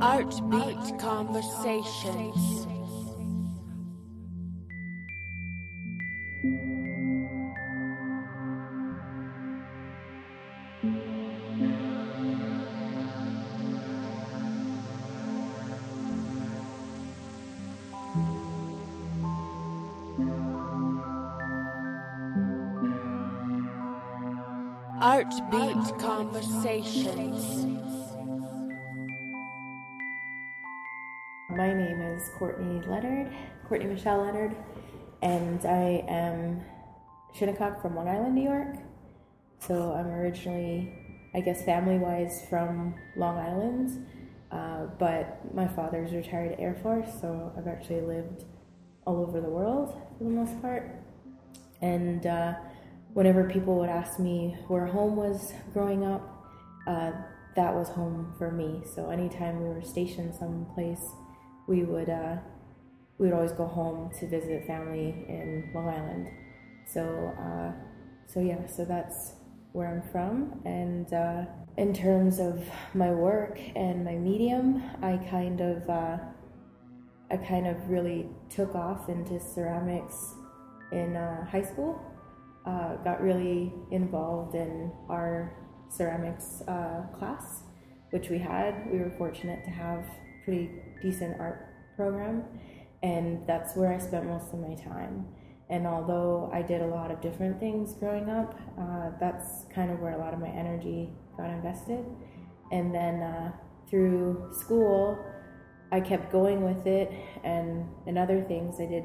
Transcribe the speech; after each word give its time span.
Artbeat 0.00 0.98
Conversations. 1.00 2.81
Artbeat 25.32 25.98
Conversations. 25.98 27.64
My 31.48 31.72
name 31.72 32.02
is 32.02 32.28
Courtney 32.38 32.82
Leonard, 32.86 33.32
Courtney 33.66 33.86
Michelle 33.86 34.26
Leonard, 34.26 34.54
and 35.22 35.64
I 35.64 36.04
am 36.06 36.60
Shinnecock 37.34 37.80
from 37.80 37.96
Long 37.96 38.08
Island, 38.08 38.34
New 38.34 38.42
York. 38.42 38.76
So 39.60 39.94
I'm 39.94 40.08
originally, 40.08 40.92
I 41.34 41.40
guess, 41.40 41.64
family 41.64 41.96
wise 41.96 42.44
from 42.50 42.94
Long 43.16 43.38
Island, 43.38 44.06
uh, 44.50 44.84
but 44.98 45.54
my 45.54 45.66
father's 45.66 46.12
retired 46.12 46.56
Air 46.58 46.74
Force, 46.82 47.08
so 47.22 47.54
I've 47.56 47.68
actually 47.68 48.02
lived 48.02 48.44
all 49.06 49.22
over 49.22 49.40
the 49.40 49.48
world 49.48 49.98
for 50.18 50.24
the 50.24 50.30
most 50.30 50.60
part. 50.60 50.94
And 51.80 52.26
uh, 52.26 52.54
whenever 53.14 53.48
people 53.48 53.78
would 53.78 53.88
ask 53.88 54.18
me 54.18 54.56
where 54.68 54.86
home 54.86 55.16
was 55.16 55.52
growing 55.72 56.04
up, 56.04 56.22
uh, 56.86 57.12
that 57.54 57.74
was 57.74 57.88
home 57.88 58.34
for 58.38 58.50
me. 58.50 58.82
So 58.94 59.10
anytime 59.10 59.62
we 59.62 59.68
were 59.68 59.82
stationed 59.82 60.34
someplace, 60.34 61.04
we 61.68 61.84
would 61.84 62.08
uh, 62.08 62.36
we 63.18 63.26
would 63.26 63.34
always 63.34 63.52
go 63.52 63.66
home 63.66 64.10
to 64.18 64.28
visit 64.28 64.66
family 64.66 65.24
in 65.28 65.70
Long 65.74 65.88
Island. 65.88 66.28
So 66.86 67.32
uh, 67.38 67.72
so 68.26 68.40
yeah, 68.40 68.66
so 68.66 68.84
that's 68.84 69.34
where 69.72 69.88
I'm 69.88 70.10
from. 70.10 70.60
And 70.64 71.12
uh, 71.12 71.44
in 71.76 71.94
terms 71.94 72.38
of 72.38 72.64
my 72.94 73.10
work 73.10 73.58
and 73.76 74.04
my 74.04 74.14
medium, 74.14 74.82
I 75.02 75.18
kind 75.30 75.60
of 75.60 75.88
uh, 75.88 76.18
I 77.30 77.36
kind 77.36 77.66
of 77.66 77.76
really 77.88 78.28
took 78.50 78.74
off 78.74 79.08
into 79.08 79.38
ceramics 79.40 80.34
in 80.92 81.16
uh, 81.16 81.44
high 81.46 81.62
school. 81.62 82.00
Uh, 82.64 82.94
got 83.02 83.20
really 83.20 83.72
involved 83.90 84.54
in 84.54 84.92
our 85.08 85.52
ceramics 85.88 86.62
class, 87.18 87.62
which 88.10 88.30
we 88.30 88.38
had. 88.38 88.88
We 88.92 88.98
were 88.98 89.12
fortunate 89.18 89.64
to 89.64 89.70
have 89.70 90.04
pretty 90.44 90.70
decent 91.02 91.40
art 91.40 91.66
program, 91.96 92.44
and 93.02 93.44
that's 93.46 93.74
where 93.74 93.92
I 93.92 93.98
spent 93.98 94.26
most 94.26 94.52
of 94.52 94.60
my 94.60 94.74
time. 94.74 95.26
And 95.70 95.86
although 95.86 96.50
I 96.52 96.62
did 96.62 96.82
a 96.82 96.86
lot 96.86 97.10
of 97.10 97.20
different 97.20 97.58
things 97.58 97.94
growing 97.94 98.28
up, 98.28 98.54
uh, 98.78 99.10
that's 99.18 99.64
kind 99.74 99.90
of 99.90 100.00
where 100.00 100.12
a 100.12 100.18
lot 100.18 100.34
of 100.34 100.40
my 100.40 100.48
energy 100.50 101.10
got 101.36 101.48
invested. 101.50 102.04
And 102.70 102.94
then 102.94 103.22
uh, 103.22 103.52
through 103.88 104.50
school, 104.52 105.18
I 105.90 106.00
kept 106.00 106.30
going 106.30 106.62
with 106.62 106.86
it, 106.86 107.10
and 107.44 107.86
and 108.06 108.18
other 108.18 108.42
things 108.42 108.76
I 108.80 108.86
did, 108.86 109.04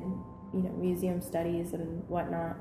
you 0.54 0.62
know, 0.64 0.72
museum 0.78 1.22
studies 1.22 1.74
and 1.74 2.08
whatnot. 2.08 2.58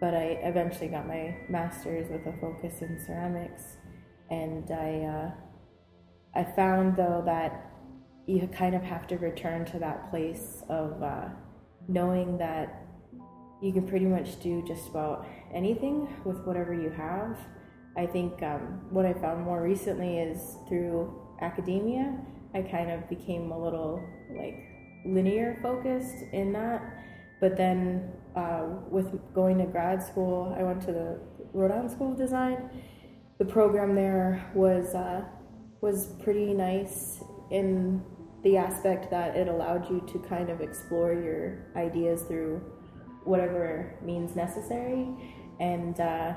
But 0.00 0.14
I 0.14 0.38
eventually 0.42 0.88
got 0.88 1.08
my 1.08 1.36
master's 1.48 2.08
with 2.08 2.26
a 2.26 2.32
focus 2.40 2.82
in 2.82 3.02
ceramics, 3.04 3.78
and 4.30 4.70
I 4.70 5.00
uh, 5.02 5.30
I 6.34 6.44
found 6.44 6.96
though 6.96 7.22
that 7.26 7.72
you 8.26 8.46
kind 8.48 8.74
of 8.74 8.82
have 8.82 9.06
to 9.08 9.16
return 9.16 9.64
to 9.64 9.78
that 9.78 10.10
place 10.10 10.62
of 10.68 11.02
uh, 11.02 11.28
knowing 11.88 12.38
that 12.38 12.84
you 13.62 13.72
can 13.72 13.88
pretty 13.88 14.04
much 14.04 14.40
do 14.40 14.62
just 14.66 14.88
about 14.88 15.26
anything 15.52 16.08
with 16.24 16.38
whatever 16.44 16.74
you 16.74 16.90
have. 16.90 17.36
I 17.96 18.06
think 18.06 18.42
um, 18.42 18.86
what 18.90 19.04
I 19.04 19.14
found 19.14 19.44
more 19.44 19.62
recently 19.62 20.18
is 20.18 20.56
through 20.68 21.12
academia, 21.40 22.16
I 22.54 22.62
kind 22.62 22.90
of 22.90 23.08
became 23.08 23.50
a 23.50 23.58
little 23.58 24.00
like 24.30 24.58
linear 25.04 25.58
focused 25.62 26.22
in 26.32 26.52
that. 26.52 26.82
But 27.40 27.56
then 27.56 28.12
uh, 28.38 28.62
with 28.88 29.08
going 29.34 29.58
to 29.58 29.66
grad 29.66 30.02
school, 30.02 30.54
I 30.58 30.62
went 30.62 30.80
to 30.82 30.92
the 30.92 31.20
Rhode 31.52 31.72
Island 31.72 31.90
School 31.90 32.12
of 32.12 32.18
Design. 32.18 32.70
The 33.38 33.44
program 33.44 33.94
there 33.94 34.50
was 34.54 34.94
uh, 34.94 35.24
was 35.80 36.08
pretty 36.22 36.54
nice 36.54 37.22
in 37.50 38.02
the 38.44 38.56
aspect 38.56 39.10
that 39.10 39.36
it 39.36 39.48
allowed 39.48 39.90
you 39.90 40.00
to 40.12 40.18
kind 40.28 40.50
of 40.50 40.60
explore 40.60 41.12
your 41.12 41.66
ideas 41.76 42.22
through 42.22 42.60
whatever 43.24 43.96
means 44.02 44.36
necessary 44.36 45.08
and 45.60 46.00
uh, 46.00 46.34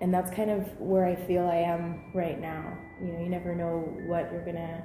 and 0.00 0.12
that's 0.12 0.30
kind 0.34 0.50
of 0.50 0.60
where 0.80 1.06
I 1.06 1.14
feel 1.14 1.46
I 1.46 1.56
am 1.56 2.10
right 2.14 2.40
now. 2.40 2.76
You 3.00 3.12
know, 3.12 3.20
you 3.20 3.28
never 3.28 3.54
know 3.54 3.78
what 4.06 4.32
you're 4.32 4.44
gonna 4.44 4.84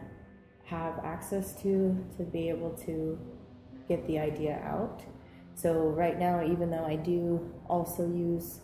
have 0.66 1.00
access 1.04 1.60
to 1.64 2.06
to 2.18 2.24
be 2.24 2.50
able 2.50 2.72
to 2.86 3.18
get 3.88 4.06
the 4.06 4.20
idea 4.20 4.62
out. 4.64 5.04
So 5.62 5.90
right 5.90 6.18
now, 6.18 6.42
even 6.46 6.72
though 6.72 6.86
I 6.86 6.96
do 6.96 7.52
also 7.68 8.08
use 8.08 8.62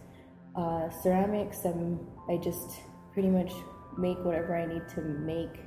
uh, 0.55 0.89
ceramics, 1.03 1.65
I'm, 1.65 1.99
I 2.29 2.37
just 2.37 2.79
pretty 3.11 3.29
much 3.29 3.51
make 3.97 4.17
whatever 4.23 4.55
I 4.55 4.65
need 4.65 4.87
to 4.95 5.01
make 5.01 5.59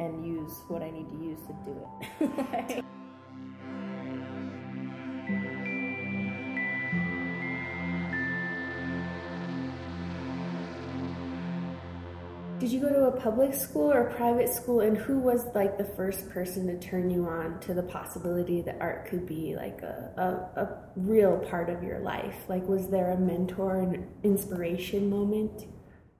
and 0.00 0.26
use 0.26 0.52
what 0.66 0.82
I 0.82 0.90
need 0.90 1.08
to 1.10 1.16
use 1.16 1.38
to 1.46 1.54
do 1.64 2.76
it. 2.78 2.84
Did 12.68 12.74
you 12.74 12.80
go 12.82 12.90
to 12.90 13.04
a 13.06 13.18
public 13.18 13.54
school 13.54 13.90
or 13.90 14.08
a 14.08 14.14
private 14.14 14.50
school, 14.50 14.80
and 14.80 14.94
who 14.94 15.18
was 15.18 15.46
like 15.54 15.78
the 15.78 15.84
first 15.84 16.28
person 16.28 16.66
to 16.66 16.78
turn 16.78 17.08
you 17.08 17.24
on 17.24 17.58
to 17.60 17.72
the 17.72 17.82
possibility 17.82 18.60
that 18.60 18.76
art 18.78 19.06
could 19.06 19.26
be 19.26 19.56
like 19.56 19.80
a, 19.80 20.12
a, 20.54 20.60
a 20.60 20.78
real 20.94 21.38
part 21.38 21.70
of 21.70 21.82
your 21.82 22.00
life? 22.00 22.36
Like, 22.46 22.68
was 22.68 22.88
there 22.88 23.12
a 23.12 23.16
mentor 23.16 23.80
and 23.80 24.06
inspiration 24.22 25.08
moment? 25.08 25.64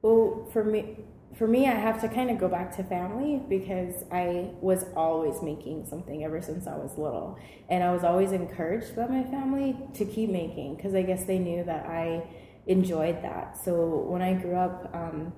Well, 0.00 0.48
for 0.50 0.64
me, 0.64 1.00
for 1.36 1.46
me, 1.46 1.66
I 1.66 1.74
have 1.74 2.00
to 2.00 2.08
kind 2.08 2.30
of 2.30 2.38
go 2.38 2.48
back 2.48 2.74
to 2.78 2.82
family 2.82 3.42
because 3.46 4.04
I 4.10 4.52
was 4.62 4.86
always 4.96 5.42
making 5.42 5.84
something 5.84 6.24
ever 6.24 6.40
since 6.40 6.66
I 6.66 6.78
was 6.78 6.96
little. 6.96 7.38
And 7.68 7.84
I 7.84 7.92
was 7.92 8.04
always 8.04 8.32
encouraged 8.32 8.96
by 8.96 9.06
my 9.06 9.22
family 9.24 9.76
to 9.92 10.06
keep 10.06 10.30
making 10.30 10.76
because 10.76 10.94
I 10.94 11.02
guess 11.02 11.26
they 11.26 11.38
knew 11.38 11.62
that 11.64 11.84
I 11.84 12.26
enjoyed 12.66 13.22
that. 13.22 13.58
So 13.62 14.06
when 14.08 14.22
I 14.22 14.32
grew 14.32 14.54
up, 14.56 14.90
um, 14.94 15.34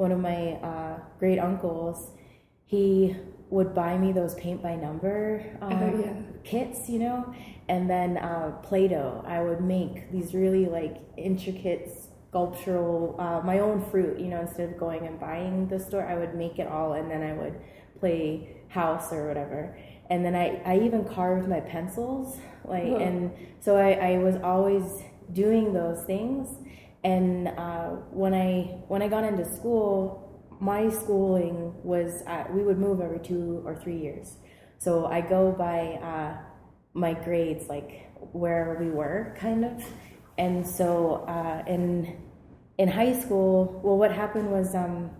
one 0.00 0.12
of 0.12 0.18
my 0.18 0.52
uh, 0.62 0.98
great 1.18 1.38
uncles, 1.38 2.12
he 2.64 3.14
would 3.50 3.74
buy 3.74 3.98
me 3.98 4.12
those 4.12 4.34
paint 4.36 4.62
by 4.62 4.74
number 4.74 5.44
um, 5.60 5.72
oh, 5.72 6.00
yeah. 6.00 6.12
kits, 6.42 6.88
you 6.88 6.98
know, 6.98 7.34
and 7.68 7.90
then 7.90 8.16
uh, 8.16 8.50
Play 8.62 8.88
Doh. 8.88 9.22
I 9.26 9.42
would 9.42 9.60
make 9.60 10.10
these 10.10 10.32
really 10.32 10.66
like 10.66 10.96
intricate 11.18 11.90
sculptural, 12.30 13.14
uh, 13.18 13.44
my 13.44 13.58
own 13.58 13.84
fruit, 13.90 14.18
you 14.18 14.28
know, 14.28 14.40
instead 14.40 14.70
of 14.70 14.78
going 14.78 15.06
and 15.06 15.20
buying 15.20 15.68
the 15.68 15.78
store, 15.78 16.06
I 16.06 16.16
would 16.16 16.34
make 16.34 16.58
it 16.58 16.66
all 16.66 16.94
and 16.94 17.10
then 17.10 17.22
I 17.22 17.34
would 17.34 17.60
play 17.98 18.56
house 18.68 19.12
or 19.12 19.28
whatever. 19.28 19.76
And 20.08 20.24
then 20.24 20.34
I, 20.34 20.62
I 20.64 20.78
even 20.78 21.04
carved 21.04 21.46
my 21.46 21.60
pencils, 21.60 22.38
like, 22.64 22.84
Whoa. 22.84 22.96
and 22.96 23.32
so 23.60 23.76
I, 23.76 24.12
I 24.12 24.18
was 24.18 24.36
always 24.36 25.02
doing 25.32 25.74
those 25.74 26.04
things. 26.04 26.48
And 27.02 27.48
uh, 27.48 27.88
when 28.10 28.34
I 28.34 28.82
when 28.88 29.02
I 29.02 29.08
got 29.08 29.24
into 29.24 29.44
school, 29.44 30.46
my 30.60 30.90
schooling 30.90 31.74
was 31.82 32.22
at, 32.26 32.52
we 32.54 32.62
would 32.62 32.78
move 32.78 33.00
every 33.00 33.20
two 33.20 33.62
or 33.64 33.74
three 33.74 33.96
years. 33.96 34.36
So 34.78 35.06
I 35.06 35.20
go 35.20 35.52
by 35.52 35.98
uh, 36.02 36.38
my 36.92 37.14
grades, 37.14 37.68
like 37.68 38.10
where 38.32 38.76
we 38.80 38.90
were, 38.90 39.34
kind 39.38 39.64
of 39.64 39.82
and 40.40 40.66
so 40.66 41.26
uh, 41.28 41.62
in 41.66 42.16
in 42.78 42.88
high 42.88 43.12
school, 43.12 43.78
well, 43.84 43.98
what 43.98 44.10
happened 44.10 44.50
was 44.50 44.74
um, 44.74 45.10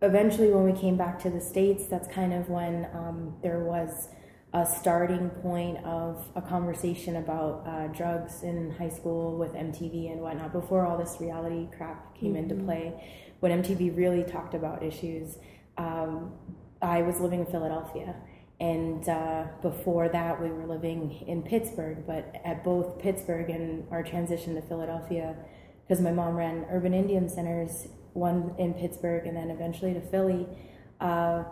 eventually 0.00 0.50
when 0.50 0.64
we 0.64 0.72
came 0.72 0.96
back 0.96 1.18
to 1.18 1.28
the 1.28 1.40
states, 1.40 1.86
that's 1.86 2.08
kind 2.08 2.32
of 2.32 2.48
when 2.48 2.88
um, 2.94 3.36
there 3.42 3.60
was 3.60 4.08
a 4.54 4.64
starting 4.64 5.28
point 5.28 5.76
of 5.84 6.26
a 6.34 6.40
conversation 6.40 7.16
about 7.16 7.64
uh, 7.66 7.88
drugs 7.88 8.42
in 8.42 8.70
high 8.70 8.88
school 8.88 9.36
with 9.36 9.52
MTV 9.52 10.12
and 10.12 10.20
whatnot. 10.20 10.52
Before 10.52 10.86
all 10.86 10.96
this 10.96 11.16
reality 11.20 11.68
crap 11.76 12.16
came 12.18 12.34
mm-hmm. 12.34 12.50
into 12.50 12.64
play, 12.64 13.04
when 13.40 13.62
MTV 13.62 13.96
really 13.96 14.22
talked 14.22 14.54
about 14.54 14.82
issues, 14.82 15.36
um, 15.76 16.32
I 16.80 17.02
was 17.02 17.20
living 17.20 17.40
in 17.40 17.46
Philadelphia 17.46 18.14
and 18.60 19.08
uh, 19.08 19.44
before 19.60 20.08
that 20.08 20.40
we 20.40 20.48
were 20.48 20.64
living 20.64 21.24
in 21.26 21.42
pittsburgh 21.42 22.06
but 22.06 22.40
at 22.44 22.62
both 22.62 23.00
pittsburgh 23.00 23.50
and 23.50 23.84
our 23.90 24.00
transition 24.00 24.54
to 24.54 24.62
philadelphia 24.62 25.34
because 25.82 26.00
my 26.00 26.12
mom 26.12 26.36
ran 26.36 26.64
urban 26.70 26.94
indian 26.94 27.28
centers 27.28 27.88
one 28.14 28.54
in 28.58 28.72
Pittsburgh, 28.74 29.26
and 29.26 29.36
then 29.36 29.50
eventually 29.50 29.92
to 29.92 30.00
Philly, 30.00 30.46
uh, 31.00 31.44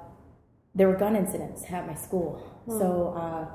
there 0.74 0.88
were 0.88 0.96
gun 0.96 1.14
incidents 1.14 1.64
at 1.68 1.86
my 1.86 1.94
school. 1.94 2.51
So 2.68 3.14
uh, 3.16 3.46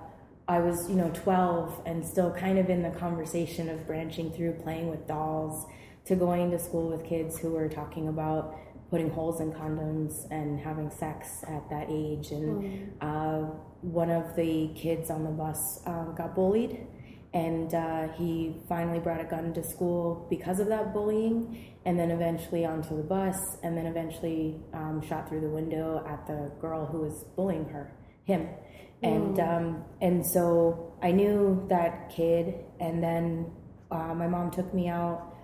I 0.48 0.60
was, 0.60 0.90
you 0.90 0.96
know, 0.96 1.12
12 1.14 1.84
and 1.86 2.06
still 2.06 2.32
kind 2.32 2.58
of 2.58 2.70
in 2.70 2.82
the 2.82 2.92
conversation 2.92 3.70
of 3.70 3.86
branching 3.86 4.32
through 4.32 4.54
playing 4.64 4.90
with 4.90 5.08
dolls 5.08 5.66
to 6.06 6.16
going 6.16 6.52
to 6.52 6.60
school 6.60 6.90
with 6.90 7.06
kids 7.06 7.38
who 7.38 7.52
were 7.52 7.68
talking 7.68 8.08
about 8.08 8.56
putting 8.90 9.10
holes 9.10 9.42
in 9.42 9.52
condoms 9.52 10.14
and 10.32 10.60
having 10.60 10.90
sex 10.90 11.28
at 11.48 11.70
that 11.70 11.88
age. 11.90 12.32
And 12.32 12.94
uh, 13.02 13.40
one 13.82 14.10
of 14.10 14.36
the 14.36 14.72
kids 14.76 15.10
on 15.10 15.24
the 15.24 15.32
bus 15.32 15.82
um, 15.86 16.16
got 16.18 16.36
bullied. 16.36 16.88
And 17.34 17.74
uh, 17.74 18.08
he 18.14 18.56
finally 18.70 19.00
brought 19.00 19.20
a 19.20 19.26
gun 19.26 19.54
to 19.54 19.64
school 19.64 20.26
because 20.30 20.60
of 20.60 20.68
that 20.70 20.94
bullying, 20.94 21.76
and 21.86 22.00
then 22.00 22.10
eventually 22.10 22.66
onto 22.66 22.96
the 22.96 23.04
bus, 23.04 23.36
and 23.64 23.78
then 23.78 23.86
eventually 23.86 24.56
um, 24.74 25.02
shot 25.06 25.28
through 25.28 25.42
the 25.42 25.50
window 25.50 26.04
at 26.08 26.26
the 26.26 26.52
girl 26.62 26.86
who 26.86 27.00
was 27.00 27.26
bullying 27.36 27.66
her, 27.66 27.94
him. 28.24 28.48
And 29.04 29.40
um, 29.40 29.84
and 30.02 30.26
so 30.26 30.96
I 31.02 31.12
knew 31.12 31.66
that 31.70 32.10
kid, 32.10 32.56
and 32.80 33.04
then 33.04 33.52
uh, 33.92 34.14
my 34.16 34.28
mom 34.28 34.52
took 34.52 34.74
me 34.74 34.88
out 34.88 35.36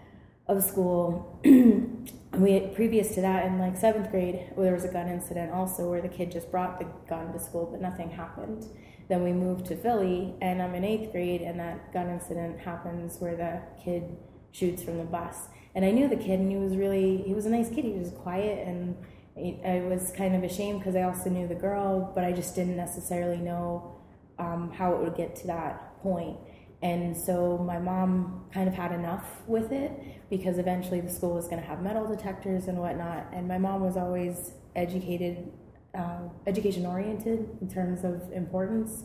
of 0.48 0.64
school. 0.64 1.40
we 1.44 2.60
previous 2.74 3.14
to 3.16 3.22
that 3.22 3.46
in 3.46 3.60
like 3.60 3.78
seventh 3.78 4.10
grade, 4.10 4.52
there 4.58 4.74
was 4.74 4.86
a 4.86 4.92
gun 4.92 5.08
incident 5.08 5.52
also 5.52 5.90
where 5.90 6.02
the 6.02 6.08
kid 6.08 6.32
just 6.32 6.50
brought 6.50 6.80
the 6.80 6.88
gun 7.08 7.32
to 7.32 7.40
school, 7.40 7.68
but 7.72 7.80
nothing 7.82 8.10
happened. 8.10 8.66
Then 9.08 9.24
we 9.24 9.34
moved 9.34 9.66
to 9.68 9.76
Philly, 9.76 10.34
and 10.42 10.62
I'm 10.62 10.74
in 10.76 10.84
eighth 10.84 11.12
grade, 11.12 11.42
and 11.42 11.60
that 11.60 11.94
gun 11.94 12.10
incident 12.10 12.60
happens 12.60 13.18
where 13.20 13.36
the 13.36 13.62
kid 13.84 14.18
shoots 14.52 14.82
from 14.82 14.98
the 14.98 15.04
bus. 15.04 15.48
And 15.76 15.84
I 15.84 15.92
knew 15.92 16.08
the 16.08 16.16
kid, 16.16 16.40
and 16.40 16.50
he 16.50 16.58
was 16.58 16.76
really 16.76 17.24
he 17.26 17.34
was 17.34 17.46
a 17.46 17.50
nice 17.50 17.70
kid. 17.70 17.86
He 17.86 17.92
was 17.92 18.12
quiet, 18.12 18.68
and 18.68 18.96
I 19.36 19.84
was 19.90 20.12
kind 20.16 20.36
of 20.36 20.44
ashamed 20.44 20.80
because 20.80 20.96
I 20.96 21.04
also 21.04 21.30
knew 21.30 21.48
the 21.48 21.56
girl, 21.56 22.12
but 22.14 22.24
I 22.24 22.32
just 22.32 22.56
didn't 22.56 22.78
necessarily 22.78 23.38
know 23.38 23.96
um, 24.38 24.72
how 24.72 24.94
it 24.94 25.00
would 25.00 25.16
get 25.16 25.36
to 25.38 25.48
that 25.48 26.02
point. 26.02 26.38
And 26.84 27.16
so 27.16 27.58
my 27.58 27.80
mom 27.80 28.46
kind 28.54 28.68
of 28.68 28.76
had 28.76 28.92
enough 28.92 29.42
with 29.48 29.72
it 29.72 29.92
because 30.30 30.58
eventually 30.58 31.00
the 31.00 31.10
school 31.10 31.34
was 31.34 31.48
going 31.48 31.62
to 31.62 31.68
have 31.68 31.82
metal 31.82 32.06
detectors 32.06 32.68
and 32.68 32.78
whatnot. 32.78 33.28
And 33.34 33.48
my 33.48 33.58
mom 33.58 33.82
was 33.82 33.96
always 33.96 34.52
educated, 34.76 35.52
uh, 35.98 36.28
education 36.46 36.86
oriented 36.86 37.58
in 37.62 37.70
terms 37.70 38.04
of 38.04 38.32
importance. 38.34 39.04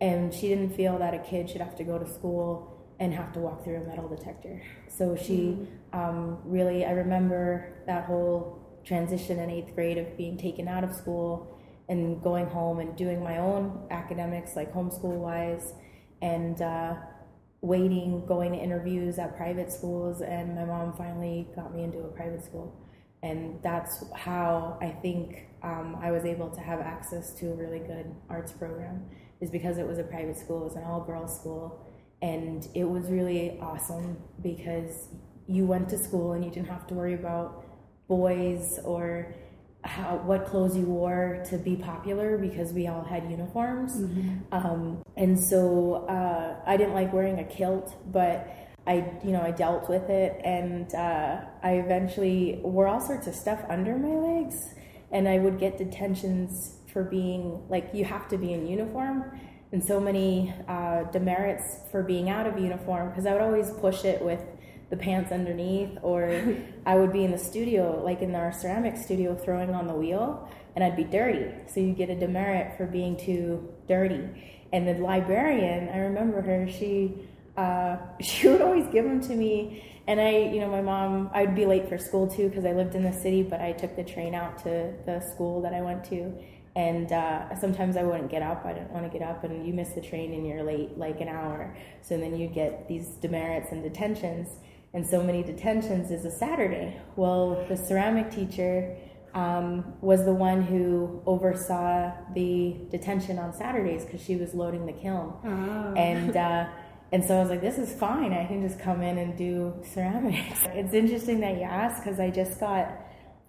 And 0.00 0.34
she 0.34 0.48
didn't 0.48 0.76
feel 0.76 0.98
that 0.98 1.14
a 1.14 1.18
kid 1.18 1.48
should 1.48 1.62
have 1.62 1.76
to 1.76 1.84
go 1.84 1.98
to 1.98 2.06
school 2.06 2.70
and 3.00 3.12
have 3.12 3.32
to 3.32 3.40
walk 3.40 3.64
through 3.64 3.76
a 3.76 3.86
metal 3.86 4.06
detector. 4.06 4.62
So 4.88 5.16
she 5.16 5.66
um, 5.92 6.38
really, 6.44 6.84
I 6.84 6.92
remember 6.92 7.72
that 7.86 8.04
whole 8.04 8.63
transition 8.84 9.38
in 9.38 9.50
eighth 9.50 9.74
grade 9.74 9.98
of 9.98 10.16
being 10.16 10.36
taken 10.36 10.68
out 10.68 10.84
of 10.84 10.94
school 10.94 11.58
and 11.88 12.22
going 12.22 12.46
home 12.46 12.78
and 12.78 12.96
doing 12.96 13.22
my 13.22 13.38
own 13.38 13.86
academics, 13.90 14.56
like 14.56 14.72
homeschool 14.72 15.18
wise, 15.18 15.74
and 16.22 16.62
uh, 16.62 16.94
waiting, 17.60 18.24
going 18.26 18.52
to 18.52 18.58
interviews 18.58 19.18
at 19.18 19.36
private 19.36 19.72
schools. 19.72 20.22
And 20.22 20.54
my 20.54 20.64
mom 20.64 20.94
finally 20.96 21.48
got 21.54 21.74
me 21.74 21.82
into 21.82 21.98
a 21.98 22.08
private 22.08 22.44
school. 22.44 22.80
And 23.22 23.58
that's 23.62 24.04
how 24.14 24.78
I 24.82 24.90
think 24.90 25.46
um, 25.62 25.96
I 26.00 26.10
was 26.10 26.24
able 26.24 26.50
to 26.50 26.60
have 26.60 26.80
access 26.80 27.32
to 27.34 27.52
a 27.52 27.54
really 27.54 27.78
good 27.78 28.14
arts 28.28 28.52
program, 28.52 29.04
is 29.40 29.50
because 29.50 29.78
it 29.78 29.86
was 29.86 29.98
a 29.98 30.02
private 30.02 30.38
school, 30.38 30.60
it 30.62 30.64
was 30.64 30.76
an 30.76 30.84
all 30.84 31.00
girls 31.00 31.34
school. 31.34 31.86
And 32.20 32.66
it 32.74 32.84
was 32.84 33.10
really 33.10 33.58
awesome 33.60 34.18
because 34.42 35.08
you 35.46 35.66
went 35.66 35.88
to 35.90 35.98
school 35.98 36.32
and 36.32 36.44
you 36.44 36.50
didn't 36.50 36.68
have 36.68 36.86
to 36.86 36.94
worry 36.94 37.14
about 37.14 37.63
boys 38.08 38.78
or 38.84 39.34
how 39.82 40.16
what 40.24 40.46
clothes 40.46 40.76
you 40.76 40.84
wore 40.84 41.42
to 41.50 41.58
be 41.58 41.76
popular 41.76 42.38
because 42.38 42.72
we 42.72 42.86
all 42.86 43.04
had 43.04 43.30
uniforms. 43.30 43.92
Um, 44.52 45.02
and 45.16 45.38
so 45.38 46.06
uh, 46.08 46.56
i 46.66 46.76
didn't 46.76 46.94
like 46.94 47.12
wearing 47.12 47.38
a 47.38 47.44
kilt 47.44 47.94
but 48.12 48.48
i 48.86 48.94
you 49.24 49.30
know 49.30 49.40
i 49.40 49.50
dealt 49.50 49.88
with 49.88 50.08
it 50.10 50.40
and 50.44 50.94
uh, 50.94 51.40
i 51.62 51.72
eventually 51.74 52.60
wore 52.62 52.86
all 52.86 53.00
sorts 53.00 53.26
of 53.26 53.34
stuff 53.34 53.60
under 53.68 53.96
my 53.96 54.14
legs 54.14 54.74
and 55.12 55.28
i 55.28 55.38
would 55.38 55.58
get 55.58 55.78
detentions 55.78 56.76
for 56.92 57.04
being 57.04 57.62
like 57.68 57.90
you 57.92 58.04
have 58.04 58.28
to 58.28 58.36
be 58.36 58.52
in 58.52 58.66
uniform 58.66 59.38
and 59.72 59.82
so 59.84 59.98
many 59.98 60.54
uh, 60.68 61.02
demerits 61.10 61.80
for 61.90 62.02
being 62.02 62.30
out 62.30 62.46
of 62.46 62.58
uniform 62.58 63.08
because 63.08 63.26
i 63.26 63.32
would 63.32 63.42
always 63.42 63.70
push 63.72 64.04
it 64.04 64.22
with 64.22 64.40
the 64.90 64.96
pants 64.96 65.32
underneath 65.32 65.98
or 66.02 66.42
i 66.86 66.94
would 66.94 67.12
be 67.12 67.24
in 67.24 67.30
the 67.30 67.38
studio 67.38 68.02
like 68.04 68.20
in 68.22 68.34
our 68.34 68.52
ceramic 68.52 68.96
studio 68.96 69.34
throwing 69.34 69.74
on 69.74 69.86
the 69.86 69.94
wheel 69.94 70.48
and 70.74 70.84
i'd 70.84 70.96
be 70.96 71.04
dirty. 71.04 71.50
So 71.72 71.80
you 71.80 71.92
get 71.92 72.10
a 72.10 72.16
demerit 72.16 72.76
for 72.76 72.86
being 72.86 73.16
too 73.16 73.72
dirty. 73.88 74.28
And 74.72 74.88
the 74.88 74.94
librarian 74.94 75.88
i 75.88 75.98
remember 75.98 76.42
her 76.42 76.68
she 76.68 77.14
uh, 77.56 77.98
she 78.20 78.48
would 78.48 78.60
always 78.60 78.86
give 78.88 79.04
them 79.04 79.20
to 79.22 79.34
me. 79.34 79.90
And 80.06 80.20
i 80.20 80.30
you 80.30 80.60
know 80.60 80.68
my 80.68 80.82
mom 80.82 81.30
i'd 81.32 81.54
be 81.54 81.66
late 81.66 81.88
for 81.88 81.98
school 81.98 82.26
too 82.26 82.48
because 82.48 82.64
i 82.64 82.72
lived 82.72 82.94
in 82.94 83.02
the 83.02 83.12
city 83.12 83.42
but 83.42 83.60
i 83.60 83.72
took 83.72 83.96
the 83.96 84.04
train 84.04 84.34
out 84.34 84.58
to 84.64 84.92
the 85.06 85.20
school 85.32 85.62
that 85.62 85.72
i 85.72 85.80
went 85.80 86.04
to. 86.06 86.32
And 86.76 87.12
uh, 87.12 87.54
sometimes 87.54 87.96
I 87.96 88.02
wouldn't 88.02 88.32
get 88.32 88.42
up. 88.42 88.66
I 88.66 88.72
didn't 88.72 88.90
want 88.90 89.10
to 89.10 89.18
get 89.18 89.24
up, 89.24 89.44
and 89.44 89.64
you 89.64 89.72
miss 89.72 89.90
the 89.90 90.00
train 90.00 90.34
and 90.34 90.44
you're 90.44 90.64
late 90.64 90.98
like 90.98 91.20
an 91.20 91.28
hour. 91.28 91.76
So 92.02 92.18
then 92.18 92.36
you 92.36 92.48
get 92.48 92.88
these 92.88 93.10
demerits 93.20 93.70
and 93.70 93.80
detentions, 93.80 94.48
and 94.94 95.06
so 95.06 95.22
many 95.22 95.42
detentions 95.42 96.10
is 96.10 96.24
a 96.24 96.30
Saturday. 96.30 97.00
Well, 97.16 97.66
the 97.68 97.76
ceramic 97.76 98.30
teacher 98.30 98.96
um, 99.34 99.94
was 100.00 100.24
the 100.24 100.32
one 100.32 100.62
who 100.62 101.20
oversaw 101.26 102.12
the 102.34 102.76
detention 102.90 103.38
on 103.38 103.52
Saturdays 103.52 104.04
because 104.04 104.22
she 104.22 104.36
was 104.36 104.54
loading 104.54 104.86
the 104.86 104.92
kiln, 104.92 105.34
and. 105.96 106.36
Uh, 106.44 106.68
and 107.12 107.22
so 107.24 107.36
I 107.36 107.40
was 107.40 107.48
like, 107.48 107.60
this 107.60 107.78
is 107.78 107.92
fine. 107.92 108.32
I 108.32 108.44
can 108.44 108.60
just 108.60 108.80
come 108.80 109.00
in 109.00 109.18
and 109.18 109.38
do 109.38 109.72
ceramics. 109.84 110.62
It's 110.74 110.92
interesting 110.92 111.38
that 111.40 111.54
you 111.58 111.62
ask 111.62 112.02
because 112.02 112.18
I 112.18 112.28
just 112.28 112.58
got 112.58 112.90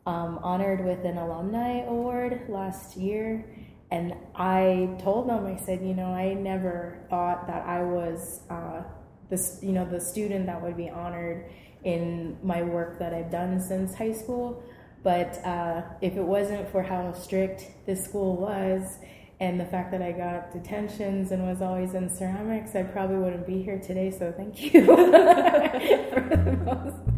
um, 0.06 0.38
honored 0.44 0.86
with 0.86 1.04
an 1.04 1.18
alumni 1.18 1.80
award 1.80 2.44
last 2.48 2.96
year. 2.96 3.44
And 3.90 4.14
I 4.36 4.96
told 5.02 5.30
them, 5.30 5.48
I 5.48 5.58
said, 5.58 5.82
you 5.82 5.96
know, 5.96 6.14
I 6.14 6.36
never 6.36 7.00
thought 7.10 7.48
that 7.48 7.66
I 7.66 7.82
was 7.82 8.42
uh, 8.52 8.84
this, 9.30 9.60
you 9.62 9.72
know, 9.72 9.86
the 9.86 10.00
student 10.00 10.46
that 10.48 10.62
would 10.62 10.78
be 10.78 10.90
honored 10.90 11.50
in 11.84 12.38
my 12.44 12.64
work 12.64 13.00
that 13.00 13.14
I've 13.14 13.32
done 13.32 13.62
since 13.62 13.96
high 13.96 14.14
school. 14.14 14.64
But 15.04 15.44
uh, 15.46 15.84
if 16.02 16.16
it 16.18 16.24
wasn't 16.24 16.70
for 16.70 16.82
how 16.82 17.14
strict 17.14 17.72
this 17.86 18.04
school 18.04 18.36
was 18.38 18.98
and 19.40 19.60
the 19.60 19.66
fact 19.66 19.92
that 19.92 20.02
I 20.02 20.12
got 20.12 20.52
detentions 20.52 21.32
and 21.32 21.46
was 21.46 21.62
always 21.62 21.94
in 21.94 22.10
ceramics, 22.10 22.76
I 22.76 22.84
probably 22.84 23.18
wouldn't 23.18 23.46
be 23.46 23.62
here 23.62 23.80
today. 23.80 24.10
So 24.10 24.34
thank 24.36 24.74
you 24.74 24.86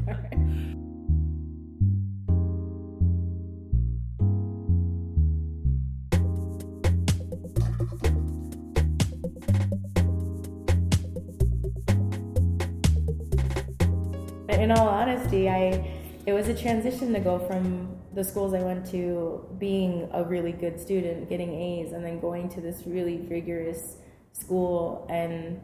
in 14.67 14.77
all 14.77 14.89
honesty, 14.89 15.49
I 15.49 15.93
it 16.25 16.33
was 16.33 16.49
a 16.49 16.53
transition 16.53 17.13
to 17.13 17.21
go 17.21 17.39
from 17.39 17.95
the 18.13 18.21
schools 18.21 18.53
I 18.53 18.61
went 18.61 18.85
to 18.91 19.47
being 19.59 20.09
a 20.11 20.25
really 20.25 20.51
good 20.51 20.77
student, 20.77 21.29
getting 21.29 21.53
A's, 21.53 21.93
and 21.93 22.03
then 22.03 22.19
going 22.19 22.49
to 22.49 22.59
this 22.59 22.83
really 22.85 23.19
rigorous 23.29 23.95
school. 24.33 25.07
And 25.09 25.61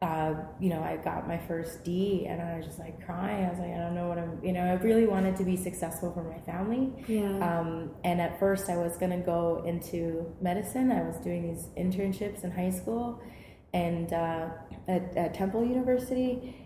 uh, 0.00 0.34
you 0.58 0.70
know, 0.70 0.80
I 0.80 0.96
got 0.96 1.28
my 1.28 1.36
first 1.36 1.84
D, 1.84 2.24
and 2.26 2.40
I 2.40 2.56
was 2.56 2.64
just 2.64 2.78
like 2.78 3.04
crying. 3.04 3.44
I 3.44 3.50
was 3.50 3.58
like, 3.58 3.72
I 3.74 3.76
don't 3.76 3.94
know 3.94 4.08
what 4.08 4.16
I'm. 4.16 4.42
You 4.42 4.52
know, 4.52 4.62
I 4.62 4.74
really 4.82 5.06
wanted 5.06 5.36
to 5.36 5.44
be 5.44 5.54
successful 5.54 6.10
for 6.14 6.24
my 6.24 6.38
family. 6.50 6.90
Yeah. 7.06 7.26
Um, 7.46 7.90
and 8.02 8.18
at 8.18 8.40
first, 8.40 8.70
I 8.70 8.78
was 8.78 8.96
gonna 8.96 9.20
go 9.20 9.62
into 9.66 10.34
medicine. 10.40 10.90
I 10.90 11.02
was 11.02 11.18
doing 11.18 11.54
these 11.54 11.66
internships 11.76 12.44
in 12.44 12.50
high 12.50 12.70
school, 12.70 13.20
and 13.74 14.10
uh, 14.10 14.48
at, 14.86 15.14
at 15.18 15.34
Temple 15.34 15.66
University, 15.66 16.56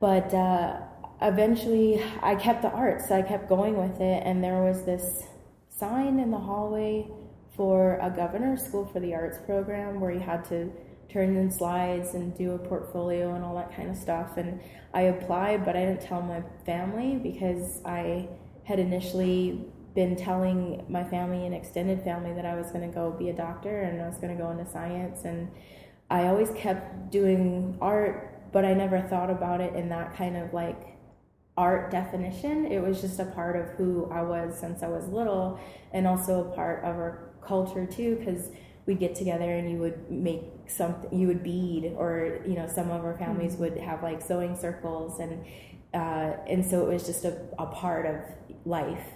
but. 0.00 0.32
Uh, 0.32 0.80
eventually 1.20 2.02
I 2.22 2.34
kept 2.34 2.62
the 2.62 2.70
art, 2.70 3.02
so 3.06 3.16
I 3.16 3.22
kept 3.22 3.48
going 3.48 3.76
with 3.76 4.00
it. 4.00 4.22
And 4.24 4.42
there 4.42 4.62
was 4.62 4.84
this 4.84 5.22
sign 5.68 6.18
in 6.18 6.30
the 6.30 6.38
hallway 6.38 7.08
for 7.56 7.98
a 8.00 8.10
governor's 8.10 8.62
school 8.62 8.86
for 8.86 9.00
the 9.00 9.14
arts 9.14 9.38
program 9.44 10.00
where 10.00 10.12
you 10.12 10.20
had 10.20 10.44
to 10.46 10.72
turn 11.10 11.36
in 11.36 11.50
slides 11.50 12.14
and 12.14 12.36
do 12.36 12.52
a 12.52 12.58
portfolio 12.58 13.34
and 13.34 13.44
all 13.44 13.56
that 13.56 13.74
kind 13.74 13.90
of 13.90 13.96
stuff. 13.96 14.36
And 14.36 14.60
I 14.94 15.02
applied, 15.02 15.64
but 15.64 15.76
I 15.76 15.86
didn't 15.86 16.02
tell 16.02 16.22
my 16.22 16.42
family 16.66 17.16
because 17.16 17.80
I 17.84 18.28
had 18.64 18.78
initially 18.78 19.64
been 19.94 20.14
telling 20.14 20.84
my 20.88 21.02
family 21.02 21.46
and 21.46 21.54
extended 21.54 22.02
family 22.04 22.32
that 22.34 22.44
I 22.44 22.54
was 22.54 22.70
going 22.70 22.88
to 22.88 22.94
go 22.94 23.10
be 23.10 23.30
a 23.30 23.32
doctor 23.32 23.80
and 23.80 24.00
I 24.00 24.06
was 24.06 24.18
going 24.18 24.36
to 24.36 24.40
go 24.40 24.50
into 24.50 24.70
science. 24.70 25.24
And 25.24 25.50
I 26.10 26.26
always 26.26 26.50
kept 26.50 27.10
doing 27.10 27.76
art, 27.80 28.52
but 28.52 28.64
I 28.64 28.74
never 28.74 29.00
thought 29.00 29.30
about 29.30 29.60
it 29.60 29.74
in 29.74 29.88
that 29.88 30.14
kind 30.16 30.36
of 30.36 30.52
like 30.52 30.97
art 31.58 31.90
definition. 31.90 32.66
It 32.66 32.80
was 32.80 33.00
just 33.00 33.18
a 33.18 33.24
part 33.24 33.56
of 33.56 33.66
who 33.76 34.08
I 34.12 34.22
was 34.22 34.56
since 34.58 34.82
I 34.82 34.88
was 34.88 35.08
little, 35.08 35.58
and 35.92 36.06
also 36.06 36.32
a 36.46 36.54
part 36.54 36.84
of 36.84 36.94
our 37.02 37.32
culture 37.42 37.84
too, 37.84 38.16
because 38.16 38.50
we'd 38.86 39.00
get 39.00 39.14
together 39.16 39.50
and 39.58 39.68
you 39.70 39.78
would 39.78 40.10
make 40.10 40.44
something, 40.68 41.10
you 41.18 41.26
would 41.26 41.42
bead, 41.42 41.92
or 41.96 42.40
you 42.46 42.54
know, 42.54 42.68
some 42.68 42.90
of 42.90 43.04
our 43.04 43.16
families 43.18 43.54
mm-hmm. 43.54 43.62
would 43.62 43.76
have 43.78 44.02
like 44.02 44.22
sewing 44.22 44.56
circles, 44.56 45.18
and 45.18 45.44
uh, 45.92 46.30
and 46.52 46.64
so 46.64 46.74
it 46.84 46.92
was 46.94 47.04
just 47.04 47.24
a, 47.24 47.34
a 47.58 47.66
part 47.66 48.06
of 48.06 48.16
life, 48.64 49.06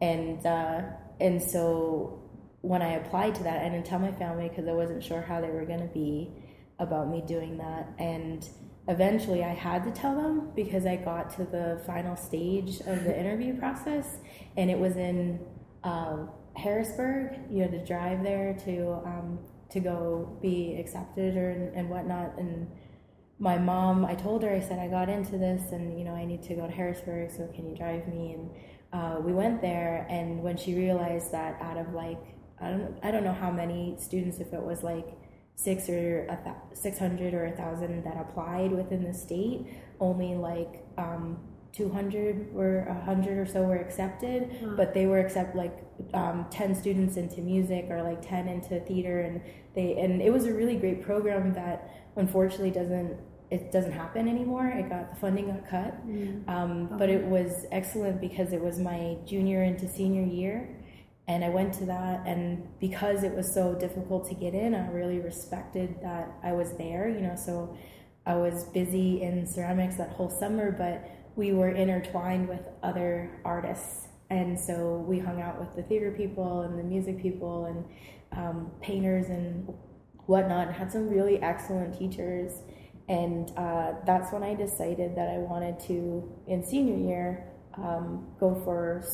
and 0.00 0.44
uh, 0.44 0.82
and 1.18 1.40
so 1.40 2.22
when 2.60 2.82
I 2.82 2.92
applied 3.00 3.34
to 3.36 3.42
that, 3.44 3.64
I 3.64 3.68
didn't 3.70 3.86
tell 3.86 4.00
my 4.00 4.12
family 4.12 4.48
because 4.48 4.68
I 4.68 4.72
wasn't 4.72 5.02
sure 5.02 5.22
how 5.22 5.40
they 5.40 5.50
were 5.50 5.64
going 5.64 5.84
to 5.88 5.94
be 5.94 6.30
about 6.78 7.08
me 7.08 7.22
doing 7.26 7.56
that, 7.64 7.88
and 7.98 8.46
eventually 8.88 9.42
I 9.42 9.54
had 9.54 9.84
to 9.84 9.90
tell 9.90 10.14
them 10.14 10.50
because 10.54 10.86
I 10.86 10.96
got 10.96 11.30
to 11.36 11.44
the 11.44 11.82
final 11.86 12.16
stage 12.16 12.80
of 12.80 13.04
the 13.04 13.18
interview 13.18 13.58
process, 13.58 14.18
and 14.56 14.70
it 14.70 14.78
was 14.78 14.96
in 14.96 15.40
um, 15.84 16.30
Harrisburg. 16.56 17.38
You 17.50 17.62
had 17.62 17.72
to 17.72 17.84
drive 17.84 18.22
there 18.22 18.56
to 18.64 18.92
um, 19.04 19.38
to 19.70 19.80
go 19.80 20.38
be 20.40 20.76
accepted 20.78 21.36
or 21.36 21.50
and 21.50 21.90
whatnot. 21.90 22.38
And 22.38 22.68
my 23.38 23.58
mom, 23.58 24.04
I 24.04 24.14
told 24.14 24.42
her, 24.42 24.54
I 24.54 24.60
said 24.60 24.78
I 24.78 24.88
got 24.88 25.08
into 25.08 25.36
this, 25.38 25.72
and 25.72 25.98
you 25.98 26.04
know 26.04 26.14
I 26.14 26.24
need 26.24 26.42
to 26.44 26.54
go 26.54 26.66
to 26.66 26.72
Harrisburg, 26.72 27.30
so 27.30 27.48
can 27.54 27.68
you 27.68 27.76
drive 27.76 28.06
me? 28.08 28.34
And 28.34 28.50
uh, 28.92 29.20
we 29.20 29.32
went 29.32 29.60
there, 29.60 30.06
and 30.08 30.42
when 30.42 30.56
she 30.56 30.74
realized 30.74 31.32
that 31.32 31.60
out 31.60 31.76
of 31.76 31.92
like 31.92 32.22
I 32.60 32.70
don't 32.70 32.96
I 33.02 33.10
don't 33.10 33.24
know 33.24 33.34
how 33.34 33.50
many 33.50 33.96
students, 33.98 34.38
if 34.38 34.52
it 34.52 34.62
was 34.62 34.82
like 34.82 35.06
six 35.56 35.88
or 35.88 36.26
a 36.28 36.38
th- 36.44 36.56
600 36.74 37.34
or 37.34 37.46
a 37.46 37.52
thousand 37.52 38.04
that 38.04 38.16
applied 38.20 38.70
within 38.70 39.02
the 39.02 39.12
state 39.12 39.66
only 39.98 40.34
like 40.34 40.84
um, 40.98 41.38
200 41.72 42.50
or 42.54 42.84
100 42.88 43.38
or 43.38 43.46
so 43.46 43.62
were 43.62 43.76
accepted 43.76 44.50
but 44.76 44.92
they 44.94 45.06
were 45.06 45.18
accept 45.18 45.56
like 45.56 45.84
um, 46.12 46.46
10 46.50 46.74
students 46.74 47.16
into 47.16 47.40
music 47.40 47.86
or 47.90 48.02
like 48.02 48.20
10 48.26 48.48
into 48.48 48.78
theater 48.80 49.20
and 49.20 49.40
they 49.74 49.98
and 49.98 50.20
it 50.20 50.32
was 50.32 50.44
a 50.44 50.52
really 50.52 50.76
great 50.76 51.02
program 51.02 51.52
that 51.54 51.90
unfortunately 52.16 52.70
doesn't 52.70 53.16
it 53.50 53.72
doesn't 53.72 53.92
happen 53.92 54.28
anymore 54.28 54.66
it 54.68 54.88
got 54.90 55.10
the 55.10 55.16
funding 55.16 55.46
got 55.48 55.68
cut 55.68 56.06
mm. 56.06 56.46
um, 56.48 56.86
okay. 56.86 56.96
but 56.98 57.08
it 57.08 57.24
was 57.24 57.64
excellent 57.72 58.20
because 58.20 58.52
it 58.52 58.60
was 58.60 58.78
my 58.78 59.16
junior 59.24 59.62
into 59.62 59.88
senior 59.88 60.24
year 60.24 60.75
and 61.28 61.44
I 61.44 61.48
went 61.48 61.74
to 61.74 61.86
that, 61.86 62.24
and 62.24 62.68
because 62.78 63.24
it 63.24 63.32
was 63.32 63.52
so 63.52 63.74
difficult 63.74 64.28
to 64.28 64.34
get 64.34 64.54
in, 64.54 64.74
I 64.74 64.88
really 64.90 65.18
respected 65.18 65.96
that 66.02 66.32
I 66.44 66.52
was 66.52 66.72
there, 66.78 67.08
you 67.08 67.20
know. 67.20 67.34
So 67.34 67.76
I 68.24 68.36
was 68.36 68.64
busy 68.64 69.22
in 69.22 69.44
ceramics 69.46 69.96
that 69.96 70.10
whole 70.10 70.30
summer, 70.30 70.70
but 70.70 71.10
we 71.34 71.52
were 71.52 71.70
intertwined 71.70 72.48
with 72.48 72.60
other 72.82 73.40
artists, 73.44 74.06
and 74.30 74.58
so 74.58 75.04
we 75.08 75.18
hung 75.18 75.42
out 75.42 75.58
with 75.58 75.74
the 75.74 75.82
theater 75.82 76.12
people 76.16 76.60
and 76.62 76.78
the 76.78 76.84
music 76.84 77.20
people 77.20 77.64
and 77.64 77.84
um, 78.38 78.70
painters 78.80 79.26
and 79.26 79.68
whatnot, 80.26 80.68
and 80.68 80.76
had 80.76 80.92
some 80.92 81.08
really 81.08 81.42
excellent 81.42 81.98
teachers. 81.98 82.52
And 83.08 83.50
uh, 83.56 83.94
that's 84.04 84.32
when 84.32 84.42
I 84.44 84.54
decided 84.54 85.16
that 85.16 85.28
I 85.28 85.38
wanted 85.38 85.78
to, 85.86 86.32
in 86.46 86.64
senior 86.64 86.96
year, 86.96 87.48
um, 87.76 88.28
go 88.38 88.54
for 88.64 89.04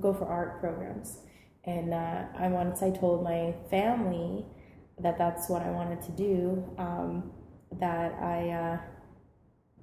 go 0.00 0.12
for 0.14 0.26
art 0.26 0.60
programs 0.60 1.18
and 1.64 1.94
uh, 1.94 2.24
I 2.36 2.48
once 2.48 2.82
I 2.82 2.90
told 2.90 3.22
my 3.22 3.54
family 3.70 4.44
that 5.00 5.18
that's 5.18 5.48
what 5.48 5.62
I 5.62 5.70
wanted 5.70 6.02
to 6.02 6.12
do, 6.12 6.64
um, 6.78 7.32
that 7.80 8.12
I 8.14 8.50
uh, 8.50 8.78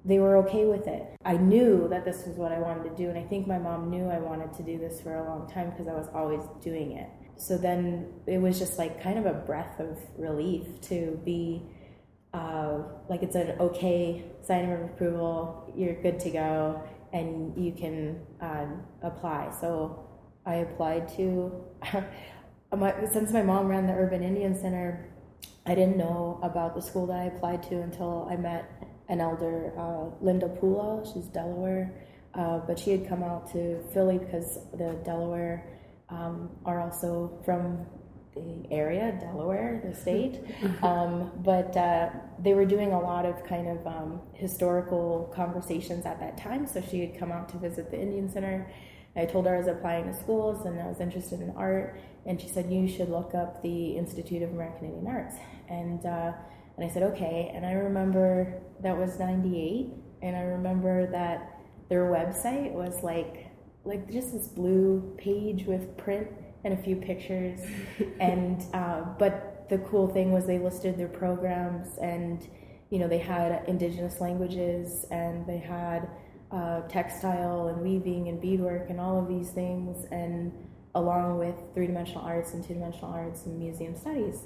they 0.04 0.18
were 0.18 0.36
okay 0.38 0.64
with 0.64 0.86
it. 0.86 1.04
I 1.24 1.36
knew 1.36 1.86
that 1.88 2.04
this 2.04 2.26
was 2.26 2.36
what 2.36 2.52
I 2.52 2.58
wanted 2.58 2.84
to 2.84 2.96
do, 2.96 3.08
and 3.08 3.18
I 3.18 3.24
think 3.24 3.46
my 3.46 3.58
mom 3.58 3.90
knew 3.90 4.08
I 4.08 4.18
wanted 4.18 4.52
to 4.54 4.62
do 4.62 4.78
this 4.78 5.00
for 5.00 5.14
a 5.14 5.24
long 5.24 5.48
time 5.50 5.70
because 5.70 5.88
I 5.88 5.94
was 5.94 6.08
always 6.14 6.42
doing 6.62 6.92
it. 6.92 7.08
So 7.36 7.56
then 7.56 8.12
it 8.26 8.38
was 8.38 8.58
just 8.58 8.78
like 8.78 9.02
kind 9.02 9.18
of 9.18 9.26
a 9.26 9.32
breath 9.32 9.80
of 9.80 9.98
relief 10.18 10.80
to 10.82 11.20
be 11.24 11.62
uh, 12.32 12.78
like 13.08 13.22
it's 13.22 13.34
an 13.34 13.56
okay 13.58 14.24
sign 14.42 14.70
of 14.70 14.80
approval. 14.82 15.72
You're 15.76 16.00
good 16.02 16.20
to 16.20 16.30
go, 16.30 16.82
and 17.12 17.56
you 17.62 17.72
can 17.72 18.20
uh, 18.40 18.66
apply. 19.02 19.52
So 19.60 20.06
I 20.46 20.56
applied 20.56 21.08
to. 21.16 21.64
my, 22.76 22.94
since 23.12 23.32
my 23.32 23.42
mom 23.42 23.68
ran 23.68 23.86
the 23.86 23.92
Urban 23.92 24.22
Indian 24.22 24.58
Center, 24.58 25.08
I 25.66 25.74
didn't 25.74 25.96
know 25.96 26.40
about 26.42 26.74
the 26.74 26.82
school 26.82 27.06
that 27.06 27.18
I 27.18 27.24
applied 27.24 27.62
to 27.64 27.80
until 27.80 28.28
I 28.30 28.36
met 28.36 28.70
an 29.08 29.20
elder, 29.20 29.72
uh, 29.78 30.24
Linda 30.24 30.48
Poolaw. 30.48 31.12
She's 31.12 31.26
Delaware, 31.26 31.92
uh, 32.34 32.58
but 32.58 32.78
she 32.78 32.90
had 32.90 33.08
come 33.08 33.22
out 33.22 33.50
to 33.52 33.82
Philly 33.92 34.18
because 34.18 34.58
the 34.72 34.98
Delaware 35.04 35.66
um, 36.08 36.50
are 36.64 36.80
also 36.80 37.40
from 37.44 37.86
the 38.34 38.64
area, 38.70 39.18
Delaware, 39.20 39.82
the 39.84 39.94
state. 39.94 40.40
Um, 40.82 41.30
but 41.44 41.76
uh, 41.76 42.10
they 42.38 42.54
were 42.54 42.64
doing 42.64 42.92
a 42.92 43.00
lot 43.00 43.26
of 43.26 43.44
kind 43.44 43.68
of 43.68 43.86
um, 43.86 44.20
historical 44.34 45.30
conversations 45.34 46.06
at 46.06 46.18
that 46.20 46.38
time. 46.38 46.66
So 46.66 46.80
she 46.80 47.00
had 47.00 47.18
come 47.18 47.30
out 47.30 47.48
to 47.50 47.58
visit 47.58 47.90
the 47.90 48.00
Indian 48.00 48.30
Center 48.30 48.70
I 49.16 49.24
told 49.26 49.46
her 49.46 49.54
I 49.54 49.58
was 49.58 49.66
applying 49.66 50.04
to 50.06 50.14
schools 50.14 50.64
and 50.66 50.80
I 50.80 50.86
was 50.86 51.00
interested 51.00 51.40
in 51.40 51.50
art, 51.56 51.98
and 52.26 52.40
she 52.40 52.48
said 52.48 52.70
you 52.70 52.88
should 52.88 53.08
look 53.08 53.34
up 53.34 53.62
the 53.62 53.96
Institute 53.96 54.42
of 54.42 54.50
American 54.50 54.86
Indian 54.86 55.06
Arts, 55.06 55.36
and 55.68 56.04
uh, 56.06 56.32
and 56.76 56.88
I 56.88 56.92
said 56.92 57.02
okay, 57.14 57.50
and 57.54 57.66
I 57.66 57.72
remember 57.72 58.62
that 58.82 58.96
was 58.96 59.18
'98, 59.18 59.88
and 60.22 60.36
I 60.36 60.42
remember 60.42 61.10
that 61.10 61.58
their 61.88 62.04
website 62.04 62.72
was 62.72 63.02
like 63.02 63.46
like 63.84 64.10
just 64.10 64.32
this 64.32 64.48
blue 64.48 65.14
page 65.18 65.64
with 65.64 65.96
print 65.96 66.28
and 66.64 66.74
a 66.74 66.82
few 66.82 66.96
pictures, 66.96 67.60
and 68.20 68.62
uh, 68.74 69.02
but 69.18 69.50
the 69.70 69.78
cool 69.78 70.08
thing 70.08 70.32
was 70.32 70.46
they 70.46 70.58
listed 70.58 70.98
their 70.98 71.08
programs 71.08 71.96
and 71.98 72.48
you 72.90 72.98
know 72.98 73.08
they 73.08 73.18
had 73.18 73.62
indigenous 73.68 74.20
languages 74.20 75.06
and 75.12 75.46
they 75.46 75.58
had 75.58 76.08
uh, 76.52 76.80
textile 76.88 77.68
and 77.68 77.80
weaving 77.80 78.28
and 78.28 78.40
beadwork 78.40 78.90
and 78.90 79.00
all 79.00 79.18
of 79.20 79.28
these 79.28 79.50
things, 79.50 80.06
and 80.10 80.52
along 80.94 81.38
with 81.38 81.54
three 81.74 81.86
dimensional 81.86 82.22
arts 82.22 82.52
and 82.52 82.64
two 82.64 82.74
dimensional 82.74 83.10
arts 83.10 83.46
and 83.46 83.58
museum 83.58 83.94
studies. 83.96 84.44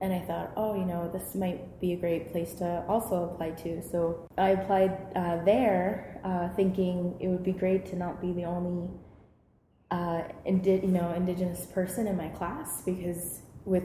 And 0.00 0.12
I 0.12 0.20
thought, 0.20 0.52
oh, 0.56 0.74
you 0.74 0.84
know, 0.84 1.10
this 1.10 1.34
might 1.34 1.80
be 1.80 1.92
a 1.92 1.96
great 1.96 2.32
place 2.32 2.54
to 2.54 2.84
also 2.88 3.30
apply 3.30 3.50
to. 3.62 3.82
So 3.82 4.26
I 4.36 4.50
applied 4.50 4.98
uh, 5.14 5.44
there, 5.44 6.20
uh, 6.24 6.48
thinking 6.56 7.16
it 7.20 7.28
would 7.28 7.44
be 7.44 7.52
great 7.52 7.86
to 7.86 7.96
not 7.96 8.20
be 8.20 8.32
the 8.32 8.44
only, 8.44 8.90
uh, 9.90 10.22
indi- 10.44 10.80
you 10.82 10.92
know, 10.92 11.12
indigenous 11.12 11.66
person 11.66 12.06
in 12.06 12.16
my 12.16 12.28
class 12.28 12.82
because 12.82 13.40
with 13.64 13.84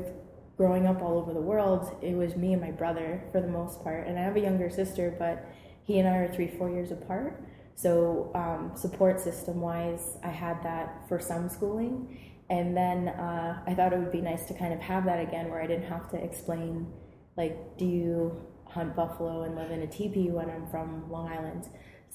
growing 0.57 0.87
up 0.87 1.01
all 1.01 1.17
over 1.17 1.33
the 1.33 1.41
world, 1.41 1.95
it 2.01 2.15
was 2.15 2.35
me 2.35 2.51
and 2.51 2.61
my 2.61 2.71
brother 2.71 3.23
for 3.31 3.39
the 3.39 3.47
most 3.47 3.81
part. 3.81 4.07
And 4.07 4.19
I 4.19 4.23
have 4.23 4.35
a 4.35 4.41
younger 4.41 4.69
sister, 4.69 5.15
but 5.17 5.47
he 5.85 5.99
and 5.99 6.07
I 6.07 6.17
are 6.17 6.33
three, 6.33 6.47
four 6.47 6.69
years 6.69 6.91
apart. 6.91 7.41
So, 7.81 8.29
um, 8.35 8.73
support 8.75 9.21
system 9.21 9.61
wise, 9.61 10.17
I 10.21 10.27
had 10.27 10.61
that 10.63 11.07
for 11.07 11.17
some 11.17 11.47
schooling. 11.47 12.19
And 12.49 12.75
then 12.75 13.07
uh, 13.07 13.61
I 13.65 13.73
thought 13.73 13.93
it 13.93 13.99
would 13.99 14.11
be 14.11 14.19
nice 14.19 14.47
to 14.47 14.53
kind 14.53 14.73
of 14.73 14.81
have 14.81 15.05
that 15.05 15.21
again 15.21 15.49
where 15.49 15.61
I 15.61 15.67
didn't 15.67 15.87
have 15.87 16.09
to 16.09 16.17
explain, 16.21 16.91
like, 17.37 17.77
do 17.77 17.85
you 17.85 18.45
hunt 18.65 18.97
buffalo 18.97 19.43
and 19.43 19.55
live 19.55 19.71
in 19.71 19.81
a 19.81 19.87
teepee 19.87 20.29
when 20.29 20.49
I'm 20.49 20.67
from 20.67 21.09
Long 21.09 21.29
Island? 21.29 21.69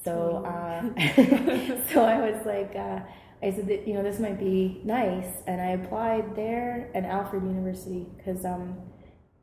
So, 0.04 0.44
uh, 0.44 0.82
so 1.94 2.04
I 2.04 2.20
was 2.20 2.44
like, 2.44 2.76
uh, 2.76 3.00
I 3.42 3.50
said 3.50 3.66
that, 3.68 3.88
you 3.88 3.94
know, 3.94 4.02
this 4.02 4.18
might 4.18 4.38
be 4.38 4.82
nice. 4.84 5.30
And 5.46 5.62
I 5.62 5.70
applied 5.70 6.36
there 6.36 6.90
and 6.94 7.06
Alfred 7.06 7.42
University 7.42 8.06
because, 8.18 8.44
um, 8.44 8.76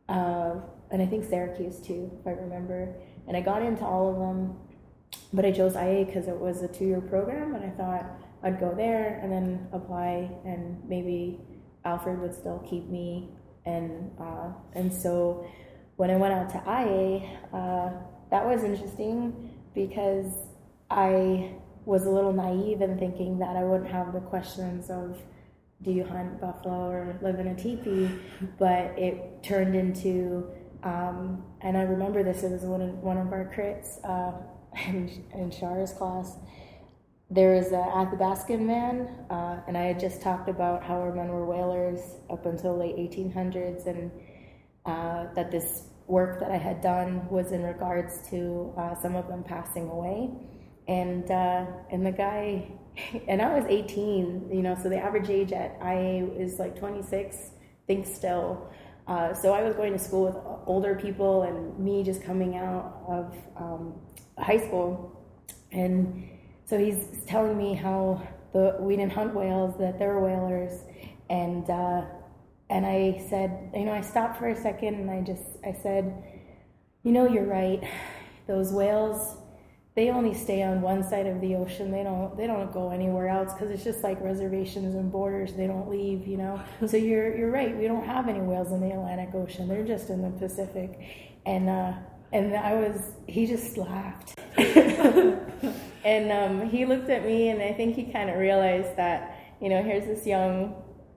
uh, 0.07 0.53
and 0.91 1.01
I 1.01 1.07
think 1.07 1.25
Syracuse 1.25 1.79
too, 1.79 2.11
if 2.19 2.27
I 2.27 2.31
remember. 2.31 2.93
And 3.27 3.35
I 3.35 3.41
got 3.41 3.63
into 3.63 3.83
all 3.83 4.11
of 4.11 4.19
them 4.19 4.55
but 5.33 5.45
I 5.45 5.51
chose 5.51 5.75
IA 5.75 6.05
because 6.05 6.27
it 6.27 6.37
was 6.37 6.61
a 6.61 6.67
two 6.67 6.85
year 6.85 7.01
program, 7.01 7.55
and 7.55 7.65
I 7.65 7.69
thought 7.69 8.05
I'd 8.43 8.59
go 8.59 8.73
there 8.75 9.19
and 9.21 9.31
then 9.31 9.67
apply, 9.71 10.29
and 10.45 10.81
maybe 10.87 11.39
Alfred 11.85 12.19
would 12.19 12.33
still 12.33 12.59
keep 12.69 12.87
me. 12.87 13.29
And 13.65 14.11
uh, 14.19 14.49
and 14.73 14.93
so 14.93 15.45
when 15.95 16.09
I 16.09 16.17
went 16.17 16.33
out 16.33 16.49
to 16.49 16.57
IA, 16.67 17.39
uh, 17.53 17.91
that 18.29 18.45
was 18.45 18.63
interesting 18.63 19.51
because 19.73 20.33
I 20.89 21.55
was 21.85 22.05
a 22.05 22.09
little 22.09 22.33
naive 22.33 22.81
in 22.81 22.97
thinking 22.97 23.39
that 23.39 23.55
I 23.55 23.63
wouldn't 23.63 23.89
have 23.89 24.13
the 24.13 24.19
questions 24.19 24.89
of 24.89 25.19
do 25.81 25.91
you 25.91 26.03
hunt 26.03 26.39
buffalo 26.39 26.89
or 26.89 27.19
live 27.21 27.39
in 27.39 27.47
a 27.47 27.55
teepee, 27.55 28.09
but 28.59 28.97
it 28.99 29.43
turned 29.43 29.75
into 29.75 30.47
um, 30.83 31.43
and 31.61 31.77
I 31.77 31.83
remember 31.83 32.23
this. 32.23 32.43
It 32.43 32.51
was 32.51 32.63
one 32.63 32.81
of 32.81 32.89
one 32.99 33.17
of 33.17 33.31
our 33.31 33.51
crits. 33.55 34.03
Uh, 34.03 34.41
in, 34.87 35.25
in 35.33 35.51
Shara's 35.51 35.93
class, 35.93 36.37
there 37.29 37.55
was 37.55 37.67
a 37.71 37.75
Athabascan 37.77 38.59
man, 38.65 39.07
uh, 39.29 39.61
and 39.67 39.77
I 39.77 39.83
had 39.83 39.99
just 39.99 40.21
talked 40.21 40.49
about 40.49 40.83
how 40.83 40.95
our 40.95 41.13
men 41.13 41.29
were 41.29 41.45
whalers 41.45 41.99
up 42.29 42.45
until 42.45 42.77
late 42.77 42.95
1800s, 42.97 43.87
and 43.87 44.11
uh, 44.85 45.33
that 45.35 45.51
this 45.51 45.83
work 46.07 46.39
that 46.41 46.51
I 46.51 46.57
had 46.57 46.81
done 46.81 47.27
was 47.29 47.51
in 47.53 47.63
regards 47.63 48.29
to 48.31 48.73
uh, 48.77 48.95
some 48.95 49.15
of 49.15 49.27
them 49.27 49.43
passing 49.43 49.89
away. 49.89 50.29
and 50.87 51.29
uh, 51.31 51.65
and 51.91 52.05
the 52.05 52.11
guy, 52.11 52.71
and 53.27 53.41
I 53.41 53.57
was 53.57 53.65
18, 53.69 54.49
you 54.51 54.61
know, 54.61 54.75
so 54.81 54.89
the 54.89 54.97
average 54.97 55.29
age 55.29 55.51
at 55.53 55.77
IA 55.81 56.27
is 56.37 56.59
like 56.59 56.75
26, 56.77 57.37
think 57.87 58.05
still. 58.05 58.69
Uh, 59.07 59.33
so 59.33 59.53
I 59.53 59.63
was 59.63 59.73
going 59.75 59.93
to 59.93 59.99
school 59.99 60.25
with 60.25 60.37
older 60.67 60.95
people, 60.95 61.43
and 61.43 61.77
me 61.79 62.03
just 62.03 62.23
coming 62.23 62.57
out 62.57 63.03
of 63.07 63.35
um, 63.57 63.95
high 64.37 64.57
school, 64.57 65.21
and 65.71 66.27
so 66.65 66.77
he's 66.77 67.23
telling 67.27 67.57
me 67.57 67.73
how 67.73 68.21
the 68.53 68.75
we 68.79 68.95
didn't 68.95 69.13
hunt 69.13 69.33
whales, 69.33 69.77
that 69.79 69.99
there 69.99 70.09
were 70.09 70.21
whalers, 70.21 70.83
and 71.29 71.69
uh, 71.69 72.03
and 72.69 72.85
I 72.85 73.23
said, 73.29 73.71
you 73.75 73.85
know, 73.85 73.93
I 73.93 74.01
stopped 74.01 74.37
for 74.39 74.47
a 74.47 74.55
second, 74.55 74.95
and 74.95 75.11
I 75.11 75.21
just 75.21 75.43
I 75.65 75.73
said, 75.73 76.23
you 77.03 77.11
know, 77.11 77.27
you're 77.27 77.45
right. 77.45 77.83
Those 78.47 78.71
whales, 78.71 79.37
they 79.95 80.09
only 80.09 80.33
stay 80.33 80.63
on 80.63 80.81
one 80.81 81.03
side 81.03 81.27
of 81.27 81.41
the 81.41 81.55
ocean. 81.55 81.91
They 81.91 82.03
don't 82.03 82.37
they 82.37 82.47
don't 82.47 82.71
go 82.71 82.91
anywhere 82.91 83.27
else 83.27 83.53
because 83.53 83.69
it's 83.69 83.83
just 83.83 84.03
like 84.03 84.19
reservations 84.21 84.95
and 84.95 85.11
borders. 85.11 85.53
They 85.53 85.67
don't 85.67 85.89
leave, 85.89 86.27
you 86.27 86.37
know. 86.37 86.61
so 86.87 86.97
you're 86.97 87.35
you're 87.35 87.51
right. 87.51 87.77
We 87.77 87.87
don't 87.87 88.05
have 88.05 88.29
any 88.29 88.41
whales 88.41 88.71
in 88.71 88.79
the 88.79 88.91
Atlantic 88.91 89.35
Ocean. 89.35 89.67
They're 89.67 89.85
just 89.85 90.09
in 90.09 90.21
the 90.21 90.31
Pacific, 90.39 90.99
and 91.45 91.69
uh, 91.69 91.93
and 92.31 92.55
I 92.55 92.73
was 92.73 93.01
he 93.27 93.45
just 93.45 93.77
laughed, 93.77 94.39
and 94.57 96.31
um, 96.31 96.69
he 96.69 96.85
looked 96.85 97.09
at 97.09 97.25
me, 97.25 97.49
and 97.49 97.61
I 97.61 97.73
think 97.73 97.95
he 97.95 98.11
kind 98.11 98.29
of 98.29 98.37
realized 98.37 98.95
that 98.97 99.37
you 99.61 99.69
know 99.69 99.83
here's 99.83 100.05
this 100.05 100.25
young 100.25 100.75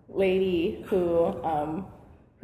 lady 0.08 0.84
who 0.88 1.26
um, 1.42 1.86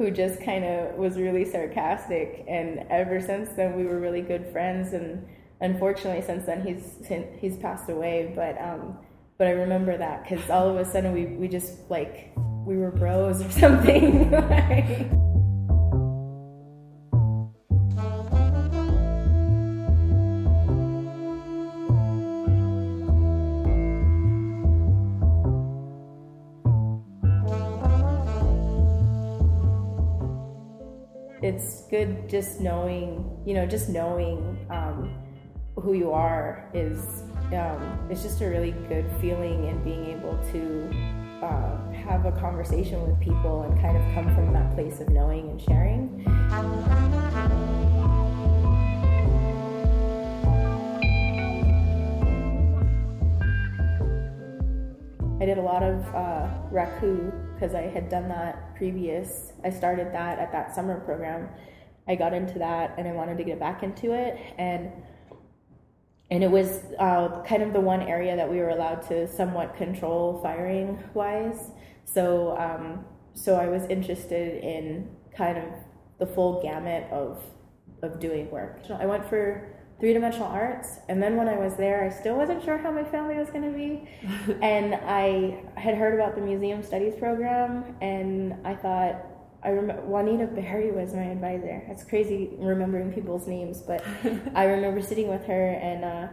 who 0.01 0.09
just 0.09 0.41
kind 0.41 0.65
of 0.65 0.95
was 0.95 1.17
really 1.17 1.45
sarcastic. 1.45 2.43
And 2.47 2.85
ever 2.89 3.21
since 3.21 3.49
then, 3.51 3.75
we 3.75 3.83
were 3.83 3.99
really 3.99 4.21
good 4.21 4.47
friends. 4.51 4.93
And 4.93 5.27
unfortunately, 5.59 6.23
since 6.25 6.45
then, 6.45 6.65
he's 6.65 6.97
he's 7.39 7.57
passed 7.57 7.89
away. 7.89 8.33
But 8.35 8.59
um, 8.59 8.97
but 9.37 9.47
I 9.47 9.51
remember 9.51 9.97
that 9.97 10.23
because 10.23 10.49
all 10.49 10.69
of 10.69 10.75
a 10.77 10.85
sudden 10.85 11.13
we 11.13 11.25
we 11.25 11.47
just 11.47 11.89
like 11.89 12.33
we 12.65 12.77
were 12.77 12.91
bros 12.91 13.41
or 13.41 13.51
something. 13.59 14.31
it's 31.51 31.81
good 31.87 32.29
just 32.29 32.61
knowing, 32.61 33.43
you 33.45 33.53
know, 33.53 33.65
just 33.65 33.89
knowing 33.89 34.65
um, 34.69 35.13
who 35.75 35.93
you 35.93 36.11
are 36.11 36.69
is 36.73 37.23
um, 37.51 38.07
it's 38.09 38.23
just 38.23 38.39
a 38.39 38.47
really 38.47 38.71
good 38.87 39.05
feeling 39.19 39.67
and 39.67 39.83
being 39.83 40.05
able 40.05 40.37
to 40.53 40.89
uh, 41.45 41.91
have 41.91 42.25
a 42.25 42.31
conversation 42.31 43.05
with 43.05 43.19
people 43.19 43.63
and 43.63 43.77
kind 43.81 43.97
of 43.97 44.03
come 44.13 44.33
from 44.33 44.53
that 44.53 44.73
place 44.75 45.01
of 45.01 45.09
knowing 45.09 45.49
and 45.49 45.61
sharing. 45.61 46.23
I 55.41 55.45
did 55.45 55.57
a 55.57 55.61
lot 55.61 55.83
of 55.83 55.99
uh, 56.15 56.47
raku 56.71 57.50
because 57.61 57.75
I 57.75 57.83
had 57.83 58.09
done 58.09 58.27
that 58.29 58.75
previous. 58.75 59.53
I 59.63 59.69
started 59.69 60.11
that 60.13 60.39
at 60.39 60.51
that 60.51 60.73
summer 60.73 60.99
program. 60.99 61.47
I 62.07 62.15
got 62.15 62.33
into 62.33 62.57
that 62.57 62.95
and 62.97 63.07
I 63.07 63.11
wanted 63.11 63.37
to 63.37 63.43
get 63.43 63.59
back 63.59 63.83
into 63.83 64.13
it 64.13 64.39
and 64.57 64.91
and 66.31 66.43
it 66.45 66.49
was 66.49 66.79
uh, 66.97 67.43
kind 67.43 67.61
of 67.61 67.73
the 67.73 67.79
one 67.79 68.01
area 68.01 68.35
that 68.37 68.49
we 68.49 68.57
were 68.57 68.69
allowed 68.69 69.01
to 69.09 69.27
somewhat 69.27 69.75
control 69.75 70.39
firing 70.41 71.03
wise. 71.13 71.71
So 72.05 72.57
um, 72.57 73.05
so 73.35 73.55
I 73.55 73.67
was 73.67 73.83
interested 73.85 74.63
in 74.63 75.09
kind 75.35 75.57
of 75.59 75.65
the 76.17 76.25
full 76.25 76.63
gamut 76.63 77.11
of 77.11 77.43
of 78.01 78.19
doing 78.19 78.49
work. 78.49 78.79
I 78.89 79.05
went 79.05 79.29
for 79.29 79.67
three 80.01 80.13
dimensional 80.13 80.47
arts. 80.47 80.99
And 81.07 81.21
then 81.21 81.37
when 81.37 81.47
I 81.47 81.55
was 81.55 81.75
there, 81.75 82.03
I 82.03 82.09
still 82.09 82.35
wasn't 82.35 82.63
sure 82.65 82.77
how 82.77 82.91
my 82.91 83.03
family 83.03 83.35
was 83.35 83.49
going 83.51 83.71
to 83.71 83.77
be. 83.77 84.09
and 84.61 84.95
I 84.95 85.63
had 85.75 85.95
heard 85.95 86.15
about 86.15 86.35
the 86.35 86.41
museum 86.41 86.83
studies 86.83 87.13
program, 87.15 87.95
and 88.01 88.55
I 88.65 88.73
thought, 88.73 89.27
I 89.63 89.69
remember 89.69 90.01
Juanita 90.01 90.47
Berry 90.47 90.91
was 90.91 91.13
my 91.13 91.21
advisor. 91.21 91.83
It's 91.87 92.03
crazy 92.03 92.49
remembering 92.57 93.13
people's 93.13 93.47
names, 93.47 93.81
but 93.81 94.03
I 94.55 94.65
remember 94.65 95.03
sitting 95.03 95.27
with 95.27 95.45
her 95.45 95.69
and 95.69 96.03
uh, 96.03 96.27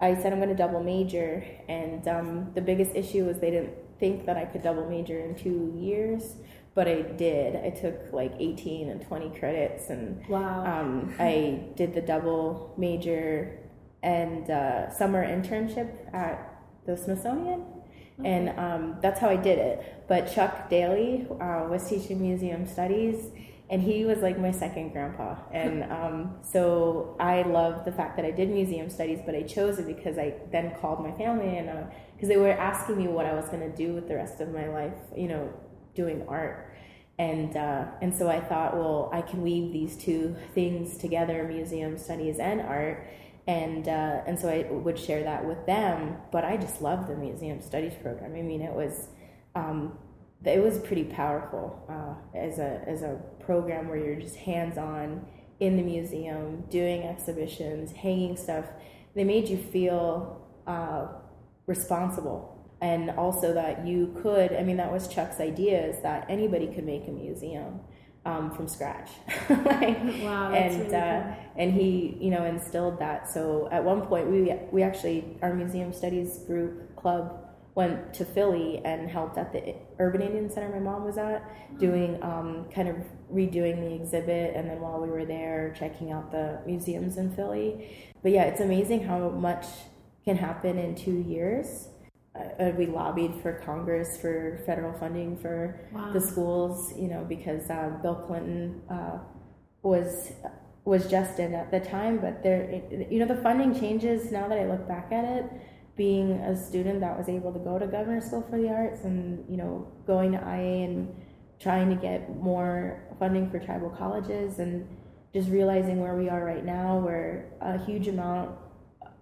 I 0.00 0.14
said 0.14 0.32
I'm 0.32 0.38
going 0.38 0.48
to 0.48 0.54
double 0.54 0.82
major. 0.82 1.44
And 1.68 2.08
um, 2.08 2.50
the 2.54 2.62
biggest 2.62 2.96
issue 2.96 3.26
was 3.26 3.38
they 3.38 3.50
didn't 3.50 3.74
think 3.98 4.24
that 4.24 4.38
I 4.38 4.46
could 4.46 4.62
double 4.62 4.88
major 4.88 5.20
in 5.20 5.34
two 5.34 5.74
years 5.76 6.36
but 6.74 6.86
I 6.86 7.02
did. 7.02 7.56
I 7.56 7.70
took 7.70 8.12
like 8.12 8.32
18 8.38 8.90
and 8.90 9.02
20 9.02 9.38
credits, 9.38 9.90
and 9.90 10.24
wow. 10.28 10.64
um, 10.64 11.14
I 11.18 11.64
did 11.76 11.94
the 11.94 12.00
double 12.00 12.74
major 12.78 13.58
and 14.02 14.48
uh, 14.48 14.90
summer 14.90 15.24
internship 15.26 16.14
at 16.14 16.62
the 16.86 16.96
Smithsonian, 16.96 17.64
okay. 18.18 18.28
and 18.28 18.58
um, 18.58 18.96
that's 19.02 19.20
how 19.20 19.28
I 19.28 19.36
did 19.36 19.58
it. 19.58 20.04
But 20.08 20.32
Chuck 20.32 20.70
Dailey 20.70 21.30
uh, 21.30 21.68
was 21.68 21.88
teaching 21.88 22.20
museum 22.20 22.66
studies, 22.66 23.26
and 23.68 23.82
he 23.82 24.04
was 24.04 24.18
like 24.18 24.38
my 24.38 24.52
second 24.52 24.92
grandpa, 24.92 25.36
and 25.52 25.82
um, 25.92 26.36
so 26.40 27.16
I 27.18 27.42
love 27.42 27.84
the 27.84 27.92
fact 27.92 28.16
that 28.16 28.24
I 28.24 28.30
did 28.30 28.48
museum 28.48 28.88
studies, 28.90 29.18
but 29.26 29.34
I 29.34 29.42
chose 29.42 29.80
it 29.80 29.88
because 29.88 30.18
I 30.18 30.34
then 30.52 30.76
called 30.80 31.04
my 31.04 31.12
family 31.18 31.58
and 31.58 31.68
because 32.14 32.30
uh, 32.30 32.32
they 32.32 32.36
were 32.36 32.52
asking 32.52 32.96
me 32.96 33.08
what 33.08 33.26
I 33.26 33.34
was 33.34 33.46
going 33.46 33.68
to 33.68 33.76
do 33.76 33.92
with 33.92 34.06
the 34.06 34.14
rest 34.14 34.40
of 34.40 34.50
my 34.50 34.68
life, 34.68 34.94
you 35.16 35.26
know 35.26 35.52
doing 35.94 36.24
art. 36.28 36.74
And, 37.18 37.54
uh, 37.54 37.84
and 38.00 38.16
so 38.16 38.30
I 38.30 38.40
thought, 38.40 38.74
well, 38.74 39.10
I 39.12 39.20
can 39.20 39.42
weave 39.42 39.72
these 39.74 39.94
two 39.96 40.34
things 40.54 40.96
together, 40.96 41.44
museum 41.44 41.98
studies 41.98 42.38
and 42.38 42.62
art. 42.62 43.06
And, 43.46 43.86
uh, 43.88 44.22
and 44.26 44.38
so 44.38 44.48
I 44.48 44.70
would 44.70 44.98
share 44.98 45.22
that 45.24 45.44
with 45.44 45.66
them. 45.66 46.16
But 46.32 46.46
I 46.46 46.56
just 46.56 46.80
loved 46.80 47.08
the 47.08 47.16
museum 47.16 47.60
studies 47.60 47.92
program. 48.02 48.34
I 48.34 48.40
mean, 48.40 48.62
it 48.62 48.72
was, 48.72 49.08
um, 49.54 49.98
it 50.44 50.62
was 50.62 50.78
pretty 50.78 51.04
powerful 51.04 51.84
uh, 51.90 52.38
as, 52.38 52.58
a, 52.58 52.82
as 52.86 53.02
a 53.02 53.20
program 53.40 53.88
where 53.88 53.98
you're 53.98 54.20
just 54.20 54.36
hands 54.36 54.78
on 54.78 55.26
in 55.58 55.76
the 55.76 55.82
museum, 55.82 56.64
doing 56.70 57.02
exhibitions, 57.02 57.92
hanging 57.92 58.34
stuff. 58.34 58.64
They 59.14 59.24
made 59.24 59.46
you 59.46 59.58
feel 59.58 60.40
uh, 60.66 61.08
responsible 61.66 62.49
and 62.80 63.10
also 63.10 63.52
that 63.52 63.86
you 63.86 64.14
could 64.22 64.52
i 64.54 64.62
mean 64.62 64.76
that 64.76 64.92
was 64.92 65.08
chuck's 65.08 65.40
idea 65.40 65.84
is 65.86 66.00
that 66.02 66.26
anybody 66.28 66.66
could 66.66 66.84
make 66.84 67.06
a 67.08 67.10
museum 67.10 67.80
um, 68.24 68.50
from 68.50 68.68
scratch. 68.68 69.10
Like, 69.48 69.98
wow, 70.22 70.52
and 70.52 70.78
really 70.78 70.94
uh, 70.94 71.22
cool. 71.22 71.36
and 71.56 71.72
he 71.72 72.16
you 72.20 72.30
know 72.30 72.44
instilled 72.44 72.98
that. 73.00 73.30
So 73.30 73.68
at 73.72 73.82
one 73.82 74.02
point 74.02 74.28
we 74.28 74.54
we 74.70 74.82
actually 74.82 75.38
our 75.42 75.54
museum 75.54 75.92
studies 75.92 76.40
group 76.40 76.94
club 76.96 77.46
went 77.74 78.12
to 78.14 78.24
Philly 78.24 78.82
and 78.84 79.08
helped 79.08 79.38
at 79.38 79.52
the 79.52 79.74
Urban 79.98 80.22
Indian 80.22 80.50
Center 80.50 80.68
my 80.68 80.80
mom 80.80 81.04
was 81.04 81.16
at, 81.16 81.42
doing 81.78 82.22
um, 82.22 82.66
kind 82.74 82.88
of 82.88 82.96
redoing 83.32 83.80
the 83.80 83.94
exhibit, 83.94 84.54
and 84.54 84.68
then 84.68 84.80
while 84.80 85.00
we 85.00 85.08
were 85.08 85.24
there, 85.24 85.74
checking 85.78 86.10
out 86.10 86.30
the 86.30 86.60
museums 86.66 87.16
in 87.16 87.34
Philly. 87.34 88.12
But 88.22 88.32
yeah, 88.32 88.44
it's 88.44 88.60
amazing 88.60 89.04
how 89.04 89.30
much 89.30 89.66
can 90.24 90.36
happen 90.36 90.78
in 90.78 90.94
two 90.94 91.24
years 91.26 91.88
uh, 92.38 92.70
we 92.78 92.86
lobbied 92.86 93.34
for 93.42 93.54
Congress 93.64 94.16
for 94.20 94.62
federal 94.64 94.96
funding 94.98 95.36
for 95.36 95.80
wow. 95.92 96.12
the 96.12 96.20
schools, 96.20 96.92
you 96.96 97.08
know, 97.08 97.24
because 97.28 97.68
uh, 97.70 97.90
Bill 98.02 98.14
Clinton 98.26 98.82
uh, 98.88 99.18
was 99.82 100.32
was 100.84 101.10
just 101.10 101.38
in 101.38 101.54
at 101.54 101.70
the 101.70 101.80
time. 101.80 102.18
But 102.18 102.42
there, 102.42 102.82
you 103.10 103.18
know, 103.18 103.26
the 103.26 103.42
funding 103.42 103.78
changes 103.78 104.30
now 104.30 104.48
that 104.48 104.58
I 104.58 104.66
look 104.66 104.86
back 104.86 105.10
at 105.12 105.24
it. 105.24 105.44
Being 105.96 106.32
a 106.32 106.56
student 106.56 107.00
that 107.00 107.18
was 107.18 107.28
able 107.28 107.52
to 107.52 107.58
go 107.58 107.78
to 107.78 107.86
Governor's 107.86 108.26
School 108.26 108.46
for 108.48 108.58
the 108.58 108.68
Arts, 108.68 109.04
and 109.04 109.44
you 109.50 109.56
know, 109.56 109.92
going 110.06 110.32
to 110.32 110.38
IA 110.38 110.86
and 110.86 111.14
trying 111.58 111.90
to 111.90 111.96
get 111.96 112.36
more 112.36 113.02
funding 113.18 113.50
for 113.50 113.58
tribal 113.58 113.90
colleges, 113.90 114.60
and 114.60 114.86
just 115.34 115.50
realizing 115.50 116.00
where 116.00 116.16
we 116.16 116.28
are 116.28 116.44
right 116.44 116.64
now, 116.64 116.98
where 116.98 117.52
a 117.60 117.76
huge 117.84 118.06
amount 118.06 118.56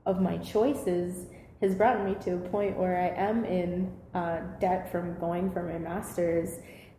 of 0.05 0.21
my 0.21 0.37
choices 0.39 1.27
has 1.61 1.75
brought 1.75 2.05
me 2.05 2.15
to 2.23 2.35
a 2.35 2.49
point 2.51 2.77
where 2.77 2.97
I 3.01 3.21
am 3.21 3.45
in 3.45 3.93
uh, 4.15 4.41
debt 4.61 4.91
from 4.93 5.19
going 5.19 5.51
for 5.53 5.63
my 5.63 5.79
master's 5.79 6.59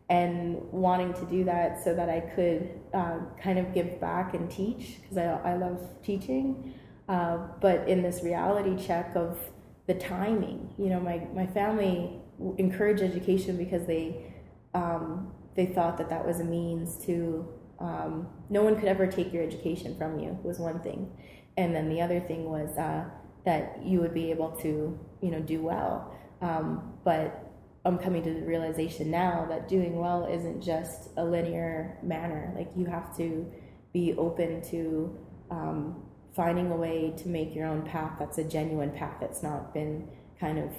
and 0.10 0.58
wanting 0.72 1.14
to 1.14 1.26
do 1.26 1.44
that 1.44 1.84
so 1.84 1.94
that 1.94 2.10
I 2.10 2.20
could 2.20 2.70
uh, 2.94 3.20
kind 3.42 3.60
of 3.60 3.74
give 3.74 4.02
back 4.02 4.34
and 4.34 4.50
teach 4.50 5.00
because 5.02 5.18
I, 5.18 5.26
I 5.52 5.56
love 5.56 5.82
teaching. 6.04 6.74
Uh, 7.08 7.38
but 7.62 7.88
in 7.88 8.02
this 8.02 8.22
reality 8.24 8.76
check 8.84 9.16
of 9.16 9.40
the 9.88 9.94
timing, 9.94 10.74
you 10.78 10.90
know, 10.90 11.00
my, 11.00 11.28
my 11.34 11.48
family 11.48 12.20
encouraged 12.58 13.02
education 13.02 13.58
because 13.58 13.86
they 13.86 14.34
um, 14.74 15.32
they 15.56 15.66
thought 15.66 15.98
that 15.98 16.10
that 16.10 16.26
was 16.26 16.40
a 16.40 16.44
means 16.44 16.98
to 17.06 17.48
um, 17.80 18.28
no 18.50 18.64
one 18.64 18.76
could 18.76 18.88
ever 18.88 19.08
take 19.08 19.34
your 19.34 19.44
education 19.44 19.98
from 19.98 20.20
you 20.20 20.38
was 20.44 20.60
one 20.60 20.80
thing, 20.80 21.12
and 21.58 21.76
then 21.76 21.90
the 21.90 22.02
other 22.02 22.20
thing 22.20 22.46
was 22.50 22.78
uh, 22.78 23.06
that 23.46 23.80
you 23.84 24.00
would 24.00 24.14
be 24.14 24.32
able 24.32 24.52
to, 24.58 25.00
you 25.22 25.32
know, 25.32 25.40
do 25.40 25.62
well. 25.62 26.14
Um, 26.42 26.94
but 27.04 27.50
I'm 27.86 27.98
coming 27.98 28.24
to 28.24 28.34
the 28.34 28.42
realization 28.42 29.10
now 29.10 29.46
that 29.50 29.68
doing 29.68 29.98
well 29.98 30.28
isn't 30.32 30.62
just 30.62 31.10
a 31.18 31.24
linear 31.24 31.98
manner. 32.04 32.54
Like 32.56 32.70
you 32.76 32.86
have 32.86 33.16
to 33.18 33.52
be 33.94 34.14
open 34.18 34.62
to 34.70 35.18
um, 35.50 36.04
finding 36.36 36.72
a 36.72 36.76
way 36.76 37.14
to 37.18 37.28
make 37.28 37.56
your 37.56 37.66
own 37.66 37.82
path 37.84 38.14
that's 38.20 38.38
a 38.38 38.44
genuine 38.44 38.92
path 38.92 39.16
that's 39.20 39.42
not 39.42 39.74
been 39.74 40.08
kind 40.40 40.60
of 40.60 40.72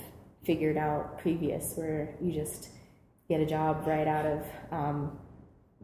figured 0.45 0.77
out 0.77 1.19
previous, 1.19 1.75
where 1.75 2.15
you 2.21 2.33
just 2.33 2.71
get 3.29 3.41
a 3.41 3.47
job 3.47 3.87
right 3.87 4.07
out 4.07 4.27
of 4.27 4.45
um, 4.71 5.19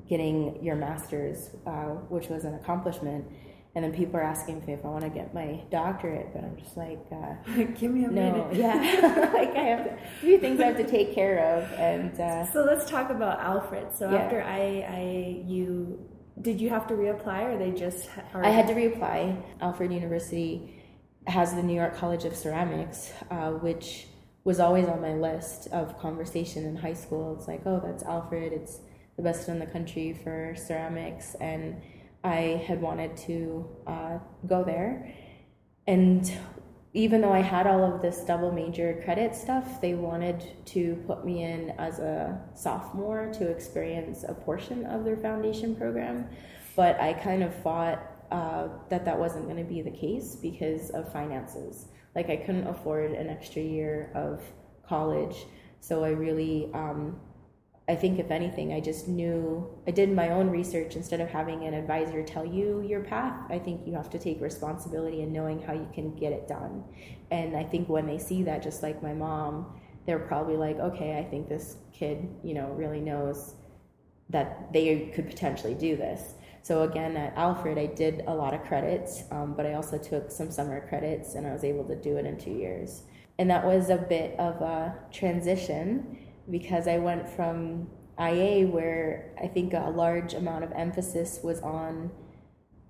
getting 0.08 0.62
your 0.62 0.76
master's, 0.76 1.50
uh, 1.66 1.94
which 2.08 2.28
was 2.28 2.44
an 2.44 2.54
accomplishment. 2.54 3.24
And 3.76 3.84
then 3.84 3.92
people 3.92 4.16
are 4.16 4.22
asking 4.22 4.64
me 4.66 4.72
if 4.72 4.82
I 4.86 4.88
want 4.88 5.04
to 5.04 5.10
get 5.10 5.34
my 5.34 5.60
doctorate, 5.70 6.32
but 6.32 6.42
I'm 6.42 6.56
just 6.56 6.78
like, 6.78 6.98
uh, 7.12 7.34
give 7.78 7.90
me 7.90 8.04
a 8.04 8.08
no, 8.08 8.32
minute. 8.48 8.54
yeah, 8.54 9.30
like 9.34 9.54
I 9.54 9.64
have 9.64 9.86
a 9.86 9.98
few 10.22 10.38
things 10.38 10.58
I 10.60 10.64
have 10.64 10.78
to 10.78 10.86
take 10.88 11.14
care 11.14 11.38
of, 11.58 11.70
and 11.78 12.18
uh, 12.18 12.50
So 12.54 12.64
let's 12.64 12.88
talk 12.88 13.10
about 13.10 13.38
Alfred. 13.38 13.88
So 13.94 14.10
Yeah. 14.10 14.16
after 14.22 14.42
I, 14.42 14.62
I, 14.88 15.42
you, 15.46 16.00
did 16.40 16.58
you 16.58 16.70
have 16.70 16.86
to 16.86 16.94
reapply, 16.94 17.54
or 17.54 17.58
they 17.58 17.70
just? 17.70 18.08
I 18.32 18.48
had 18.48 18.66
to 18.68 18.72
reapply. 18.74 19.42
Alfred 19.60 19.92
University 19.92 20.82
has 21.26 21.54
the 21.54 21.62
New 21.62 21.74
York 21.74 21.94
College 21.96 22.24
of 22.24 22.34
Ceramics, 22.34 23.12
uh, 23.30 23.50
which 23.50 24.06
was 24.44 24.58
always 24.58 24.86
on 24.88 25.02
my 25.02 25.12
list 25.12 25.68
of 25.72 25.98
conversation 25.98 26.64
in 26.64 26.76
high 26.76 26.94
school. 26.94 27.36
It's 27.36 27.46
like, 27.46 27.60
oh, 27.66 27.82
that's 27.84 28.04
Alfred. 28.04 28.54
It's 28.54 28.80
the 29.16 29.22
best 29.22 29.50
in 29.50 29.58
the 29.58 29.66
country 29.66 30.18
for 30.24 30.54
ceramics, 30.56 31.34
and 31.42 31.76
I 32.26 32.62
had 32.66 32.82
wanted 32.82 33.16
to 33.28 33.68
uh, 33.86 34.18
go 34.46 34.64
there. 34.64 35.14
And 35.86 36.30
even 36.92 37.20
though 37.20 37.32
I 37.32 37.40
had 37.40 37.68
all 37.68 37.84
of 37.84 38.02
this 38.02 38.20
double 38.20 38.50
major 38.50 39.00
credit 39.04 39.34
stuff, 39.34 39.80
they 39.80 39.94
wanted 39.94 40.42
to 40.66 40.96
put 41.06 41.24
me 41.24 41.44
in 41.44 41.70
as 41.78 42.00
a 42.00 42.40
sophomore 42.54 43.30
to 43.34 43.48
experience 43.48 44.24
a 44.26 44.34
portion 44.34 44.86
of 44.86 45.04
their 45.04 45.16
foundation 45.16 45.76
program. 45.76 46.26
But 46.74 46.98
I 47.00 47.12
kind 47.12 47.44
of 47.44 47.54
fought 47.62 48.02
uh, 48.32 48.68
that 48.88 49.04
that 49.04 49.16
wasn't 49.16 49.44
going 49.44 49.58
to 49.58 49.64
be 49.64 49.80
the 49.82 49.90
case 49.90 50.34
because 50.34 50.90
of 50.90 51.12
finances. 51.12 51.86
Like 52.16 52.28
I 52.28 52.36
couldn't 52.36 52.66
afford 52.66 53.12
an 53.12 53.28
extra 53.28 53.62
year 53.62 54.10
of 54.14 54.42
college, 54.88 55.36
so 55.80 56.02
I 56.02 56.10
really, 56.10 56.70
um, 56.74 57.20
I 57.88 57.94
think 57.94 58.18
if 58.18 58.32
anything, 58.32 58.72
I 58.72 58.80
just 58.80 59.06
knew 59.06 59.70
I 59.86 59.92
did 59.92 60.10
my 60.10 60.30
own 60.30 60.50
research 60.50 60.96
instead 60.96 61.20
of 61.20 61.28
having 61.28 61.64
an 61.64 61.74
advisor 61.74 62.22
tell 62.24 62.44
you 62.44 62.82
your 62.82 63.00
path. 63.00 63.48
I 63.48 63.60
think 63.60 63.86
you 63.86 63.94
have 63.94 64.10
to 64.10 64.18
take 64.18 64.40
responsibility 64.40 65.22
and 65.22 65.32
knowing 65.32 65.62
how 65.62 65.72
you 65.72 65.88
can 65.94 66.16
get 66.16 66.32
it 66.32 66.48
done. 66.48 66.82
And 67.30 67.56
I 67.56 67.62
think 67.62 67.88
when 67.88 68.06
they 68.06 68.18
see 68.18 68.42
that, 68.42 68.62
just 68.62 68.82
like 68.82 69.04
my 69.04 69.14
mom, 69.14 69.80
they're 70.04 70.18
probably 70.18 70.56
like, 70.56 70.78
okay, 70.80 71.16
I 71.18 71.30
think 71.30 71.48
this 71.48 71.76
kid, 71.92 72.28
you 72.42 72.54
know, 72.54 72.70
really 72.70 73.00
knows 73.00 73.54
that 74.30 74.72
they 74.72 75.12
could 75.14 75.28
potentially 75.28 75.74
do 75.74 75.96
this. 75.96 76.34
So 76.62 76.82
again, 76.82 77.16
at 77.16 77.36
Alfred, 77.36 77.78
I 77.78 77.86
did 77.86 78.24
a 78.26 78.34
lot 78.34 78.52
of 78.52 78.64
credits, 78.64 79.22
um, 79.30 79.54
but 79.56 79.64
I 79.64 79.74
also 79.74 79.98
took 79.98 80.32
some 80.32 80.50
summer 80.50 80.84
credits, 80.88 81.36
and 81.36 81.46
I 81.46 81.52
was 81.52 81.62
able 81.62 81.84
to 81.84 81.94
do 81.94 82.16
it 82.16 82.26
in 82.26 82.36
two 82.36 82.50
years. 82.50 83.02
And 83.38 83.48
that 83.50 83.64
was 83.64 83.90
a 83.90 83.96
bit 83.96 84.36
of 84.40 84.60
a 84.60 84.96
transition 85.12 86.18
because 86.50 86.88
I 86.88 86.98
went 86.98 87.28
from 87.28 87.88
IA, 88.18 88.66
where 88.66 89.34
I 89.42 89.46
think 89.46 89.72
a 89.74 89.90
large 89.90 90.34
amount 90.34 90.64
of 90.64 90.72
emphasis 90.72 91.40
was 91.42 91.60
on 91.60 92.10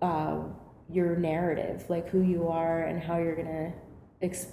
uh, 0.01 0.43
your 0.89 1.17
narrative, 1.17 1.85
like 1.89 2.09
who 2.09 2.23
you 2.23 2.49
are 2.49 2.85
and 2.85 3.03
how 3.03 3.19
you're 3.19 3.37
gonna 3.37 3.73
ex- 4.23 4.49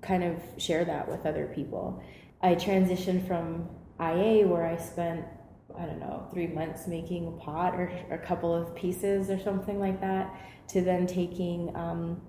kind 0.00 0.24
of 0.24 0.40
share 0.56 0.84
that 0.84 1.08
with 1.08 1.26
other 1.26 1.50
people. 1.54 2.02
I 2.42 2.54
transitioned 2.54 3.26
from 3.26 3.68
IA, 4.00 4.46
where 4.46 4.66
I 4.66 4.76
spent 4.76 5.24
I 5.76 5.86
don't 5.86 5.98
know, 5.98 6.26
three 6.32 6.46
months 6.46 6.86
making 6.86 7.26
a 7.26 7.32
pot 7.32 7.74
or 7.74 7.90
a 8.10 8.18
couple 8.18 8.54
of 8.54 8.74
pieces 8.76 9.28
or 9.28 9.40
something 9.40 9.80
like 9.80 10.00
that, 10.00 10.32
to 10.68 10.80
then 10.80 11.06
taking 11.06 11.74
um, 11.74 12.20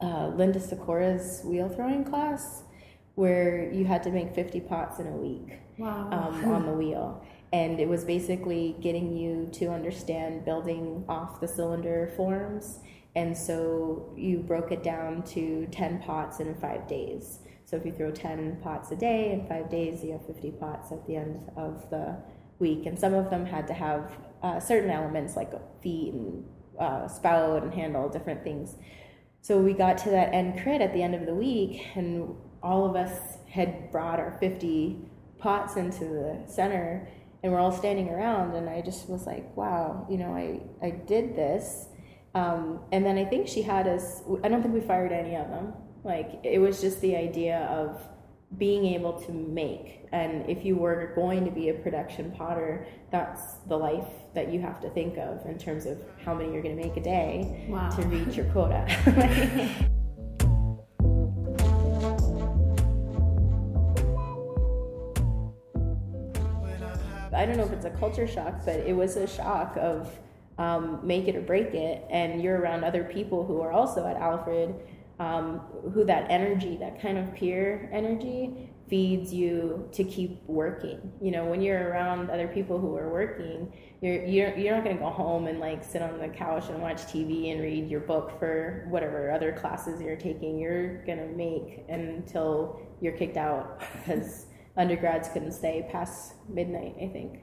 uh, 0.00 0.28
Linda 0.28 0.58
Sikora's 0.58 1.42
wheel 1.44 1.68
throwing 1.68 2.04
class, 2.04 2.62
where 3.20 3.70
you 3.70 3.84
had 3.84 4.02
to 4.02 4.10
make 4.10 4.34
50 4.34 4.60
pots 4.60 4.98
in 4.98 5.06
a 5.06 5.10
week 5.28 5.58
Wow. 5.76 6.08
um, 6.10 6.34
on 6.56 6.64
the 6.64 6.72
wheel. 6.72 7.22
And 7.52 7.78
it 7.78 7.86
was 7.86 8.02
basically 8.02 8.76
getting 8.80 9.14
you 9.14 9.50
to 9.58 9.66
understand 9.66 10.46
building 10.46 11.04
off 11.06 11.38
the 11.38 11.46
cylinder 11.46 12.10
forms. 12.16 12.78
And 13.14 13.36
so 13.36 14.14
you 14.16 14.38
broke 14.38 14.72
it 14.72 14.82
down 14.82 15.22
to 15.34 15.66
10 15.70 16.00
pots 16.00 16.40
in 16.40 16.54
five 16.54 16.88
days. 16.88 17.40
So 17.66 17.76
if 17.76 17.84
you 17.84 17.92
throw 17.92 18.10
10 18.10 18.60
pots 18.62 18.90
a 18.90 18.96
day 18.96 19.32
in 19.32 19.46
five 19.46 19.68
days, 19.68 20.02
you 20.02 20.12
have 20.12 20.24
50 20.26 20.52
pots 20.52 20.90
at 20.90 21.06
the 21.06 21.16
end 21.16 21.40
of 21.58 21.90
the 21.90 22.16
week. 22.58 22.86
And 22.86 22.98
some 22.98 23.12
of 23.12 23.28
them 23.28 23.44
had 23.44 23.66
to 23.66 23.74
have 23.74 24.12
uh, 24.42 24.60
certain 24.60 24.90
elements 24.90 25.36
like 25.36 25.52
feet 25.82 26.14
and 26.14 26.44
uh, 26.78 27.06
spout 27.06 27.62
and 27.64 27.74
handle, 27.74 28.08
different 28.08 28.42
things. 28.44 28.76
So 29.42 29.58
we 29.58 29.74
got 29.74 29.98
to 29.98 30.10
that 30.10 30.32
end 30.32 30.62
crit 30.62 30.80
at 30.80 30.94
the 30.94 31.02
end 31.02 31.14
of 31.14 31.26
the 31.26 31.34
week, 31.34 31.86
and 31.94 32.34
all 32.62 32.84
of 32.88 32.96
us 32.96 33.38
had 33.48 33.90
brought 33.90 34.18
our 34.20 34.36
50 34.40 34.98
pots 35.38 35.76
into 35.76 36.04
the 36.04 36.42
center, 36.46 37.08
and 37.42 37.52
we're 37.52 37.58
all 37.58 37.72
standing 37.72 38.08
around. 38.08 38.54
And 38.54 38.68
I 38.68 38.80
just 38.82 39.08
was 39.08 39.26
like, 39.26 39.56
wow, 39.56 40.06
you 40.10 40.18
know, 40.18 40.34
I, 40.34 40.60
I 40.84 40.90
did 40.90 41.34
this. 41.36 41.88
Um, 42.34 42.80
and 42.92 43.04
then 43.04 43.18
I 43.18 43.24
think 43.24 43.48
she 43.48 43.62
had 43.62 43.88
us, 43.88 44.22
I 44.44 44.48
don't 44.48 44.62
think 44.62 44.74
we 44.74 44.80
fired 44.80 45.12
any 45.12 45.34
of 45.36 45.48
them. 45.48 45.72
Like, 46.04 46.40
it 46.44 46.58
was 46.58 46.80
just 46.80 47.00
the 47.00 47.16
idea 47.16 47.66
of 47.70 48.00
being 48.58 48.84
able 48.86 49.20
to 49.22 49.32
make. 49.32 50.06
And 50.12 50.48
if 50.48 50.64
you 50.64 50.76
were 50.76 51.12
going 51.14 51.44
to 51.44 51.50
be 51.50 51.68
a 51.68 51.74
production 51.74 52.32
potter, 52.32 52.86
that's 53.10 53.54
the 53.68 53.76
life 53.76 54.08
that 54.34 54.52
you 54.52 54.60
have 54.60 54.80
to 54.80 54.90
think 54.90 55.18
of 55.18 55.44
in 55.46 55.56
terms 55.58 55.86
of 55.86 55.98
how 56.24 56.34
many 56.34 56.52
you're 56.52 56.62
going 56.62 56.76
to 56.76 56.82
make 56.82 56.96
a 56.96 57.00
day 57.02 57.66
Wow. 57.68 57.90
to 57.90 58.02
reach 58.02 58.36
your 58.36 58.46
quota. 58.46 58.86
I 67.40 67.46
don't 67.46 67.56
know 67.56 67.64
if 67.64 67.72
it's 67.72 67.86
a 67.86 67.90
culture 67.90 68.26
shock, 68.26 68.66
but 68.66 68.80
it 68.80 68.94
was 68.94 69.16
a 69.16 69.26
shock 69.26 69.74
of 69.78 70.14
um, 70.58 71.00
make 71.02 71.26
it 71.26 71.34
or 71.34 71.40
break 71.40 71.72
it, 71.72 72.04
and 72.10 72.42
you're 72.42 72.58
around 72.58 72.84
other 72.84 73.02
people 73.02 73.46
who 73.46 73.62
are 73.62 73.72
also 73.72 74.06
at 74.06 74.18
Alfred, 74.18 74.74
um, 75.18 75.60
who 75.94 76.04
that 76.04 76.30
energy, 76.30 76.76
that 76.76 77.00
kind 77.00 77.16
of 77.16 77.34
peer 77.34 77.88
energy, 77.94 78.70
feeds 78.90 79.32
you 79.32 79.88
to 79.92 80.04
keep 80.04 80.42
working. 80.48 81.00
You 81.22 81.30
know, 81.30 81.46
when 81.46 81.62
you're 81.62 81.88
around 81.88 82.28
other 82.28 82.46
people 82.46 82.78
who 82.78 82.94
are 82.98 83.10
working, 83.10 83.72
you're 84.02 84.22
you're 84.26 84.54
you're 84.58 84.74
not 84.74 84.84
gonna 84.84 84.98
go 84.98 85.08
home 85.08 85.46
and 85.46 85.60
like 85.60 85.82
sit 85.82 86.02
on 86.02 86.18
the 86.18 86.28
couch 86.28 86.68
and 86.68 86.82
watch 86.82 87.04
TV 87.04 87.52
and 87.52 87.62
read 87.62 87.88
your 87.88 88.00
book 88.00 88.38
for 88.38 88.84
whatever 88.90 89.30
other 89.30 89.50
classes 89.52 89.98
you're 90.02 90.14
taking. 90.14 90.58
You're 90.58 91.02
gonna 91.06 91.28
make 91.28 91.86
until 91.88 92.82
you're 93.00 93.16
kicked 93.16 93.38
out 93.38 93.80
because 94.04 94.44
undergrads 94.76 95.28
couldn't 95.28 95.52
stay 95.52 95.86
past 95.90 96.34
midnight, 96.48 96.96
I 96.96 97.08
think. 97.08 97.40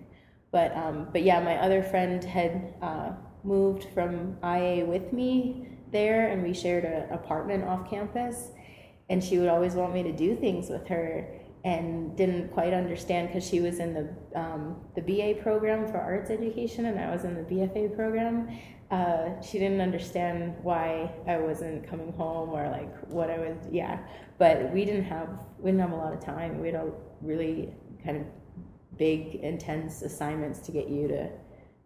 But 0.51 0.75
um, 0.75 1.07
but 1.11 1.23
yeah, 1.23 1.39
my 1.39 1.57
other 1.57 1.83
friend 1.83 2.23
had 2.23 2.73
uh, 2.81 3.11
moved 3.43 3.87
from 3.93 4.37
IA 4.43 4.85
with 4.85 5.11
me 5.13 5.67
there, 5.91 6.29
and 6.29 6.43
we 6.43 6.53
shared 6.53 6.85
an 6.85 7.11
apartment 7.11 7.63
off 7.63 7.89
campus. 7.89 8.51
And 9.09 9.23
she 9.23 9.37
would 9.37 9.47
always 9.47 9.73
want 9.73 9.93
me 9.93 10.03
to 10.03 10.11
do 10.11 10.35
things 10.35 10.69
with 10.69 10.85
her, 10.87 11.27
and 11.63 12.15
didn't 12.15 12.49
quite 12.49 12.73
understand 12.73 13.27
because 13.27 13.47
she 13.47 13.59
was 13.59 13.79
in 13.79 13.93
the 13.93 14.39
um, 14.39 14.77
the 14.95 15.01
BA 15.01 15.41
program 15.41 15.87
for 15.87 15.97
arts 15.97 16.29
education, 16.29 16.85
and 16.85 16.99
I 16.99 17.11
was 17.11 17.23
in 17.23 17.35
the 17.35 17.43
BFA 17.43 17.95
program. 17.95 18.49
Uh, 18.89 19.41
she 19.41 19.59
didn't 19.59 19.81
understand 19.81 20.55
why 20.61 21.11
I 21.27 21.37
wasn't 21.37 21.85
coming 21.89 22.13
home 22.13 22.51
or 22.51 22.69
like 22.69 22.93
what 23.09 23.29
I 23.29 23.37
was. 23.37 23.57
Yeah, 23.69 23.99
but 24.37 24.71
we 24.71 24.85
didn't 24.85 25.03
have 25.05 25.29
we 25.59 25.71
didn't 25.71 25.81
have 25.81 25.91
a 25.91 25.95
lot 25.95 26.13
of 26.13 26.23
time. 26.23 26.61
We 26.61 26.67
had 26.67 26.75
a 26.75 26.91
really 27.21 27.73
kind 28.03 28.17
of 28.17 28.23
big 28.97 29.35
intense 29.35 30.01
assignments 30.01 30.59
to 30.59 30.71
get 30.71 30.89
you 30.89 31.07
to 31.07 31.29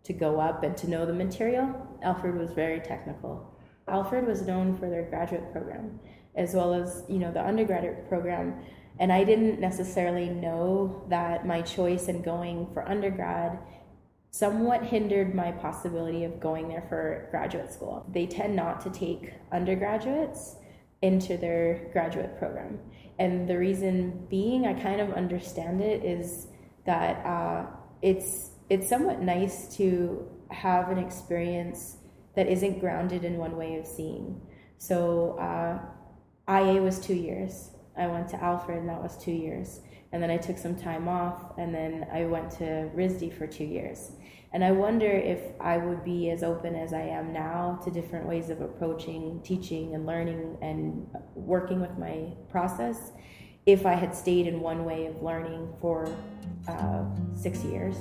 to 0.03 0.13
go 0.13 0.39
up 0.39 0.63
and 0.63 0.75
to 0.75 0.89
know 0.89 1.05
the 1.05 1.13
material. 1.13 1.75
Alfred 2.01 2.35
was 2.35 2.51
very 2.53 2.79
technical. 2.79 3.55
Alfred 3.87 4.25
was 4.25 4.41
known 4.41 4.75
for 4.75 4.89
their 4.89 5.03
graduate 5.03 5.51
program 5.51 5.99
as 6.35 6.53
well 6.53 6.73
as 6.73 7.03
you 7.09 7.19
know 7.19 7.31
the 7.31 7.41
undergraduate 7.41 8.07
program. 8.07 8.63
And 8.99 9.11
i 9.11 9.23
didn't 9.23 9.59
necessarily 9.59 10.29
know 10.29 11.03
that 11.09 11.45
my 11.45 11.61
choice 11.61 12.07
in 12.07 12.21
going 12.21 12.67
for 12.73 12.87
undergrad 12.87 13.59
somewhat 14.31 14.81
hindered 14.83 15.35
my 15.35 15.51
possibility 15.51 16.23
of 16.23 16.39
going 16.39 16.69
there 16.69 16.85
for 16.87 17.27
graduate 17.31 17.71
school. 17.71 18.05
They 18.13 18.25
tend 18.25 18.55
not 18.55 18.79
to 18.81 18.89
take 18.89 19.33
undergraduates 19.51 20.55
into 21.01 21.35
their 21.35 21.89
graduate 21.91 22.37
program 22.39 22.79
and 23.21 23.47
the 23.51 23.57
reason 23.67 23.93
being 24.29 24.61
i 24.71 24.73
kind 24.87 24.99
of 25.05 25.09
understand 25.13 25.75
it 25.81 25.99
is 26.17 26.47
that 26.85 27.13
uh, 27.25 27.65
it's 28.01 28.51
it's 28.69 28.87
somewhat 28.87 29.21
nice 29.21 29.75
to 29.77 30.25
have 30.49 30.89
an 30.89 30.97
experience 30.97 31.97
that 32.35 32.47
isn't 32.47 32.79
grounded 32.79 33.23
in 33.23 33.37
one 33.37 33.57
way 33.57 33.75
of 33.75 33.85
seeing. 33.85 34.41
So 34.77 35.37
uh, 35.37 35.79
IA 36.49 36.81
was 36.81 36.99
two 36.99 37.13
years. 37.13 37.71
I 37.97 38.07
went 38.07 38.29
to 38.29 38.41
Alfred, 38.41 38.79
and 38.79 38.89
that 38.89 39.01
was 39.01 39.17
two 39.17 39.33
years. 39.33 39.81
And 40.13 40.21
then 40.21 40.29
I 40.29 40.37
took 40.37 40.57
some 40.57 40.75
time 40.75 41.07
off, 41.07 41.57
and 41.57 41.73
then 41.73 42.05
I 42.11 42.25
went 42.25 42.51
to 42.51 42.89
RISD 42.95 43.37
for 43.37 43.47
two 43.47 43.63
years. 43.63 44.11
And 44.53 44.63
I 44.63 44.71
wonder 44.71 45.09
if 45.09 45.39
I 45.61 45.77
would 45.77 46.03
be 46.03 46.29
as 46.29 46.43
open 46.43 46.75
as 46.75 46.91
I 46.93 47.01
am 47.01 47.31
now 47.31 47.79
to 47.85 47.89
different 47.89 48.27
ways 48.27 48.49
of 48.49 48.59
approaching 48.59 49.39
teaching 49.43 49.95
and 49.95 50.05
learning 50.05 50.57
and 50.61 51.07
working 51.35 51.79
with 51.79 51.97
my 51.97 52.33
process 52.49 53.11
if 53.65 53.85
I 53.85 53.93
had 53.93 54.13
stayed 54.13 54.47
in 54.47 54.59
one 54.59 54.83
way 54.83 55.05
of 55.05 55.21
learning 55.21 55.73
for 55.79 56.13
uh, 56.67 57.05
six 57.33 57.63
years. 57.63 57.95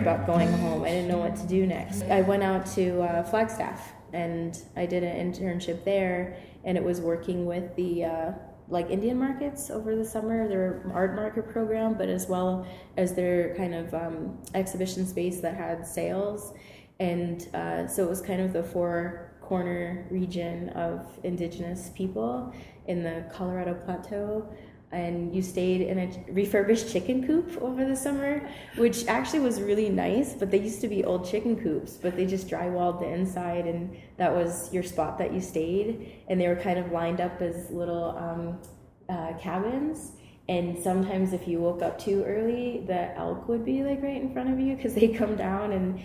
About 0.00 0.26
going 0.26 0.50
home. 0.54 0.82
I 0.82 0.88
didn't 0.88 1.08
know 1.08 1.18
what 1.18 1.36
to 1.36 1.46
do 1.46 1.66
next. 1.66 2.02
I 2.04 2.22
went 2.22 2.42
out 2.42 2.66
to 2.74 3.02
uh, 3.02 3.22
Flagstaff 3.24 3.92
and 4.12 4.58
I 4.76 4.86
did 4.86 5.04
an 5.04 5.32
internship 5.32 5.84
there, 5.84 6.36
and 6.64 6.76
it 6.76 6.82
was 6.82 7.00
working 7.00 7.46
with 7.46 7.76
the 7.76 8.04
uh, 8.04 8.32
like 8.68 8.90
Indian 8.90 9.18
markets 9.18 9.70
over 9.70 9.94
the 9.94 10.04
summer, 10.04 10.48
their 10.48 10.90
art 10.92 11.14
market 11.14 11.48
program, 11.48 11.94
but 11.94 12.08
as 12.08 12.28
well 12.28 12.66
as 12.96 13.14
their 13.14 13.54
kind 13.56 13.74
of 13.74 13.92
um, 13.94 14.38
exhibition 14.54 15.06
space 15.06 15.40
that 15.40 15.54
had 15.54 15.86
sales. 15.86 16.54
And 16.98 17.48
uh, 17.54 17.86
so 17.86 18.04
it 18.04 18.08
was 18.08 18.20
kind 18.20 18.40
of 18.40 18.52
the 18.52 18.62
four 18.62 19.32
corner 19.40 20.06
region 20.10 20.68
of 20.70 21.06
indigenous 21.24 21.90
people 21.96 22.54
in 22.86 23.02
the 23.02 23.24
Colorado 23.32 23.74
Plateau 23.74 24.48
and 24.92 25.34
you 25.34 25.40
stayed 25.40 25.82
in 25.82 25.98
a 25.98 26.32
refurbished 26.32 26.92
chicken 26.92 27.24
coop 27.24 27.56
over 27.60 27.84
the 27.84 27.94
summer, 27.94 28.48
which 28.76 29.06
actually 29.06 29.38
was 29.38 29.60
really 29.60 29.88
nice. 29.88 30.34
But 30.34 30.50
they 30.50 30.58
used 30.58 30.80
to 30.80 30.88
be 30.88 31.04
old 31.04 31.28
chicken 31.30 31.60
coops, 31.60 31.96
but 31.96 32.16
they 32.16 32.26
just 32.26 32.48
drywalled 32.48 33.00
the 33.00 33.06
inside, 33.06 33.66
and 33.66 33.96
that 34.16 34.34
was 34.34 34.72
your 34.72 34.82
spot 34.82 35.16
that 35.18 35.32
you 35.32 35.40
stayed. 35.40 36.24
And 36.28 36.40
they 36.40 36.48
were 36.48 36.56
kind 36.56 36.78
of 36.78 36.90
lined 36.90 37.20
up 37.20 37.40
as 37.40 37.70
little 37.70 38.16
um, 38.18 38.58
uh, 39.08 39.34
cabins. 39.38 40.12
And 40.48 40.76
sometimes, 40.76 41.32
if 41.32 41.46
you 41.46 41.60
woke 41.60 41.82
up 41.82 41.96
too 41.96 42.24
early, 42.24 42.82
the 42.84 43.16
elk 43.16 43.48
would 43.48 43.64
be 43.64 43.84
like 43.84 44.02
right 44.02 44.20
in 44.20 44.32
front 44.32 44.52
of 44.52 44.58
you 44.58 44.74
because 44.74 44.94
they 44.96 45.08
come 45.08 45.36
down 45.36 45.70
and 45.72 46.02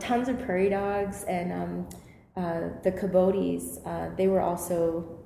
tons 0.00 0.28
of 0.28 0.40
prairie 0.40 0.70
dogs 0.70 1.22
and 1.24 1.52
um, 1.52 1.88
uh, 2.36 2.70
the 2.82 2.90
coyotes. 2.90 3.78
Uh, 3.86 4.10
they 4.16 4.26
were 4.26 4.40
also 4.40 5.19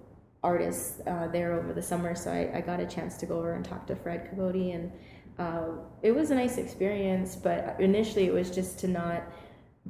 artists 0.44 1.00
uh, 1.07 1.26
there 1.28 1.54
over 1.54 1.72
the 1.72 1.83
summer, 1.83 2.14
so 2.14 2.30
I, 2.30 2.59
I, 2.59 2.61
got 2.61 2.78
a 2.78 2.87
chance 2.87 3.16
to 3.18 3.26
go 3.26 3.38
over 3.38 3.54
and 3.54 3.64
talk 3.64 3.87
to 3.87 3.96
Fred 3.96 4.28
Capote, 4.28 4.54
and 4.54 4.92
uh, 5.38 5.68
it 6.02 6.12
was 6.14 6.30
a 6.30 6.35
nice 6.35 6.59
experience. 6.59 7.35
But 7.35 7.76
initially, 7.80 8.26
it 8.26 8.33
was 8.33 8.50
just 8.50 8.78
to 8.80 8.88
not 8.88 9.22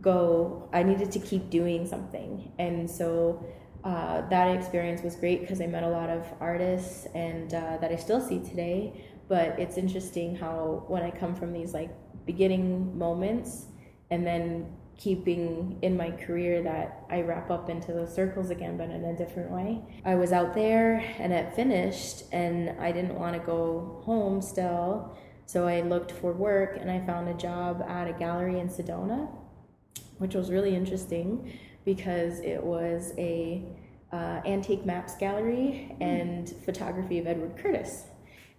go. 0.01 0.69
I 0.73 0.85
needed 0.85 1.11
to 1.13 1.19
keep 1.19 1.51
doing 1.51 1.87
something, 1.87 2.53
and 2.61 2.89
so 2.89 3.45
uh, 3.83 4.27
that 4.29 4.57
experience 4.57 5.03
was 5.03 5.17
great 5.17 5.41
because 5.41 5.61
I 5.61 5.67
met 5.67 5.83
a 5.83 5.89
lot 5.89 6.09
of 6.09 6.25
artists, 6.41 7.07
and 7.15 7.53
uh, 7.53 7.77
that 7.81 7.91
I 7.91 7.97
still 7.97 8.21
see 8.21 8.39
today. 8.39 9.05
But 9.29 9.59
it's 9.59 9.77
interesting 9.77 10.37
how 10.37 10.85
when 10.87 11.03
I 11.03 11.11
come 11.11 11.35
from 11.35 11.53
these 11.53 11.75
like 11.75 11.91
beginning 12.27 12.97
moments, 12.97 13.67
and 14.11 14.25
then 14.25 14.73
keeping 14.97 15.79
in 15.83 15.97
my 15.97 16.11
career 16.11 16.63
that 16.63 17.05
I 17.11 17.23
wrap 17.23 17.51
up 17.51 17.69
into 17.69 17.93
those 17.93 18.15
circles 18.15 18.51
again, 18.51 18.77
but 18.77 18.91
in 18.91 19.05
a 19.05 19.17
different 19.17 19.51
way. 19.51 19.83
I 20.05 20.15
was 20.15 20.33
out 20.33 20.55
there 20.55 20.99
and 21.19 21.33
it 21.33 21.55
finished, 21.55 22.25
and 22.33 22.71
I 22.81 22.93
didn't 22.93 23.15
want 23.15 23.35
to 23.35 23.41
go 23.41 24.01
home 24.05 24.41
still. 24.41 25.17
So 25.47 25.67
I 25.67 25.83
looked 25.83 26.13
for 26.13 26.33
work 26.33 26.79
and 26.81 26.91
I 26.91 27.05
found 27.05 27.29
a 27.29 27.35
job 27.35 27.85
at 27.87 28.09
a 28.09 28.13
gallery 28.13 28.61
in 28.61 28.69
Sedona, 28.69 29.29
which 30.19 30.35
was 30.35 30.51
really 30.51 30.75
interesting 30.75 31.59
because 31.85 32.41
it 32.41 32.63
was 32.63 33.13
a 33.19 33.63
uh, 34.13 34.41
antique 34.47 34.87
maps 34.87 35.17
gallery 35.17 35.95
and 36.01 36.49
photography 36.65 37.19
of 37.19 37.27
Edward 37.27 37.57
Curtis. 37.59 38.05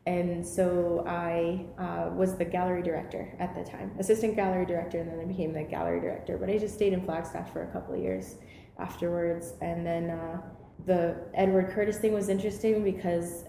And 0.06 0.46
so 0.46 1.04
I 1.08 1.66
uh, 1.82 2.12
was 2.14 2.38
the 2.38 2.46
gallery 2.46 2.84
director 2.84 3.36
at 3.40 3.56
the 3.56 3.64
time, 3.64 3.92
assistant 3.98 4.36
gallery 4.36 4.66
director, 4.66 5.00
and 5.00 5.10
then 5.10 5.20
I 5.20 5.26
became 5.26 5.52
the 5.52 5.64
gallery 5.64 6.00
director. 6.00 6.38
But 6.38 6.50
I 6.50 6.60
just 6.60 6.76
stayed 6.76 6.94
in 6.94 7.04
Flagstaff 7.04 7.52
for 7.52 7.64
a 7.64 7.72
couple 7.72 7.96
of 7.96 8.02
years 8.02 8.36
afterwards. 8.78 9.54
And 9.62 9.86
then 9.86 10.12
uh, 10.12 10.42
the 10.86 11.18
Edward 11.34 11.72
Curtis 11.74 11.98
thing 11.98 12.14
was 12.14 12.30
interesting 12.30 12.84
because, 12.84 13.46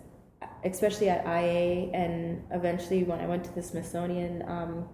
especially 0.65 1.11
at 1.11 1.27
IA, 1.27 1.91
and 1.93 2.43
eventually 2.53 3.05
when 3.05 3.21
I 3.21 3.27
went 3.27 3.45
to 3.45 3.55
the 3.55 3.63
Smithsonian, 3.63 4.43
um, 4.49 4.89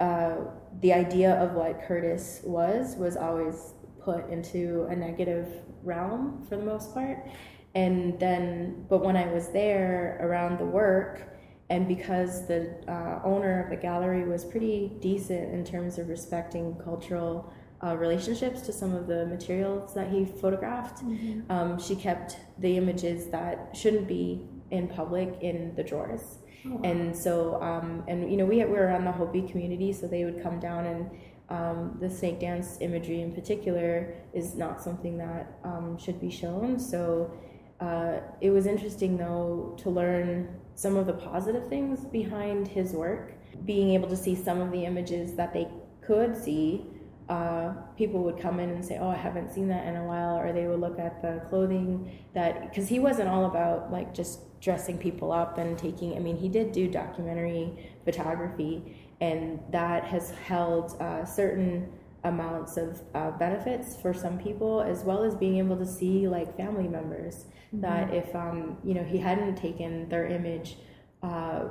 uh, 0.00 0.36
the 0.80 0.94
idea 0.94 1.34
of 1.34 1.52
what 1.52 1.82
Curtis 1.82 2.40
was 2.42 2.96
was 2.96 3.18
always 3.18 3.74
put 4.02 4.30
into 4.30 4.86
a 4.88 4.96
negative 4.96 5.46
realm 5.82 6.46
for 6.48 6.56
the 6.56 6.64
most 6.64 6.94
part 6.94 7.28
and 7.74 8.18
then 8.18 8.84
but 8.88 9.04
when 9.04 9.16
i 9.16 9.26
was 9.32 9.48
there 9.48 10.18
around 10.22 10.58
the 10.58 10.64
work 10.64 11.26
and 11.68 11.86
because 11.86 12.48
the 12.48 12.74
uh, 12.88 13.20
owner 13.24 13.62
of 13.62 13.70
the 13.70 13.76
gallery 13.76 14.24
was 14.28 14.44
pretty 14.44 14.92
decent 15.00 15.52
in 15.54 15.64
terms 15.64 15.98
of 15.98 16.08
respecting 16.08 16.74
cultural 16.82 17.52
uh, 17.82 17.96
relationships 17.96 18.60
to 18.60 18.72
some 18.72 18.94
of 18.94 19.06
the 19.06 19.24
materials 19.26 19.94
that 19.94 20.10
he 20.10 20.24
photographed 20.24 21.04
mm-hmm. 21.04 21.40
um, 21.50 21.78
she 21.78 21.94
kept 21.94 22.38
the 22.58 22.76
images 22.76 23.26
that 23.28 23.70
shouldn't 23.72 24.08
be 24.08 24.46
in 24.70 24.88
public 24.88 25.36
in 25.40 25.74
the 25.74 25.82
drawers. 25.82 26.38
Oh, 26.66 26.80
and 26.84 27.16
so 27.16 27.60
um, 27.62 28.04
and 28.06 28.30
you 28.30 28.36
know 28.36 28.44
we, 28.44 28.56
we 28.56 28.64
were 28.64 28.90
on 28.90 29.04
the 29.04 29.12
hopi 29.12 29.42
community 29.42 29.92
so 29.92 30.06
they 30.06 30.24
would 30.24 30.42
come 30.42 30.60
down 30.60 30.86
and 30.86 31.10
um, 31.48 31.96
the 32.00 32.08
snake 32.08 32.38
dance 32.38 32.76
imagery 32.80 33.22
in 33.22 33.32
particular 33.32 34.14
is 34.34 34.54
not 34.54 34.82
something 34.82 35.16
that 35.18 35.58
um, 35.64 35.98
should 35.98 36.20
be 36.20 36.30
shown. 36.30 36.78
So 36.78 37.32
uh, 37.80 38.20
it 38.40 38.50
was 38.50 38.66
interesting 38.66 39.16
though 39.16 39.74
to 39.78 39.90
learn 39.90 40.48
some 40.74 40.96
of 40.96 41.06
the 41.06 41.12
positive 41.12 41.68
things 41.68 42.04
behind 42.04 42.68
his 42.68 42.92
work. 42.92 43.32
Being 43.64 43.90
able 43.90 44.08
to 44.08 44.16
see 44.16 44.34
some 44.34 44.60
of 44.60 44.70
the 44.70 44.84
images 44.84 45.34
that 45.34 45.52
they 45.52 45.68
could 46.00 46.36
see, 46.36 46.86
uh, 47.28 47.72
people 47.96 48.22
would 48.24 48.38
come 48.38 48.60
in 48.60 48.70
and 48.70 48.84
say, 48.84 48.98
"Oh, 48.98 49.08
I 49.08 49.16
haven't 49.16 49.52
seen 49.52 49.68
that 49.68 49.86
in 49.86 49.96
a 49.96 50.04
while," 50.04 50.36
or 50.38 50.52
they 50.52 50.66
would 50.66 50.80
look 50.80 50.98
at 50.98 51.22
the 51.22 51.42
clothing 51.48 52.10
that 52.34 52.68
because 52.68 52.88
he 52.88 52.98
wasn't 52.98 53.28
all 53.28 53.46
about 53.46 53.90
like 53.90 54.12
just 54.14 54.60
dressing 54.60 54.98
people 54.98 55.32
up 55.32 55.58
and 55.58 55.78
taking. 55.78 56.14
I 56.16 56.18
mean, 56.18 56.36
he 56.36 56.48
did 56.48 56.72
do 56.72 56.88
documentary 56.88 57.72
photography, 58.04 58.96
and 59.20 59.60
that 59.70 60.04
has 60.04 60.30
held 60.30 61.00
uh, 61.00 61.24
certain 61.24 61.90
amounts 62.24 62.76
of 62.76 63.00
uh, 63.14 63.30
benefits 63.32 63.96
for 64.00 64.12
some 64.12 64.38
people 64.38 64.82
as 64.82 65.04
well 65.04 65.22
as 65.22 65.34
being 65.34 65.56
able 65.58 65.76
to 65.76 65.86
see 65.86 66.28
like 66.28 66.54
family 66.56 66.86
members 66.86 67.46
mm-hmm. 67.68 67.80
that 67.80 68.12
if 68.12 68.34
um, 68.34 68.76
you 68.84 68.94
know 68.94 69.04
he 69.04 69.18
hadn't 69.18 69.56
taken 69.56 70.08
their 70.08 70.26
image 70.26 70.76
uh, 71.22 71.64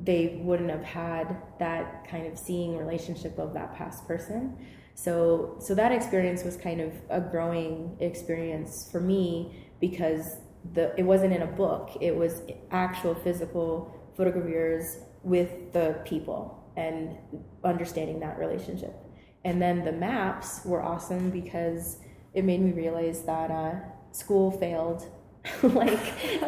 they 0.00 0.40
wouldn't 0.42 0.70
have 0.70 0.82
had 0.82 1.36
that 1.58 2.06
kind 2.08 2.26
of 2.26 2.36
seeing 2.38 2.76
relationship 2.76 3.38
of 3.38 3.54
that 3.54 3.74
past 3.76 4.06
person. 4.06 4.56
So 4.94 5.56
so 5.60 5.74
that 5.74 5.92
experience 5.92 6.42
was 6.42 6.56
kind 6.56 6.80
of 6.80 6.92
a 7.10 7.20
growing 7.20 7.96
experience 8.00 8.88
for 8.90 9.00
me 9.00 9.64
because 9.80 10.40
the 10.74 10.92
it 10.98 11.04
wasn't 11.04 11.32
in 11.34 11.42
a 11.42 11.46
book. 11.46 11.90
It 12.00 12.16
was 12.16 12.42
actual 12.70 13.14
physical 13.14 13.94
photographers 14.16 14.84
with 15.22 15.72
the 15.72 16.00
people 16.04 16.64
and 16.76 17.16
understanding 17.64 18.20
that 18.20 18.38
relationship 18.38 18.94
and 19.46 19.62
then 19.62 19.84
the 19.84 19.92
maps 19.92 20.60
were 20.64 20.82
awesome 20.82 21.30
because 21.30 21.98
it 22.34 22.44
made 22.44 22.60
me 22.60 22.72
realize 22.72 23.22
that 23.22 23.48
uh, 23.50 23.76
school 24.12 24.50
failed. 24.50 25.06
Like 25.62 26.00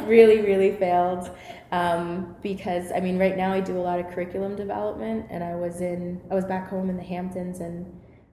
really 0.08 0.40
really 0.40 0.72
failed. 0.72 1.30
Um, 1.70 2.34
because 2.42 2.90
i 2.92 2.98
mean 2.98 3.18
right 3.18 3.36
now 3.36 3.52
i 3.52 3.60
do 3.60 3.76
a 3.76 3.84
lot 3.90 4.00
of 4.00 4.08
curriculum 4.08 4.56
development 4.56 5.26
and 5.30 5.44
i 5.44 5.54
was 5.54 5.82
in 5.82 6.20
i 6.30 6.34
was 6.34 6.46
back 6.46 6.68
home 6.70 6.88
in 6.88 6.96
the 6.96 7.02
hamptons 7.02 7.60
and 7.60 7.76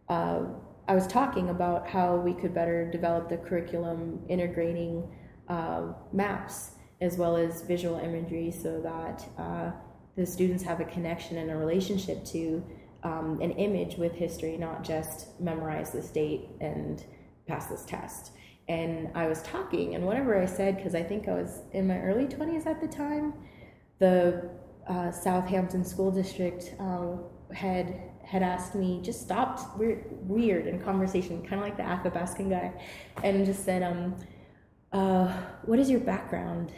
uh, 0.08 0.39
i 0.88 0.95
was 0.95 1.06
talking 1.06 1.49
about 1.49 1.86
how 1.86 2.15
we 2.15 2.34
could 2.34 2.54
better 2.54 2.89
develop 2.89 3.28
the 3.28 3.38
curriculum 3.38 4.21
integrating 4.30 5.04
uh, 5.49 5.82
maps 6.13 6.71
as 7.01 7.17
well 7.17 7.36
as 7.36 7.62
visual 7.63 7.99
imagery 7.99 8.51
so 8.51 8.80
that 8.82 9.17
uh, 9.38 9.71
the 10.15 10.25
students 10.25 10.63
have 10.63 10.80
a 10.80 10.86
connection 10.86 11.38
and 11.38 11.51
a 11.51 11.56
relationship 11.56 12.23
to 12.23 12.63
um, 13.06 13.39
an 13.39 13.52
image 13.52 13.98
with 13.98 14.13
history, 14.13 14.58
not 14.58 14.84
just 14.84 15.39
memorize 15.39 15.91
this 15.91 16.10
date 16.10 16.50
and 16.60 17.06
pass 17.48 17.68
this 17.68 17.86
test. 17.86 18.32
And 18.68 19.10
I 19.13 19.28
was 19.28 19.44
talking, 19.44 19.94
and 19.94 20.04
whatever 20.08 20.41
I 20.41 20.48
said, 20.48 20.78
because 20.78 20.96
I 20.96 21.04
think 21.04 21.28
I 21.28 21.34
was 21.34 21.62
in 21.72 21.88
my 21.88 22.00
early 22.00 22.26
20s 22.26 22.65
at 22.65 22.82
the 22.82 22.88
time, 22.88 23.34
the 24.00 24.50
uh, 24.88 25.12
Southampton 25.12 25.86
School 25.86 26.10
District 26.10 26.74
uh, 26.80 27.18
head 27.54 28.10
had 28.24 28.41
asked 28.41 28.74
me, 28.74 29.00
just 29.04 29.22
stopped 29.22 29.78
weird, 29.78 30.06
weird 30.28 30.65
in 30.65 30.82
conversation, 30.82 31.44
kind 31.44 31.62
of 31.62 31.62
like 31.62 31.78
the 31.78 31.84
Athabascan 31.84 32.50
guy, 32.50 32.74
and 33.24 33.46
just 33.46 33.63
said, 33.63 33.84
um, 33.84 34.15
uh, 34.94 35.32
"What 35.65 35.78
is 35.78 35.91
your 35.91 36.00
background?" 36.00 36.72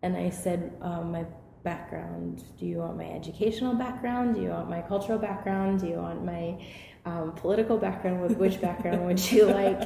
And 0.00 0.16
I 0.16 0.30
said, 0.30 0.72
um, 0.80 1.12
"My 1.12 1.26
background. 1.64 2.44
Do 2.58 2.66
you 2.66 2.78
want 2.78 2.96
my 2.96 3.10
educational 3.10 3.74
background? 3.74 4.36
Do 4.36 4.42
you 4.42 4.50
want 4.50 4.70
my 4.70 4.82
cultural 4.82 5.18
background? 5.18 5.80
Do 5.80 5.88
you 5.88 5.96
want 5.96 6.24
my 6.24 6.64
um, 7.04 7.32
political 7.32 7.78
background? 7.78 8.22
With 8.22 8.36
which 8.36 8.60
background 8.60 9.04
would 9.06 9.32
you 9.32 9.46
like?" 9.60 9.82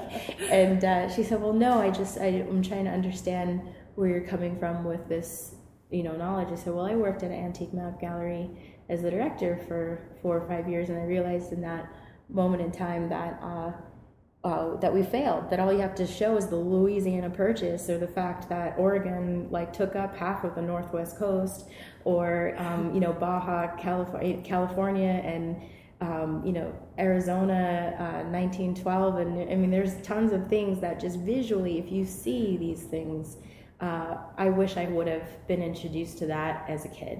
And 0.50 0.84
uh, 0.84 1.08
she 1.08 1.22
said, 1.22 1.40
"Well, 1.40 1.54
no. 1.54 1.80
I 1.80 1.90
just 1.90 2.18
I, 2.18 2.26
I'm 2.26 2.62
trying 2.62 2.84
to 2.84 2.90
understand 2.90 3.62
where 3.94 4.08
you're 4.08 4.26
coming 4.26 4.58
from 4.58 4.84
with 4.84 5.08
this." 5.08 5.54
You 5.90 6.02
know, 6.02 6.14
knowledge. 6.16 6.48
I 6.52 6.54
said, 6.54 6.74
well, 6.74 6.84
I 6.84 6.94
worked 6.94 7.22
at 7.22 7.30
an 7.30 7.42
antique 7.42 7.72
map 7.72 7.98
gallery 7.98 8.50
as 8.90 9.00
the 9.00 9.10
director 9.10 9.58
for 9.66 10.02
four 10.20 10.36
or 10.36 10.46
five 10.46 10.68
years, 10.68 10.90
and 10.90 10.98
I 10.98 11.04
realized 11.04 11.50
in 11.50 11.62
that 11.62 11.90
moment 12.28 12.62
in 12.62 12.70
time 12.70 13.08
that 13.08 13.40
uh, 13.42 13.72
uh, 14.48 14.76
that 14.76 14.92
we 14.92 15.02
failed. 15.02 15.50
That 15.50 15.60
all 15.60 15.72
you 15.72 15.80
have 15.80 15.94
to 15.96 16.06
show 16.06 16.36
is 16.36 16.46
the 16.46 16.56
Louisiana 16.56 17.28
Purchase, 17.28 17.90
or 17.90 17.98
the 17.98 18.08
fact 18.08 18.48
that 18.48 18.78
Oregon 18.78 19.46
like 19.50 19.74
took 19.74 19.94
up 19.94 20.16
half 20.16 20.42
of 20.42 20.54
the 20.54 20.62
Northwest 20.62 21.18
Coast, 21.18 21.68
or 22.04 22.54
um, 22.56 22.94
you 22.94 23.00
know 23.00 23.12
Baja 23.12 23.76
California, 23.76 24.40
California, 24.42 25.20
and 25.22 25.60
um, 26.00 26.42
you 26.46 26.52
know 26.52 26.72
Arizona, 26.98 27.94
uh, 27.98 28.30
1912, 28.30 29.16
and 29.16 29.50
I 29.50 29.54
mean 29.54 29.70
there's 29.70 30.00
tons 30.00 30.32
of 30.32 30.48
things 30.48 30.80
that 30.80 30.98
just 30.98 31.18
visually, 31.18 31.78
if 31.78 31.92
you 31.92 32.06
see 32.06 32.56
these 32.56 32.84
things, 32.84 33.36
uh, 33.82 34.16
I 34.38 34.48
wish 34.48 34.78
I 34.78 34.86
would 34.86 35.08
have 35.08 35.46
been 35.46 35.62
introduced 35.62 36.16
to 36.18 36.26
that 36.26 36.64
as 36.70 36.86
a 36.86 36.88
kid 36.88 37.18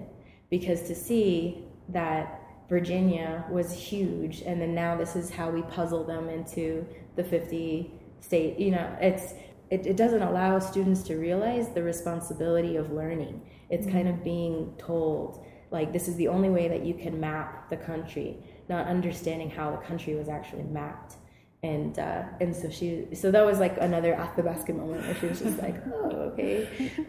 because 0.48 0.80
to 0.84 0.94
see 0.94 1.64
that 1.90 2.40
Virginia 2.70 3.44
was 3.50 3.72
huge, 3.72 4.42
and 4.42 4.60
then 4.60 4.74
now 4.74 4.96
this 4.96 5.14
is 5.14 5.30
how 5.30 5.50
we 5.50 5.62
puzzle 5.62 6.04
them 6.04 6.30
into 6.30 6.86
the 7.18 7.24
50 7.24 7.90
state, 8.20 8.58
you 8.58 8.70
know, 8.70 8.96
it's 9.02 9.34
it, 9.70 9.86
it 9.86 9.96
doesn't 9.98 10.22
allow 10.22 10.58
students 10.58 11.02
to 11.02 11.16
realize 11.16 11.68
the 11.74 11.82
responsibility 11.82 12.76
of 12.76 12.90
learning. 12.90 13.42
It's 13.68 13.86
mm-hmm. 13.86 13.96
kind 13.96 14.08
of 14.08 14.24
being 14.24 14.72
told, 14.78 15.44
like, 15.70 15.92
this 15.92 16.08
is 16.08 16.16
the 16.16 16.28
only 16.28 16.48
way 16.48 16.68
that 16.68 16.86
you 16.86 16.94
can 16.94 17.20
map 17.20 17.68
the 17.68 17.76
country, 17.76 18.38
not 18.70 18.86
understanding 18.86 19.50
how 19.50 19.70
the 19.70 19.76
country 19.78 20.14
was 20.14 20.30
actually 20.30 20.62
mapped. 20.62 21.16
And 21.62 21.98
uh, 21.98 22.22
and 22.40 22.54
so 22.54 22.70
she, 22.70 23.08
so 23.14 23.32
that 23.32 23.44
was 23.44 23.58
like 23.58 23.76
another 23.78 24.14
Athabascan 24.14 24.76
moment 24.76 25.04
where 25.04 25.14
she 25.16 25.26
was 25.26 25.40
just 25.40 25.58
like, 25.58 25.74
oh, 25.92 26.32
okay. 26.32 26.92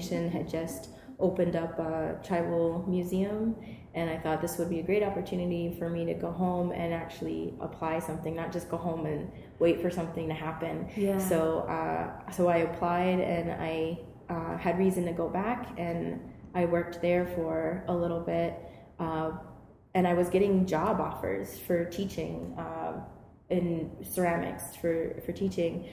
had 0.00 0.48
just 0.48 0.90
opened 1.18 1.56
up 1.56 1.78
a 1.78 2.18
tribal 2.24 2.84
museum 2.88 3.54
and 3.94 4.10
i 4.10 4.16
thought 4.18 4.40
this 4.40 4.58
would 4.58 4.68
be 4.68 4.80
a 4.80 4.82
great 4.82 5.02
opportunity 5.02 5.74
for 5.78 5.88
me 5.88 6.04
to 6.04 6.14
go 6.14 6.30
home 6.30 6.72
and 6.72 6.92
actually 6.92 7.54
apply 7.60 7.98
something 7.98 8.34
not 8.34 8.52
just 8.52 8.68
go 8.68 8.76
home 8.76 9.06
and 9.06 9.30
wait 9.58 9.80
for 9.80 9.90
something 9.90 10.28
to 10.28 10.34
happen 10.34 10.88
yeah. 10.96 11.18
so 11.18 11.60
uh, 11.60 12.30
so 12.30 12.48
i 12.48 12.58
applied 12.58 13.20
and 13.20 13.50
i 13.52 13.98
uh, 14.28 14.56
had 14.56 14.78
reason 14.78 15.04
to 15.04 15.12
go 15.12 15.28
back 15.28 15.68
and 15.78 16.20
i 16.54 16.64
worked 16.64 17.00
there 17.00 17.26
for 17.34 17.84
a 17.88 17.94
little 17.94 18.20
bit 18.20 18.58
uh, 18.98 19.30
and 19.94 20.06
i 20.06 20.14
was 20.14 20.28
getting 20.28 20.66
job 20.66 21.00
offers 21.00 21.58
for 21.58 21.84
teaching 21.84 22.54
uh, 22.58 22.94
in 23.50 23.90
ceramics 24.02 24.74
for 24.76 25.20
for 25.24 25.32
teaching 25.32 25.86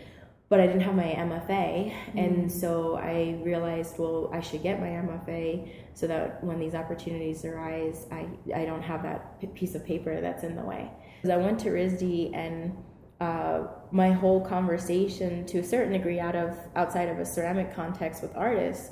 but 0.49 0.59
I 0.59 0.65
didn't 0.65 0.81
have 0.81 0.95
my 0.95 1.03
MFA, 1.03 1.93
and 2.15 2.49
mm. 2.49 2.51
so 2.51 2.95
I 2.95 3.39
realized, 3.43 3.99
well, 3.99 4.31
I 4.33 4.41
should 4.41 4.63
get 4.63 4.79
my 4.81 4.87
MFA 4.87 5.69
so 5.93 6.07
that 6.07 6.43
when 6.43 6.59
these 6.59 6.73
opportunities 6.73 7.45
arise, 7.45 8.07
I 8.11 8.27
I 8.53 8.65
don't 8.65 8.81
have 8.81 9.03
that 9.03 9.39
p- 9.39 9.47
piece 9.47 9.75
of 9.75 9.85
paper 9.85 10.19
that's 10.19 10.43
in 10.43 10.55
the 10.55 10.63
way. 10.63 10.89
Because 11.21 11.37
I 11.37 11.37
went 11.37 11.59
to 11.61 11.69
RISD, 11.69 12.35
and 12.35 12.75
uh, 13.21 13.67
my 13.91 14.11
whole 14.11 14.43
conversation, 14.43 15.45
to 15.45 15.59
a 15.59 15.63
certain 15.63 15.93
degree, 15.93 16.19
out 16.19 16.35
of 16.35 16.57
outside 16.75 17.09
of 17.09 17.19
a 17.19 17.25
ceramic 17.25 17.75
context 17.75 18.23
with 18.23 18.35
artists, 18.35 18.89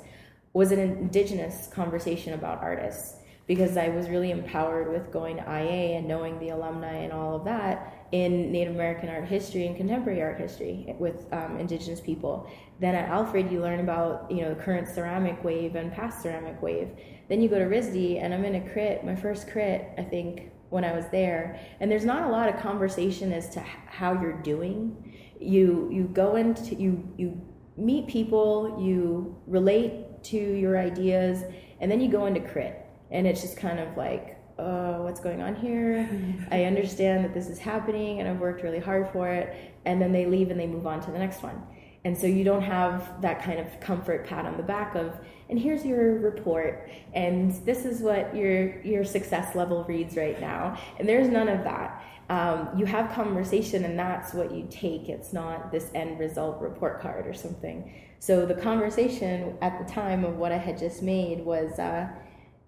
was 0.52 0.70
an 0.70 0.78
indigenous 0.78 1.66
conversation 1.72 2.34
about 2.34 2.62
artists 2.62 3.16
because 3.48 3.76
I 3.76 3.88
was 3.88 4.08
really 4.08 4.30
empowered 4.30 4.92
with 4.92 5.10
going 5.10 5.38
to 5.38 5.42
IA 5.42 5.96
and 5.96 6.06
knowing 6.06 6.38
the 6.38 6.50
alumni 6.50 6.98
and 6.98 7.12
all 7.12 7.34
of 7.34 7.44
that 7.46 7.97
in 8.12 8.50
Native 8.50 8.74
American 8.74 9.08
art 9.08 9.26
history 9.26 9.66
and 9.66 9.76
contemporary 9.76 10.22
art 10.22 10.38
history 10.38 10.94
with 10.98 11.26
um, 11.32 11.58
indigenous 11.58 12.00
people. 12.00 12.50
Then 12.80 12.94
at 12.94 13.08
Alfred, 13.08 13.50
you 13.52 13.60
learn 13.60 13.80
about 13.80 14.30
you 14.30 14.42
know 14.42 14.54
the 14.54 14.60
current 14.60 14.88
ceramic 14.88 15.42
wave 15.44 15.74
and 15.74 15.92
past 15.92 16.22
ceramic 16.22 16.60
wave. 16.62 16.88
Then 17.28 17.42
you 17.42 17.48
go 17.48 17.58
to 17.58 17.66
RISD, 17.66 18.22
and 18.22 18.32
I'm 18.32 18.44
in 18.44 18.54
a 18.54 18.72
crit, 18.72 19.04
my 19.04 19.14
first 19.14 19.50
crit, 19.50 19.90
I 19.98 20.02
think, 20.02 20.50
when 20.70 20.84
I 20.84 20.94
was 20.94 21.06
there. 21.10 21.60
And 21.80 21.90
there's 21.90 22.04
not 22.04 22.22
a 22.22 22.28
lot 22.28 22.48
of 22.48 22.58
conversation 22.60 23.32
as 23.32 23.50
to 23.50 23.60
how 23.60 24.12
you're 24.20 24.40
doing. 24.40 25.14
You 25.38 25.88
you 25.92 26.04
go 26.04 26.36
into 26.36 26.74
you 26.74 27.06
you 27.16 27.40
meet 27.76 28.08
people, 28.08 28.78
you 28.80 29.36
relate 29.46 30.22
to 30.24 30.36
your 30.36 30.78
ideas, 30.78 31.44
and 31.80 31.90
then 31.90 32.00
you 32.00 32.10
go 32.10 32.26
into 32.26 32.40
crit, 32.40 32.86
and 33.10 33.26
it's 33.26 33.42
just 33.42 33.56
kind 33.56 33.78
of 33.78 33.96
like 33.96 34.37
uh, 34.58 34.98
what's 34.98 35.20
going 35.20 35.40
on 35.40 35.54
here? 35.54 36.08
I 36.50 36.64
understand 36.64 37.24
that 37.24 37.34
this 37.34 37.48
is 37.48 37.58
happening 37.58 38.20
and 38.20 38.28
I've 38.28 38.40
worked 38.40 38.62
really 38.62 38.80
hard 38.80 39.10
for 39.12 39.28
it. 39.28 39.74
And 39.84 40.00
then 40.02 40.12
they 40.12 40.26
leave 40.26 40.50
and 40.50 40.58
they 40.58 40.66
move 40.66 40.86
on 40.86 41.00
to 41.00 41.10
the 41.10 41.18
next 41.18 41.42
one. 41.42 41.62
And 42.04 42.16
so 42.16 42.26
you 42.26 42.44
don't 42.44 42.62
have 42.62 43.20
that 43.22 43.42
kind 43.42 43.58
of 43.58 43.80
comfort 43.80 44.26
pat 44.26 44.46
on 44.46 44.56
the 44.56 44.62
back 44.62 44.94
of, 44.94 45.18
and 45.50 45.58
here's 45.58 45.84
your 45.84 46.18
report, 46.20 46.88
and 47.12 47.52
this 47.66 47.84
is 47.84 48.00
what 48.00 48.34
your 48.34 48.80
your 48.82 49.04
success 49.04 49.54
level 49.54 49.84
reads 49.84 50.16
right 50.16 50.40
now. 50.40 50.78
And 50.98 51.08
there's 51.08 51.28
none 51.28 51.48
of 51.48 51.64
that. 51.64 52.02
Um, 52.30 52.70
you 52.76 52.86
have 52.86 53.10
conversation, 53.12 53.84
and 53.84 53.98
that's 53.98 54.32
what 54.32 54.52
you 54.52 54.68
take. 54.70 55.08
It's 55.08 55.32
not 55.32 55.72
this 55.72 55.90
end 55.94 56.18
result 56.20 56.60
report 56.60 57.00
card 57.00 57.26
or 57.26 57.34
something. 57.34 57.92
So 58.20 58.46
the 58.46 58.54
conversation 58.54 59.58
at 59.60 59.78
the 59.78 59.92
time 59.92 60.24
of 60.24 60.36
what 60.36 60.52
I 60.52 60.58
had 60.58 60.78
just 60.78 61.02
made 61.02 61.44
was. 61.44 61.78
Uh, 61.78 62.08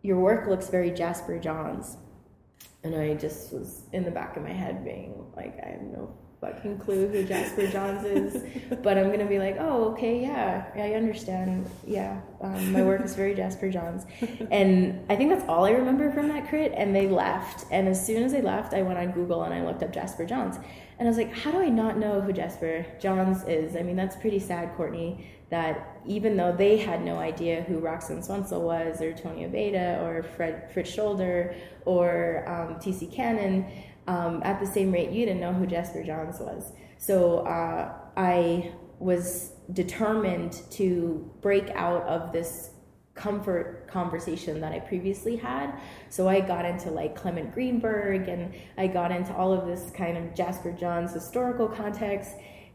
your 0.03 0.19
work 0.19 0.49
looks 0.49 0.69
very 0.69 0.91
Jasper 0.91 1.39
Johns. 1.39 1.97
And 2.83 2.95
I 2.95 3.15
just 3.15 3.53
was 3.53 3.83
in 3.93 4.05
the 4.05 4.11
back 4.11 4.37
of 4.37 4.43
my 4.43 4.53
head 4.53 4.85
being 4.85 5.27
like, 5.37 5.59
I 5.63 5.71
have 5.71 5.83
no 5.83 6.17
fucking 6.41 6.79
clue 6.79 7.07
who 7.09 7.23
Jasper 7.25 7.67
Johns 7.67 8.05
is, 8.05 8.43
but 8.83 8.97
I'm 8.97 9.11
gonna 9.11 9.27
be 9.27 9.39
like, 9.39 9.57
oh, 9.59 9.93
okay, 9.93 10.23
yeah, 10.23 10.65
I 10.75 10.95
understand. 10.95 11.71
Yeah, 11.87 12.21
um, 12.41 12.73
my 12.73 12.83
work 12.83 13.05
is 13.05 13.15
very 13.15 13.35
Jasper 13.35 13.71
Johns, 13.71 14.07
and 14.51 15.05
I 15.11 15.17
think 15.17 15.31
that's 15.31 15.47
all 15.49 15.67
I 15.67 15.73
remember 15.73 16.11
from 16.13 16.29
that 16.29 16.49
crit. 16.49 16.73
And 16.75 16.97
they 16.97 17.09
left, 17.09 17.67
and 17.71 17.87
as 17.87 18.05
soon 18.05 18.23
as 18.23 18.33
they 18.33 18.41
left, 18.41 18.73
I 18.73 18.81
went 18.81 18.99
on 18.99 19.11
Google 19.11 19.43
and 19.43 19.53
I 19.53 19.63
looked 19.63 19.83
up 19.83 19.93
Jasper 19.93 20.25
Johns, 20.25 20.57
and 20.99 21.07
I 21.07 21.11
was 21.11 21.19
like, 21.19 21.33
how 21.33 21.51
do 21.51 21.59
I 21.59 21.69
not 21.69 21.99
know 21.99 22.23
who 22.23 22.33
Jasper 22.33 22.87
Johns 22.99 23.45
is? 23.45 23.77
I 23.77 23.83
mean, 23.83 23.97
that's 23.97 24.17
pretty 24.17 24.39
sad, 24.39 24.75
Courtney 24.77 25.27
that 25.51 26.01
even 26.07 26.37
though 26.37 26.55
they 26.57 26.77
had 26.79 27.05
no 27.05 27.19
idea 27.19 27.63
who 27.63 27.79
Roxanne 27.79 28.23
Swentzell 28.23 28.61
was, 28.61 29.01
or 29.01 29.13
Tony 29.13 29.45
Abeyta, 29.45 30.01
or 30.03 30.23
Fred 30.23 30.71
Fritz 30.73 30.95
Scholder, 30.95 31.57
or 31.85 32.49
um, 32.49 32.81
T.C. 32.81 33.07
Cannon, 33.07 33.67
um, 34.07 34.43
at 34.45 34.61
the 34.61 34.67
same 34.67 34.93
rate, 34.93 35.11
you 35.11 35.27
didn't 35.27 35.41
know 35.41 35.53
who 35.53 35.67
Jasper 35.67 36.03
Johns 36.03 36.39
was. 36.41 36.73
So 36.99 37.41
uh, 37.41 37.93
I 38.17 38.73
was 38.99 39.53
determined 39.73 40.61
to 40.71 41.31
break 41.41 41.71
out 41.71 42.03
of 42.05 42.33
this 42.33 42.71
comfort 43.15 43.87
conversation 43.89 44.61
that 44.61 44.73
I 44.73 44.79
previously 44.79 45.37
had. 45.37 45.79
So 46.09 46.29
I 46.29 46.41
got 46.41 46.65
into 46.65 46.91
like 46.91 47.17
Clement 47.17 47.53
Greenberg 47.53 48.29
and 48.29 48.55
I 48.79 48.87
got 48.87 49.11
into 49.11 49.35
all 49.35 49.53
of 49.53 49.67
this 49.67 49.91
kind 49.91 50.17
of 50.17 50.35
Jasper 50.35 50.73
Johns 50.73 51.13
historical 51.13 51.69
context 51.69 52.33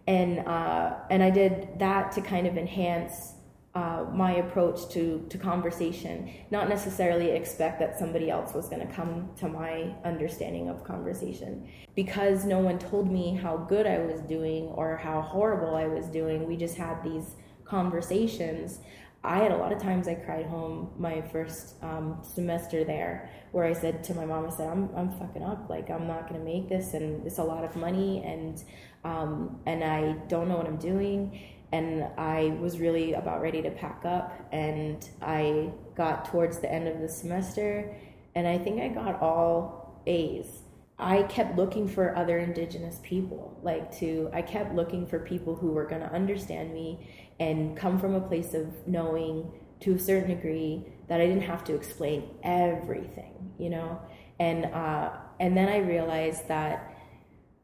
and 0.08 0.39
uh, 0.39 0.95
and 1.10 1.24
I 1.24 1.30
did 1.30 1.80
that 1.80 2.12
to 2.14 2.22
kind 2.22 2.47
of 2.47 2.58
enhance 2.58 3.34
uh, 3.74 4.06
my 4.14 4.36
approach 4.36 4.88
to 4.93 5.26
to 5.30 5.38
conversation. 5.38 6.32
Not 6.51 6.70
necessarily 6.70 7.32
expect 7.32 7.80
that 7.80 7.99
somebody 7.99 8.30
else 8.30 8.53
was 8.53 8.70
going 8.70 8.88
to 8.88 8.93
come 8.93 9.30
to 9.38 9.47
my 9.47 9.93
understanding 10.03 10.70
of 10.70 10.84
conversation 10.84 11.68
because 11.95 12.45
no 12.45 12.60
one 12.60 12.80
told 12.80 13.12
me 13.12 13.36
how 13.36 13.58
good 13.58 13.86
I 13.88 13.99
was 13.99 14.22
doing 14.22 14.66
or 14.68 14.95
how 14.97 15.22
horrible 15.22 15.76
I 15.76 15.88
was 15.88 16.06
doing. 16.08 16.47
We 16.47 16.56
just 16.56 16.78
had 16.78 17.03
these 17.03 17.36
conversations. 17.66 18.80
I 19.24 19.39
had 19.39 19.51
a 19.51 19.58
lot 19.58 19.74
of 19.74 19.82
times 19.82 20.08
I 20.08 20.14
cried 20.14 20.45
home 20.45 20.91
my 20.99 21.22
first 21.22 21.76
um, 21.82 22.20
semester 22.22 22.84
there, 22.84 23.30
where 23.51 23.66
I 23.66 23.74
said 23.74 24.03
to 24.03 24.14
my 24.14 24.24
mom, 24.24 24.45
I 24.45 24.49
said, 24.51 24.70
"I'm 24.70 24.89
I'm 24.95 25.12
fucking 25.20 25.41
up. 25.43 25.68
Like 25.70 25.89
I'm 25.89 26.08
not 26.08 26.30
gonna 26.30 26.43
make 26.43 26.70
this, 26.70 26.93
and 26.93 27.26
it's 27.26 27.39
a 27.39 27.43
lot 27.43 27.64
of 27.64 27.76
money, 27.76 28.24
and 28.24 28.64
um, 29.06 29.60
and 29.68 29.84
I 29.84 30.14
don't 30.28 30.49
know 30.49 30.58
what 30.58 30.66
I'm 30.66 30.78
doing. 30.78 31.39
And 31.72 32.08
I 32.18 32.58
was 32.60 32.80
really 32.80 33.14
about 33.14 33.41
ready 33.41 33.62
to 33.62 33.70
pack 33.70 34.03
up, 34.06 34.34
and 34.51 35.08
I 35.22 35.72
got 35.95 36.26
towards 36.26 36.60
the 36.60 36.72
end 36.72 36.88
of 36.88 36.99
the 37.01 37.10
semester, 37.10 37.95
and 38.34 38.47
I 38.47 38.58
think 38.58 38.82
I 38.82 38.88
got 38.88 39.22
all 39.22 40.01
A's. 40.08 40.60
I 40.97 41.24
kept 41.24 41.58
looking 41.58 41.88
for 41.88 42.16
other 42.16 42.39
indigenous 42.39 42.99
people. 43.03 43.60
Like 43.62 43.91
to 43.99 44.30
I 44.34 44.41
kept 44.41 44.74
looking 44.74 45.06
for 45.06 45.20
people 45.20 45.56
who 45.56 45.72
were 45.72 45.86
to 45.86 46.14
understand 46.14 46.74
me 46.74 47.10
and 47.39 47.76
come 47.76 47.99
from 47.99 48.16
a 48.16 48.22
place 48.22 48.53
of 48.53 48.88
knowing 48.88 49.51
to 49.82 49.95
a 49.95 49.99
certain 49.99 50.30
degree 50.30 50.86
that 51.10 51.20
I 51.20 51.28
didn't 51.28 51.43
have 51.43 51.66
to 51.66 51.76
explain 51.76 52.30
everything, 52.43 53.51
you 53.60 53.70
know? 53.70 53.99
And 54.39 54.66
uh 54.66 55.12
and 55.39 55.58
then 55.58 55.68
I 55.68 55.80
realized 55.80 56.47
that 56.47 56.95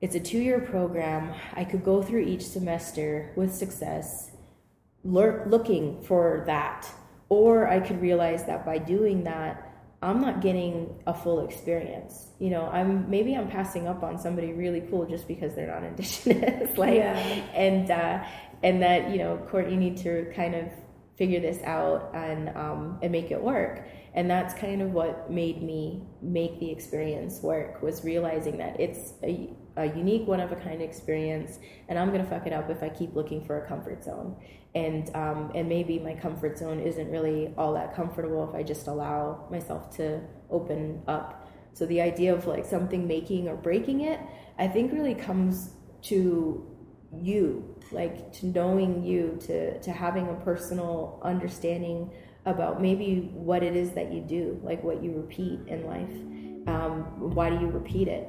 it's 0.01 0.15
a 0.15 0.19
two-year 0.19 0.59
program. 0.61 1.33
I 1.53 1.63
could 1.63 1.83
go 1.83 2.01
through 2.01 2.21
each 2.21 2.43
semester 2.43 3.31
with 3.35 3.53
success 3.53 4.31
lur- 5.03 5.45
looking 5.47 6.01
for 6.03 6.43
that 6.47 6.87
or 7.29 7.67
I 7.67 7.79
could 7.79 8.01
realize 8.01 8.45
that 8.45 8.65
by 8.65 8.77
doing 8.77 9.23
that 9.23 9.67
I'm 10.03 10.19
not 10.19 10.41
getting 10.41 10.99
a 11.05 11.13
full 11.13 11.45
experience. 11.45 12.29
You 12.39 12.49
know, 12.49 12.65
I'm 12.65 13.07
maybe 13.07 13.35
I'm 13.35 13.47
passing 13.47 13.87
up 13.87 14.01
on 14.01 14.17
somebody 14.17 14.51
really 14.51 14.81
cool 14.89 15.05
just 15.05 15.27
because 15.27 15.53
they're 15.53 15.67
not 15.67 15.83
indigenous. 15.91 16.75
like, 16.75 16.95
Yeah. 16.95 17.15
and 17.53 17.91
uh, 17.91 18.23
and 18.63 18.81
that 18.81 19.11
you 19.11 19.19
know, 19.19 19.37
Court, 19.49 19.69
you 19.69 19.77
need 19.77 19.97
to 19.97 20.31
kind 20.35 20.55
of 20.55 20.65
figure 21.17 21.39
this 21.39 21.61
out 21.63 22.09
and 22.15 22.49
um, 22.57 22.97
and 23.03 23.11
make 23.11 23.29
it 23.29 23.39
work. 23.39 23.87
And 24.15 24.27
that's 24.27 24.55
kind 24.55 24.81
of 24.81 24.91
what 24.91 25.29
made 25.29 25.61
me 25.61 26.01
make 26.21 26.59
the 26.59 26.71
experience 26.71 27.39
work 27.43 27.83
was 27.83 28.03
realizing 28.03 28.57
that 28.57 28.79
it's 28.79 29.13
a, 29.23 29.51
a 29.77 29.85
unique 29.85 30.27
one 30.27 30.39
of 30.39 30.51
a 30.51 30.55
kind 30.55 30.81
experience, 30.81 31.59
and 31.87 31.97
I'm 31.97 32.11
gonna 32.11 32.25
fuck 32.25 32.45
it 32.47 32.53
up 32.53 32.69
if 32.69 32.83
I 32.83 32.89
keep 32.89 33.15
looking 33.15 33.43
for 33.45 33.63
a 33.63 33.67
comfort 33.67 34.03
zone. 34.03 34.35
And 34.73 35.13
um, 35.15 35.51
and 35.53 35.67
maybe 35.67 35.99
my 35.99 36.13
comfort 36.13 36.57
zone 36.57 36.79
isn't 36.79 37.09
really 37.09 37.53
all 37.57 37.73
that 37.73 37.95
comfortable 37.95 38.47
if 38.49 38.55
I 38.55 38.63
just 38.63 38.87
allow 38.87 39.47
myself 39.49 39.95
to 39.97 40.21
open 40.49 41.01
up. 41.07 41.49
So 41.73 41.85
the 41.85 42.01
idea 42.01 42.33
of 42.33 42.47
like 42.47 42.65
something 42.65 43.07
making 43.07 43.47
or 43.47 43.55
breaking 43.55 44.01
it, 44.01 44.19
I 44.57 44.67
think 44.67 44.91
really 44.91 45.15
comes 45.15 45.71
to 46.03 46.67
you, 47.13 47.75
like 47.91 48.31
to 48.33 48.47
knowing 48.47 49.03
you, 49.03 49.37
to 49.41 49.79
to 49.79 49.91
having 49.91 50.27
a 50.29 50.35
personal 50.35 51.19
understanding 51.23 52.11
about 52.45 52.81
maybe 52.81 53.29
what 53.33 53.63
it 53.63 53.75
is 53.75 53.91
that 53.91 54.11
you 54.11 54.21
do, 54.21 54.59
like 54.63 54.83
what 54.83 55.03
you 55.03 55.13
repeat 55.13 55.59
in 55.67 55.85
life. 55.85 56.67
Um, 56.67 57.33
why 57.35 57.49
do 57.49 57.59
you 57.59 57.67
repeat 57.67 58.07
it? 58.07 58.27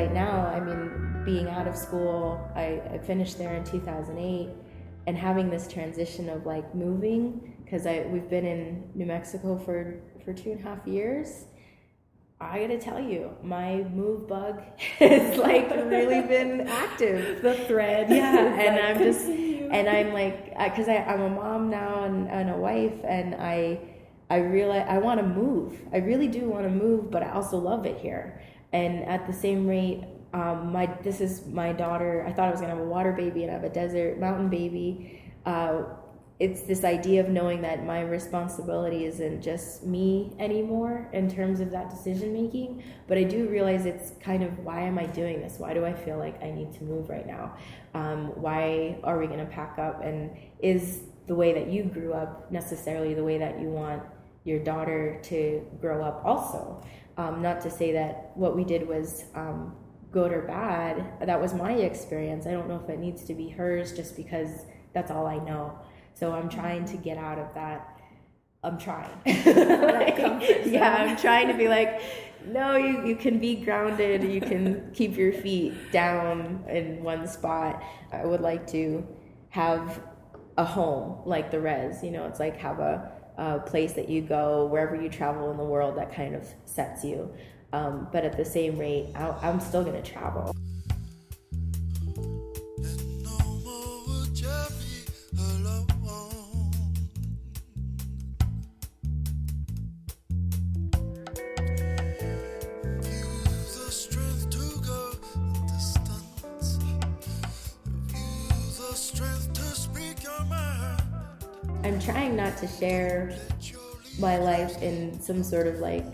Right 0.00 0.14
now, 0.14 0.46
I 0.46 0.60
mean, 0.60 1.22
being 1.24 1.48
out 1.48 1.66
of 1.68 1.76
school, 1.76 2.40
I, 2.54 2.80
I 2.94 2.98
finished 2.98 3.36
there 3.36 3.54
in 3.54 3.64
2008, 3.64 4.48
and 5.06 5.16
having 5.16 5.50
this 5.50 5.68
transition 5.68 6.28
of 6.30 6.46
like 6.46 6.74
moving, 6.74 7.54
because 7.62 7.86
I 7.86 8.06
we've 8.08 8.28
been 8.28 8.46
in 8.46 8.90
New 8.94 9.06
Mexico 9.06 9.58
for 9.58 10.00
for 10.24 10.32
two 10.32 10.52
and 10.52 10.60
a 10.60 10.62
half 10.62 10.86
years. 10.86 11.46
I 12.40 12.60
gotta 12.60 12.78
tell 12.78 13.00
you, 13.00 13.30
my 13.42 13.82
move 13.94 14.26
bug 14.26 14.62
has 14.98 15.36
like 15.36 15.70
really 15.70 16.22
been 16.34 16.66
active. 16.66 17.42
The 17.42 17.54
thread. 17.66 18.08
Yeah, 18.08 18.38
and 18.64 18.76
like, 18.76 18.84
I'm 18.84 18.98
just, 18.98 19.26
continue. 19.26 19.68
and 19.70 19.88
I'm 19.88 20.12
like, 20.14 20.58
because 20.58 20.88
I 20.88 20.96
I'm 20.96 21.20
a 21.20 21.30
mom 21.30 21.68
now 21.68 22.04
and, 22.04 22.28
and 22.28 22.48
a 22.50 22.56
wife, 22.56 22.98
and 23.04 23.34
I 23.34 23.80
I 24.30 24.38
realize 24.38 24.86
I 24.88 24.98
want 24.98 25.20
to 25.20 25.26
move. 25.26 25.78
I 25.92 25.98
really 25.98 26.28
do 26.28 26.48
want 26.48 26.64
to 26.64 26.70
move, 26.70 27.10
but 27.10 27.22
I 27.22 27.32
also 27.32 27.58
love 27.58 27.84
it 27.84 27.98
here. 27.98 28.40
And 28.72 29.04
at 29.04 29.26
the 29.26 29.32
same 29.32 29.66
rate, 29.66 30.04
um, 30.32 30.72
my 30.72 30.86
this 31.02 31.20
is 31.20 31.46
my 31.46 31.72
daughter. 31.72 32.24
I 32.26 32.32
thought 32.32 32.48
I 32.48 32.50
was 32.50 32.60
gonna 32.60 32.74
have 32.74 32.82
a 32.82 32.88
water 32.88 33.12
baby 33.12 33.42
and 33.42 33.50
I 33.50 33.54
have 33.54 33.64
a 33.64 33.68
desert 33.68 34.18
mountain 34.18 34.48
baby. 34.48 35.22
Uh, 35.44 35.82
it's 36.40 36.62
this 36.62 36.84
idea 36.84 37.20
of 37.20 37.28
knowing 37.28 37.60
that 37.60 37.84
my 37.84 38.00
responsibility 38.00 39.04
isn't 39.04 39.42
just 39.42 39.84
me 39.84 40.32
anymore 40.38 41.06
in 41.12 41.30
terms 41.30 41.60
of 41.60 41.70
that 41.72 41.90
decision 41.90 42.32
making, 42.32 42.82
but 43.06 43.18
I 43.18 43.24
do 43.24 43.46
realize 43.46 43.84
it's 43.84 44.12
kind 44.22 44.42
of 44.42 44.58
why 44.60 44.80
am 44.80 44.98
I 44.98 45.04
doing 45.04 45.42
this? 45.42 45.56
Why 45.58 45.74
do 45.74 45.84
I 45.84 45.92
feel 45.92 46.16
like 46.16 46.42
I 46.42 46.50
need 46.50 46.72
to 46.78 46.84
move 46.84 47.10
right 47.10 47.26
now? 47.26 47.56
Um, 47.92 48.28
why 48.40 48.98
are 49.04 49.18
we 49.18 49.26
going 49.26 49.40
to 49.40 49.52
pack 49.52 49.78
up? 49.78 50.02
And 50.02 50.34
is 50.60 51.02
the 51.26 51.34
way 51.34 51.52
that 51.52 51.68
you 51.68 51.84
grew 51.84 52.14
up 52.14 52.50
necessarily 52.50 53.12
the 53.12 53.24
way 53.24 53.36
that 53.36 53.60
you 53.60 53.68
want 53.68 54.02
your 54.44 54.60
daughter 54.60 55.20
to 55.24 55.66
grow 55.78 56.02
up 56.02 56.22
also? 56.24 56.82
Um, 57.20 57.42
not 57.42 57.60
to 57.62 57.70
say 57.70 57.92
that 57.92 58.30
what 58.34 58.56
we 58.56 58.64
did 58.64 58.88
was 58.88 59.24
um, 59.34 59.76
good 60.10 60.32
or 60.32 60.40
bad. 60.40 61.04
That 61.20 61.38
was 61.38 61.52
my 61.52 61.72
experience. 61.72 62.46
I 62.46 62.52
don't 62.52 62.66
know 62.66 62.80
if 62.82 62.88
it 62.88 62.98
needs 62.98 63.24
to 63.24 63.34
be 63.34 63.50
hers 63.50 63.92
just 63.92 64.16
because 64.16 64.64
that's 64.94 65.10
all 65.10 65.26
I 65.26 65.36
know. 65.36 65.78
So 66.14 66.32
I'm 66.32 66.48
trying 66.48 66.86
to 66.86 66.96
get 66.96 67.18
out 67.18 67.38
of 67.38 67.52
that. 67.52 68.00
I'm 68.64 68.78
trying. 68.78 69.10
comfort 70.16 70.66
yeah. 70.66 70.96
I'm 70.98 71.16
trying 71.18 71.48
to 71.48 71.54
be 71.54 71.68
like, 71.68 72.00
no, 72.46 72.76
you, 72.76 73.06
you 73.06 73.16
can 73.16 73.38
be 73.38 73.56
grounded. 73.56 74.24
You 74.24 74.40
can 74.40 74.90
keep 74.94 75.14
your 75.14 75.34
feet 75.34 75.74
down 75.92 76.64
in 76.70 77.02
one 77.02 77.26
spot. 77.26 77.82
I 78.12 78.24
would 78.24 78.40
like 78.40 78.66
to 78.68 79.06
have 79.50 80.02
a 80.56 80.64
home 80.64 81.20
like 81.26 81.50
the 81.50 81.60
res. 81.60 82.02
You 82.02 82.12
know, 82.12 82.24
it's 82.24 82.40
like 82.40 82.56
have 82.56 82.78
a, 82.78 83.12
a 83.40 83.58
place 83.58 83.94
that 83.94 84.10
you 84.10 84.20
go 84.20 84.66
wherever 84.66 84.94
you 84.94 85.08
travel 85.08 85.50
in 85.50 85.56
the 85.56 85.64
world 85.64 85.96
that 85.96 86.14
kind 86.14 86.34
of 86.34 86.46
sets 86.66 87.02
you. 87.02 87.32
Um, 87.72 88.08
but 88.12 88.22
at 88.24 88.36
the 88.36 88.44
same 88.44 88.78
rate, 88.78 89.06
I, 89.14 89.30
I'm 89.42 89.60
still 89.60 89.82
going 89.82 90.00
to 90.00 90.12
travel. 90.12 90.54
Share 112.80 113.36
my 114.18 114.38
life 114.38 114.82
in 114.82 115.20
some 115.20 115.42
sort 115.42 115.66
of 115.66 115.78
like 115.78 116.06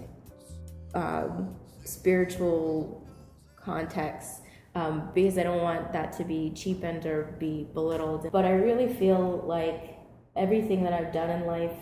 um, 0.95 1.55
spiritual 1.85 3.07
context 3.57 4.43
um, 4.75 5.11
because 5.15 5.39
I 5.39 5.43
don't 5.43 5.63
want 5.63 5.93
that 5.93 6.13
to 6.19 6.25
be 6.25 6.51
cheapened 6.55 7.07
or 7.07 7.35
be 7.39 7.67
belittled. 7.73 8.31
But 8.31 8.45
I 8.45 8.51
really 8.51 8.93
feel 8.93 9.43
like 9.47 9.99
everything 10.37 10.83
that 10.85 10.93
I've 10.93 11.13
done 11.13 11.31
in 11.31 11.47
life 11.47 11.77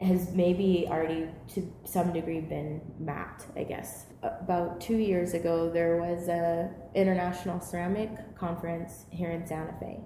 has 0.00 0.32
maybe 0.32 0.86
already 0.88 1.28
to 1.54 1.72
some 1.84 2.12
degree 2.12 2.40
been 2.40 2.80
mapped 2.98 3.46
i 3.56 3.62
guess 3.62 4.06
about 4.22 4.80
two 4.80 4.96
years 4.96 5.32
ago 5.32 5.70
there 5.70 5.96
was 5.96 6.26
a 6.28 6.68
international 6.94 7.60
ceramic 7.60 8.10
conference 8.36 9.04
here 9.10 9.30
in 9.30 9.46
santa 9.46 9.72
fe 9.78 10.00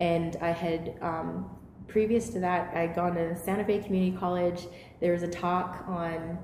and 0.00 0.36
i 0.42 0.50
had 0.50 0.98
um, 1.00 1.48
previous 1.88 2.28
to 2.28 2.38
that 2.38 2.74
i'd 2.76 2.94
gone 2.94 3.14
to 3.14 3.36
santa 3.36 3.64
fe 3.64 3.78
community 3.80 4.16
college. 4.16 4.66
There 5.00 5.12
was 5.12 5.22
a 5.22 5.28
talk 5.28 5.84
on 5.86 6.38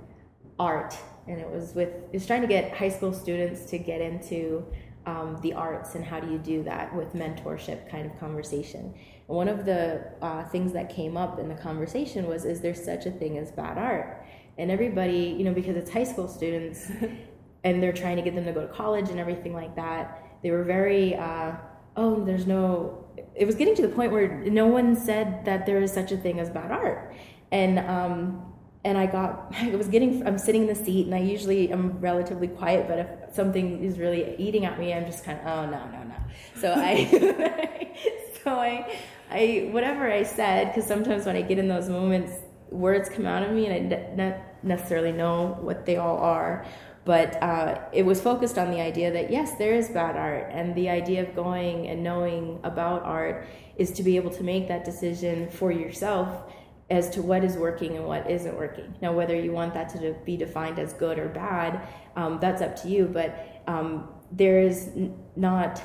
art 0.59 0.97
and 1.27 1.41
it 1.41 1.49
was 1.49 1.75
with 1.75 1.89
it 1.89 2.13
was 2.13 2.27
trying 2.27 2.43
to 2.43 2.47
get 2.47 2.77
high 2.77 2.89
school 2.89 3.13
students 3.13 3.65
to 3.71 3.79
get 3.79 4.01
into 4.01 4.65
um, 5.07 5.39
the 5.43 5.53
arts 5.53 5.95
and 5.97 6.05
how 6.05 6.19
do 6.21 6.31
you 6.31 6.39
do 6.39 6.63
that 6.63 6.95
with 6.95 7.13
mentorship 7.13 7.91
kind 7.91 8.11
of 8.11 8.19
conversation. 8.19 8.95
And 9.29 9.37
one 9.37 9.49
of 9.49 9.67
the 9.67 10.03
uh, 10.23 10.45
things 10.45 10.73
that 10.73 10.89
came 10.89 11.17
up 11.17 11.39
in 11.39 11.49
the 11.49 11.55
conversation 11.55 12.27
was 12.27 12.45
is 12.45 12.61
there 12.61 12.75
such 12.75 13.07
a 13.07 13.11
thing 13.11 13.37
as 13.39 13.51
bad 13.53 13.77
art? 13.77 14.25
And 14.57 14.71
everybody 14.71 15.35
you 15.37 15.45
know 15.45 15.53
because 15.53 15.77
it's 15.77 15.91
high 15.91 16.05
school 16.05 16.29
students 16.29 16.91
and 17.65 17.83
they're 17.83 17.93
trying 17.93 18.17
to 18.17 18.23
get 18.23 18.35
them 18.35 18.45
to 18.45 18.53
go 18.53 18.67
to 18.67 18.73
college 18.73 19.11
and 19.11 19.19
everything 19.19 19.53
like 19.55 19.75
that 19.77 20.21
they 20.43 20.51
were 20.51 20.63
very 20.63 21.17
uh, 21.17 21.53
oh 21.97 22.23
there's 22.25 22.47
no 22.47 23.04
it 23.35 23.47
was 23.47 23.55
getting 23.57 23.75
to 23.77 23.83
the 23.83 23.89
point 23.89 24.13
where 24.13 24.29
no 24.45 24.67
one 24.67 24.97
said 24.97 25.45
that 25.45 25.67
there 25.67 25.81
is 25.83 25.93
such 25.93 26.13
a 26.13 26.17
thing 26.17 26.39
as 26.39 26.51
bad 26.51 26.71
art. 26.71 27.15
And 27.51 27.79
um, 27.79 28.55
and 28.85 28.99
I 28.99 29.07
got 29.07 29.53
I 29.59 29.75
was 29.75 29.89
getting 29.89 30.27
I'm 30.27 30.39
sitting 30.39 30.63
in 30.63 30.69
the 30.69 30.75
seat 30.75 31.07
and 31.07 31.15
I 31.15 31.19
usually 31.19 31.73
am 31.73 31.99
relatively 32.01 32.49
quiet 32.49 32.87
but 32.87 32.99
if 32.99 33.35
something 33.35 33.83
is 33.83 33.99
really 33.99 34.37
eating 34.39 34.65
at 34.65 34.79
me 34.79 34.93
I'm 34.93 35.07
just 35.07 35.25
kind 35.25 35.39
of 35.41 35.47
oh 35.47 35.71
no 35.71 35.87
no 35.91 36.05
no. 36.05 36.15
So 36.57 36.75
I 36.77 37.97
so 38.45 38.51
I 38.51 38.99
I 39.31 39.69
whatever 39.73 40.11
I 40.11 40.23
said 40.23 40.69
because 40.69 40.87
sometimes 40.87 41.27
when 41.27 41.37
I 41.37 41.43
get 41.43 41.59
in 41.59 41.69
those 41.69 41.89
moments 41.89 42.33
words 42.71 43.09
come 43.09 43.27
out 43.27 43.43
of 43.43 43.53
me 43.53 43.67
and 43.67 43.95
I 43.95 44.15
not 44.15 44.37
necessarily 44.63 45.13
know 45.13 45.59
what 45.61 45.87
they 45.87 45.97
all 45.97 46.19
are 46.19 46.67
but 47.05 47.43
uh, 47.43 47.81
it 47.93 48.05
was 48.05 48.21
focused 48.21 48.57
on 48.57 48.71
the 48.71 48.81
idea 48.81 49.13
that 49.13 49.31
yes 49.31 49.57
there 49.57 49.75
is 49.75 49.89
bad 49.89 50.17
art 50.17 50.51
and 50.51 50.75
the 50.75 50.89
idea 50.89 51.23
of 51.23 51.35
going 51.35 51.89
and 51.89 52.03
knowing 52.03 52.59
about 52.65 53.03
art 53.03 53.47
is 53.77 53.91
to 53.93 54.03
be 54.03 54.17
able 54.17 54.31
to 54.31 54.43
make 54.43 54.69
that 54.69 54.85
decision 54.85 55.51
for 55.51 55.71
yourself 55.71 56.53
as 56.91 57.11
to 57.11 57.23
what 57.23 57.43
is 57.43 57.57
working 57.57 57.97
and 57.97 58.05
what 58.05 58.31
isn't 58.31 58.57
working. 58.57 58.95
Now, 59.01 59.13
whether 59.13 59.35
you 59.35 59.53
want 59.53 59.75
that 59.75 59.89
to 59.91 60.15
be 60.25 60.37
defined 60.37 60.79
as 60.79 60.93
good 60.93 61.19
or 61.19 61.29
bad, 61.29 61.89
um, 62.15 62.39
that's 62.41 62.61
up 62.61 62.77
to 62.83 62.89
you. 62.89 63.07
But 63.07 63.63
um, 63.67 64.09
there 64.31 64.61
is 64.61 64.89
n- 64.89 65.17
not 65.35 65.83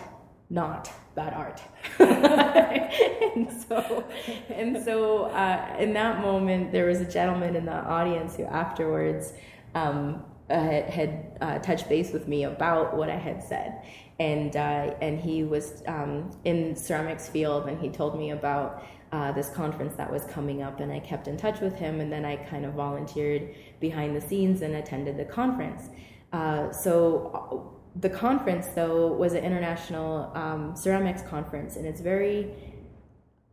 not 0.51 0.91
bad 1.15 1.33
art. 1.33 1.61
and 1.99 3.51
so, 3.67 4.03
and 4.49 4.83
so 4.83 5.25
uh, 5.25 5.75
in 5.79 5.93
that 5.93 6.21
moment, 6.21 6.71
there 6.71 6.85
was 6.85 7.01
a 7.01 7.05
gentleman 7.05 7.55
in 7.55 7.65
the 7.65 7.71
audience 7.71 8.35
who 8.35 8.45
afterwards 8.45 9.33
um, 9.75 10.23
uh, 10.49 10.81
had, 10.83 11.37
uh, 11.41 11.59
touched 11.59 11.87
base 11.89 12.11
with 12.11 12.27
me 12.27 12.43
about 12.43 12.95
what 12.95 13.09
I 13.09 13.17
had 13.17 13.43
said, 13.43 13.83
and 14.19 14.55
uh, 14.55 14.95
and 15.01 15.19
he 15.19 15.43
was 15.43 15.83
um, 15.87 16.31
in 16.43 16.75
ceramics 16.75 17.27
field, 17.29 17.67
and 17.67 17.79
he 17.79 17.89
told 17.89 18.17
me 18.17 18.31
about. 18.31 18.83
Uh, 19.11 19.31
this 19.31 19.49
conference 19.49 19.95
that 19.95 20.11
was 20.11 20.23
coming 20.25 20.61
up, 20.61 20.79
and 20.81 20.91
I 20.91 20.99
kept 20.99 21.27
in 21.27 21.35
touch 21.35 21.61
with 21.61 21.73
him, 21.73 21.99
and 21.99 22.13
then 22.13 22.25
I 22.25 22.35
kind 22.35 22.63
of 22.63 22.75
volunteered 22.75 23.55
behind 23.79 24.15
the 24.15 24.21
scenes 24.21 24.61
and 24.61 24.75
attended 24.75 25.17
the 25.17 25.25
conference. 25.25 25.89
Uh, 26.31 26.71
so 26.71 27.79
the 27.95 28.09
conference, 28.09 28.67
though, 28.75 29.07
was 29.07 29.33
an 29.33 29.43
international 29.43 30.31
um, 30.35 30.75
ceramics 30.75 31.23
conference, 31.23 31.75
and 31.75 31.87
it's 31.87 32.01
very 32.01 32.53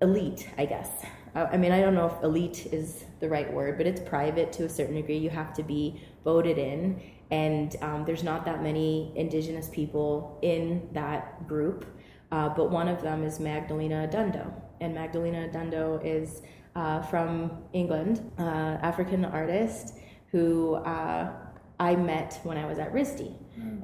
elite, 0.03 0.49
I 0.59 0.67
guess. 0.67 0.91
I 1.37 1.57
mean, 1.57 1.71
I 1.71 1.81
don't 1.81 1.95
know 1.95 2.07
if 2.07 2.25
elite 2.25 2.67
is 2.73 3.05
the 3.21 3.29
right 3.29 3.53
word, 3.53 3.77
but 3.77 3.87
it's 3.87 4.01
private 4.01 4.53
to 4.55 4.65
a 4.65 4.69
certain 4.69 4.95
degree. 4.95 5.19
You 5.19 5.31
have 5.31 5.53
to 5.55 5.63
be 5.63 6.01
voted 6.25 6.57
in, 6.57 7.01
and 7.31 7.77
um, 7.83 8.05
there's 8.07 8.23
not 8.23 8.45
that 8.47 8.63
many 8.63 9.13
Indigenous 9.17 9.69
people 9.69 10.39
in 10.43 10.89
that 10.93 11.47
group. 11.47 11.85
Uh, 12.33 12.49
but 12.49 12.71
one 12.71 12.89
of 12.89 13.03
them 13.03 13.23
is 13.23 13.39
Magdalene 13.39 13.93
Odundo, 13.93 14.51
and 14.81 14.95
Magdalene 14.95 15.35
Odundo 15.35 16.01
is 16.05 16.43
uh, 16.75 17.03
from 17.03 17.63
England, 17.73 18.31
uh, 18.39 18.79
African 18.83 19.25
artist 19.25 19.95
who 20.33 20.75
uh, 20.75 21.33
I 21.79 21.97
met 21.97 22.41
when 22.43 22.57
I 22.57 22.67
was 22.67 22.79
at 22.79 22.93
RISD, 22.93 23.35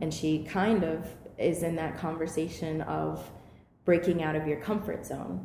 and 0.01 0.13
she 0.13 0.45
kind 0.45 0.83
of 0.83 1.07
is 1.39 1.63
in 1.63 1.77
that 1.77 1.97
conversation 1.99 2.81
of 2.83 3.31
breaking 3.85 4.23
out 4.23 4.37
of 4.37 4.47
your 4.47 4.61
comfort 4.61 5.07
zone. 5.07 5.45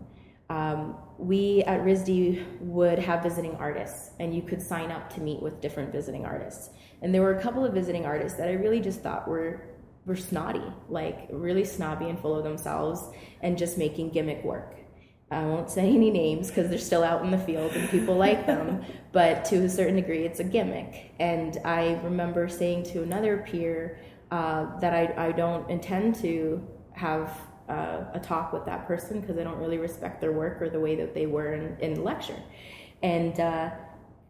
Um, 0.50 0.96
we 1.18 1.64
at 1.64 1.82
RISD 1.82 2.60
would 2.62 3.00
have 3.00 3.24
visiting 3.24 3.56
artists, 3.56 4.12
and 4.20 4.34
you 4.34 4.42
could 4.42 4.62
sign 4.62 4.92
up 4.92 5.14
to 5.16 5.22
meet 5.22 5.42
with 5.42 5.62
different 5.62 5.92
visiting 5.92 6.26
artists. 6.26 6.70
And 7.02 7.14
there 7.14 7.22
were 7.22 7.38
a 7.38 7.42
couple 7.42 7.66
of 7.66 7.74
visiting 7.74 8.06
artists 8.06 8.38
that 8.38 8.48
I 8.48 8.54
really 8.54 8.80
just 8.80 9.02
thought 9.02 9.28
were 9.28 9.62
were 10.06 10.16
snotty, 10.16 10.64
like 10.88 11.28
really 11.32 11.66
snobby 11.66 12.08
and 12.08 12.18
full 12.20 12.36
of 12.36 12.44
themselves, 12.44 13.04
and 13.42 13.58
just 13.58 13.78
making 13.78 14.12
gimmick 14.12 14.42
work. 14.44 14.78
I 15.30 15.44
won't 15.44 15.70
say 15.70 15.82
any 15.82 16.10
names 16.10 16.48
because 16.48 16.70
they're 16.70 16.80
still 16.80 17.04
out 17.04 17.24
in 17.24 17.32
the 17.32 17.38
field 17.38 17.74
and 17.74 17.90
people 17.90 18.16
like 18.28 18.46
them, 18.46 18.86
but 19.12 19.44
to 19.46 19.58
a 19.66 19.70
certain 19.70 19.96
degree, 19.98 20.24
it's 20.24 20.40
a 20.40 20.46
gimmick. 20.46 21.12
And 21.20 21.58
I 21.66 22.00
remember 22.04 22.48
saying 22.48 22.84
to 22.94 23.04
another 23.04 23.46
peer 23.46 24.00
uh, 24.32 24.80
that 24.80 24.94
I, 24.94 25.28
I 25.28 25.32
don't 25.34 25.70
intend 25.70 26.16
to 26.16 26.66
have 26.94 27.38
uh, 27.70 28.06
a 28.14 28.20
talk 28.20 28.54
with 28.54 28.66
that 28.66 28.88
person 28.88 29.22
because 29.22 29.38
I 29.38 29.44
don't 29.44 29.60
really 29.60 29.78
respect 29.78 30.22
their 30.22 30.32
work 30.32 30.62
or 30.62 30.70
the 30.70 30.80
way 30.80 30.96
that 30.96 31.14
they 31.14 31.26
were 31.26 31.54
in, 31.54 31.78
in 31.80 32.04
lecture. 32.04 32.42
And 33.04 33.40
uh, 33.40 33.72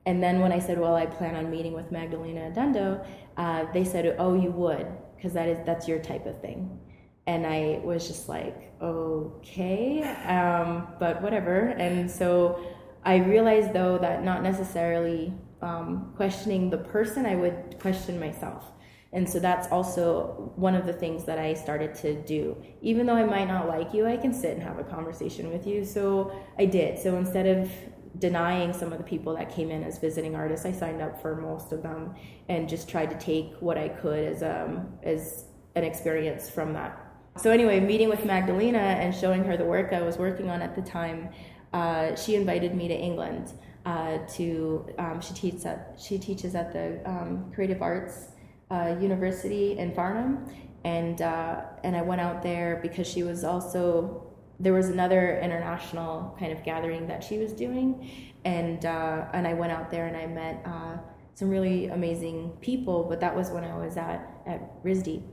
and 0.05 0.23
then 0.23 0.39
when 0.39 0.53
I 0.53 0.59
said, 0.59 0.79
well, 0.79 0.95
I 0.95 1.05
plan 1.05 1.35
on 1.35 1.51
meeting 1.51 1.73
with 1.73 1.91
Magdalene 1.91 2.37
Odundo, 2.37 3.05
uh, 3.35 3.65
they 3.73 3.83
said, 3.83 4.15
oh, 4.19 4.33
you 4.35 4.51
would 4.51 4.87
because 5.15 5.33
that 5.33 5.49
is 5.49 5.57
that's 5.65 5.87
your 5.87 5.99
type 5.99 6.25
of 6.25 6.39
thing 6.41 6.79
and 7.27 7.45
I 7.45 7.81
was 7.83 8.07
just 8.07 8.29
like, 8.29 8.71
okay, 8.81 10.01
um, 10.01 10.87
but 10.97 11.21
whatever. 11.21 11.75
And 11.77 12.09
so 12.09 12.65
I 13.03 13.17
realized 13.17 13.73
though 13.73 13.97
that 13.97 14.23
not 14.23 14.41
necessarily 14.41 15.33
um, 15.61 16.13
questioning 16.15 16.69
the 16.69 16.77
person, 16.77 17.25
I 17.25 17.35
would 17.35 17.79
question 17.81 18.17
myself. 18.17 18.71
And 19.13 19.29
so 19.29 19.39
that's 19.39 19.67
also 19.71 20.51
one 20.55 20.75
of 20.75 20.85
the 20.85 20.93
things 20.93 21.23
that 21.25 21.39
I 21.39 21.53
started 21.53 21.95
to 21.95 22.21
do. 22.23 22.61
Even 22.81 23.05
though 23.05 23.15
I 23.15 23.23
might 23.23 23.47
not 23.47 23.67
like 23.67 23.93
you, 23.93 24.05
I 24.05 24.17
can 24.17 24.33
sit 24.33 24.51
and 24.51 24.61
have 24.61 24.79
a 24.79 24.83
conversation 24.83 25.49
with 25.49 25.65
you. 25.65 25.85
So 25.85 26.31
I 26.59 26.65
did. 26.65 26.99
So 26.99 27.15
instead 27.17 27.45
of 27.45 27.71
denying 28.19 28.73
some 28.73 28.91
of 28.91 28.97
the 28.97 29.03
people 29.03 29.35
that 29.35 29.53
came 29.53 29.71
in 29.71 29.83
as 29.83 29.97
visiting 29.97 30.35
artists, 30.35 30.65
I 30.65 30.71
signed 30.71 31.01
up 31.01 31.21
for 31.21 31.35
most 31.35 31.71
of 31.71 31.83
them 31.83 32.15
and 32.49 32.67
just 32.67 32.89
tried 32.89 33.09
to 33.11 33.17
take 33.17 33.53
what 33.59 33.77
I 33.77 33.87
could 33.87 34.23
as 34.23 34.43
um, 34.43 34.97
as 35.03 35.45
an 35.75 35.83
experience 35.83 36.49
from 36.49 36.73
that 36.73 37.07
so 37.37 37.51
anyway, 37.51 37.79
meeting 37.79 38.09
with 38.09 38.25
Magdalena 38.25 38.79
and 38.79 39.13
showing 39.13 39.43
her 39.43 39.57
the 39.57 39.65
work 39.65 39.93
I 39.93 40.01
was 40.01 40.17
working 40.17 40.49
on 40.49 40.61
at 40.61 40.75
the 40.75 40.81
time, 40.81 41.29
uh, 41.71 42.15
she 42.15 42.35
invited 42.35 42.73
me 42.73 42.87
to 42.87 42.95
England 42.95 43.53
uh, 43.85 44.17
to. 44.35 44.89
Um, 44.97 45.21
she 45.21 45.33
teaches 45.35 45.65
at 45.65 45.99
she 46.01 46.17
teaches 46.17 46.55
at 46.55 46.73
the 46.73 46.99
um, 47.07 47.51
Creative 47.53 47.81
Arts 47.81 48.29
uh, 48.69 48.95
University 48.99 49.77
in 49.77 49.93
Farnham, 49.93 50.45
and 50.83 51.21
uh, 51.21 51.61
and 51.83 51.95
I 51.95 52.01
went 52.01 52.21
out 52.21 52.41
there 52.43 52.79
because 52.81 53.07
she 53.07 53.23
was 53.23 53.43
also 53.43 54.27
there 54.59 54.73
was 54.73 54.89
another 54.89 55.39
international 55.39 56.35
kind 56.39 56.51
of 56.51 56.63
gathering 56.63 57.07
that 57.07 57.23
she 57.23 57.37
was 57.37 57.53
doing, 57.53 58.09
and 58.45 58.85
uh, 58.85 59.25
and 59.33 59.47
I 59.47 59.53
went 59.53 59.71
out 59.71 59.89
there 59.91 60.07
and 60.07 60.17
I 60.17 60.25
met 60.27 60.61
uh, 60.65 60.97
some 61.35 61.49
really 61.49 61.87
amazing 61.87 62.57
people. 62.61 63.03
But 63.03 63.19
that 63.21 63.35
was 63.35 63.49
when 63.51 63.63
I 63.63 63.77
was 63.77 63.97
at 63.97 64.29
at 64.45 64.83
RISD. 64.83 65.23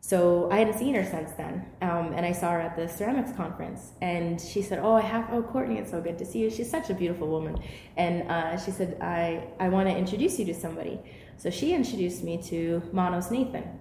So 0.00 0.50
I 0.50 0.58
hadn't 0.58 0.76
seen 0.78 0.94
her 0.96 1.04
since 1.04 1.32
then, 1.32 1.64
um, 1.80 2.12
and 2.12 2.26
I 2.26 2.32
saw 2.32 2.50
her 2.50 2.60
at 2.60 2.76
the 2.76 2.86
ceramics 2.86 3.32
conference, 3.32 3.92
and 4.02 4.38
she 4.38 4.60
said, 4.60 4.78
"Oh, 4.80 4.92
I 4.92 5.00
have. 5.00 5.28
Oh, 5.32 5.42
Courtney, 5.42 5.78
it's 5.78 5.90
so 5.90 6.02
good 6.02 6.18
to 6.18 6.26
see 6.26 6.40
you. 6.40 6.50
She's 6.50 6.70
such 6.70 6.90
a 6.90 6.94
beautiful 6.94 7.28
woman." 7.28 7.56
And 7.96 8.30
uh, 8.30 8.58
she 8.58 8.70
said, 8.70 8.98
"I 9.00 9.48
I 9.58 9.70
want 9.70 9.88
to 9.88 9.96
introduce 9.96 10.38
you 10.38 10.44
to 10.44 10.54
somebody." 10.54 11.00
So 11.36 11.50
she 11.50 11.74
introduced 11.74 12.24
me 12.24 12.40
to 12.44 12.82
Manos 12.92 13.30
Nathan, 13.30 13.78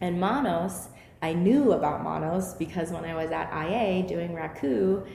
and 0.00 0.20
Manos, 0.20 0.88
I 1.22 1.32
knew 1.32 1.72
about 1.72 2.02
Manos 2.02 2.54
because 2.54 2.90
when 2.90 3.04
I 3.04 3.14
was 3.14 3.30
at 3.30 3.50
IA 3.52 4.06
doing 4.06 4.30
Raku, 4.30 5.06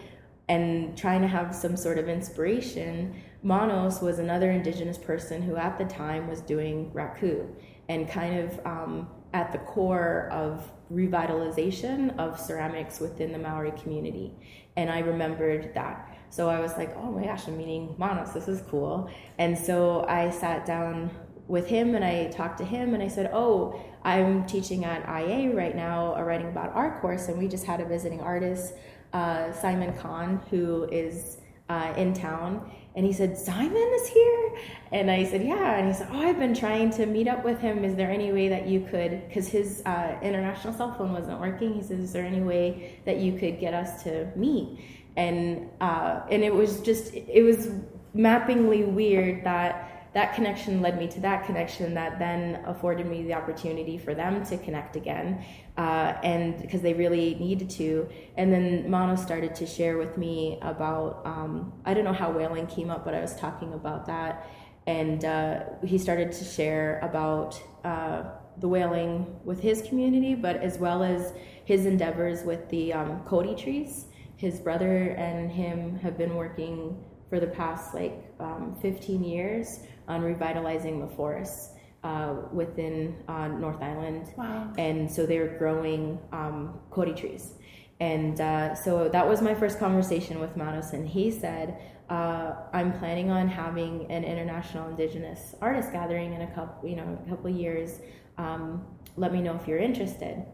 and 0.48 0.98
trying 0.98 1.22
to 1.22 1.28
have 1.28 1.54
some 1.54 1.78
sort 1.78 2.00
of 2.00 2.10
inspiration, 2.10 3.22
Manos 3.44 4.02
was 4.02 4.18
another 4.18 4.50
Indigenous 4.52 4.98
person 4.98 5.44
who 5.44 5.56
at 5.56 5.78
the 5.78 5.86
time 5.86 6.28
was 6.28 6.42
doing 6.42 6.92
Raku, 6.92 7.48
and 7.88 8.10
kind 8.10 8.40
of. 8.40 8.66
Um, 8.66 9.08
at 9.34 9.52
the 9.52 9.60
core 9.60 10.28
of 10.32 10.72
revitalization 10.92 12.18
of 12.18 12.40
ceramics 12.40 13.00
within 13.00 13.32
the 13.32 13.38
Maori 13.38 13.72
community. 13.72 14.34
And 14.76 14.90
I 14.90 15.00
remembered 15.00 15.74
that. 15.76 16.18
So 16.32 16.50
I 16.50 16.60
was 16.60 16.78
like, 16.78 16.96
oh 16.98 17.12
my 17.12 17.26
gosh, 17.26 17.48
I'm 17.48 17.58
meeting 17.58 17.96
Manos, 17.98 18.34
this 18.34 18.48
is 18.48 18.62
cool. 18.70 19.10
And 19.38 19.58
so 19.58 20.06
I 20.08 20.30
sat 20.30 20.66
down 20.66 21.12
with 21.50 21.68
him 21.68 21.96
and 21.96 22.06
I 22.06 22.28
talked 22.28 22.60
to 22.60 22.64
him 22.64 22.94
and 22.94 23.04
I 23.04 23.08
said, 23.08 23.32
oh, 23.34 23.82
I'm 24.04 24.46
teaching 24.46 24.86
at 24.86 25.02
IA 25.02 25.54
right 25.54 25.76
now, 25.76 26.14
a 26.16 26.24
writing 26.24 26.48
about 26.48 26.72
art 26.74 27.02
course, 27.02 27.28
and 27.28 27.38
we 27.38 27.48
just 27.48 27.66
had 27.66 27.82
a 27.82 27.86
visiting 27.86 28.22
artist, 28.22 28.74
uh, 29.12 29.52
Simon 29.52 29.94
Kahn, 29.98 30.42
who 30.50 30.88
is 30.92 31.38
uh, 31.68 31.94
in 31.98 32.14
town 32.14 32.72
and 32.96 33.06
he 33.06 33.14
said, 33.14 33.38
Simon 33.38 33.92
is 33.96 34.08
here? 34.08 34.58
And 34.92 35.12
I 35.12 35.24
said, 35.24 35.44
Yeah. 35.44 35.78
And 35.78 35.88
he 35.88 35.94
said, 35.94 36.10
Oh, 36.12 36.20
I've 36.20 36.40
been 36.40 36.56
trying 36.56 36.90
to 36.92 37.06
meet 37.06 37.28
up 37.28 37.46
with 37.46 37.60
him. 37.60 37.86
Is 37.86 37.96
there 37.96 38.10
any 38.10 38.32
way 38.34 38.50
that 38.50 38.68
you 38.68 38.82
could, 38.82 39.28
because 39.28 39.48
his 39.48 39.84
uh, 39.86 40.18
international 40.22 40.74
cell 40.74 40.94
phone 40.96 41.14
wasn't 41.14 41.40
working, 41.40 41.74
he 41.74 41.84
said, 41.84 42.00
Is 42.00 42.12
there 42.12 42.26
any 42.26 42.42
way 42.42 43.00
that 43.06 43.18
you 43.18 43.38
could 43.38 43.60
get 43.60 43.74
us 43.74 44.04
to 44.04 44.32
meet? 44.36 44.80
And, 45.16 45.70
uh, 45.80 46.22
and 46.32 46.44
it 46.44 46.54
was 46.54 46.82
just, 46.82 47.14
it 47.14 47.44
was 47.44 47.70
mappingly 48.16 48.92
weird 48.92 49.44
that 49.44 49.89
that 50.14 50.34
connection 50.34 50.82
led 50.82 50.98
me 50.98 51.08
to 51.08 51.20
that 51.20 51.46
connection 51.46 51.94
that 51.94 52.18
then 52.18 52.64
afforded 52.66 53.06
me 53.06 53.24
the 53.24 53.34
opportunity 53.34 53.98
for 53.98 54.16
them 54.16 54.44
to 54.46 54.58
connect 54.58 54.96
again 54.96 55.44
uh, 55.78 56.18
and 56.24 56.60
because 56.62 56.82
they 56.82 56.94
really 56.94 57.36
needed 57.36 57.70
to. 57.70 58.10
And 58.36 58.52
then 58.52 58.90
Mano 58.90 59.16
started 59.16 59.54
to 59.56 59.68
share 59.68 59.98
with 59.98 60.18
me 60.18 60.58
about 60.62 61.22
um, 61.26 61.74
i 61.86 61.94
don't 61.94 62.04
know 62.04 62.14
how 62.14 62.32
whaling 62.32 62.68
came 62.68 62.90
up 62.90 63.06
but 63.06 63.14
i 63.14 63.22
was 63.22 63.36
talking 63.36 63.74
about 63.74 64.06
that. 64.08 64.48
And 64.88 65.24
uh, 65.24 65.60
he 65.86 66.00
started 66.00 66.32
to 66.32 66.44
share 66.44 67.00
about 67.04 67.62
uh, 67.84 68.24
the 68.58 68.68
whaling 68.68 69.40
with 69.44 69.62
his 69.62 69.84
community 69.84 70.34
but 70.34 70.56
as 70.58 70.80
well 70.80 71.04
as 71.04 71.34
his 71.66 71.86
endeavors 71.86 72.44
with 72.44 72.68
the 72.70 72.94
um, 72.94 73.22
Kauri 73.26 73.54
trees. 73.54 74.06
His 74.38 74.60
brother 74.60 75.10
and 75.10 75.52
him 75.52 76.00
have 76.00 76.18
been 76.18 76.36
working 76.36 76.98
for 77.30 77.40
the 77.40 77.48
past 77.48 77.94
like 77.94 78.34
um, 78.40 78.76
15 78.82 79.24
years 79.24 79.82
on 80.10 80.22
revitalizing 80.22 81.00
the 81.00 81.08
forests 81.16 81.76
uh, 82.04 82.36
within 82.52 83.16
uh, 83.28 83.48
North 83.48 83.82
Island. 83.82 84.34
Wow. 84.38 84.72
And 84.78 85.10
so 85.10 85.26
they 85.26 85.40
were 85.40 85.56
growing 85.58 86.20
um, 86.32 86.80
Kauri 86.92 87.14
trees. 87.14 87.54
And 88.00 88.40
uh, 88.40 88.76
so 88.76 89.10
that 89.10 89.28
was 89.28 89.42
my 89.42 89.54
first 89.54 89.78
conversation 89.78 90.40
with 90.40 90.56
Manos, 90.56 90.94
and 90.94 91.06
he 91.06 91.30
said, 91.30 91.78
uh, 92.10 92.54
"I'm 92.72 92.94
planning 92.98 93.30
on 93.30 93.50
having 93.50 94.10
an 94.10 94.24
international 94.24 94.90
Indigenous 94.90 95.54
artist 95.60 95.92
gathering 95.92 96.34
in 96.34 96.42
a 96.44 96.48
couple, 96.56 96.88
you 96.90 96.96
know, 96.96 97.20
a 97.26 97.30
couple 97.30 97.50
years. 97.50 98.00
Um, 98.38 98.86
let 99.18 99.34
me 99.34 99.42
know 99.42 99.56
if 99.56 99.68
you're 99.68 99.80
interested." 99.80 100.46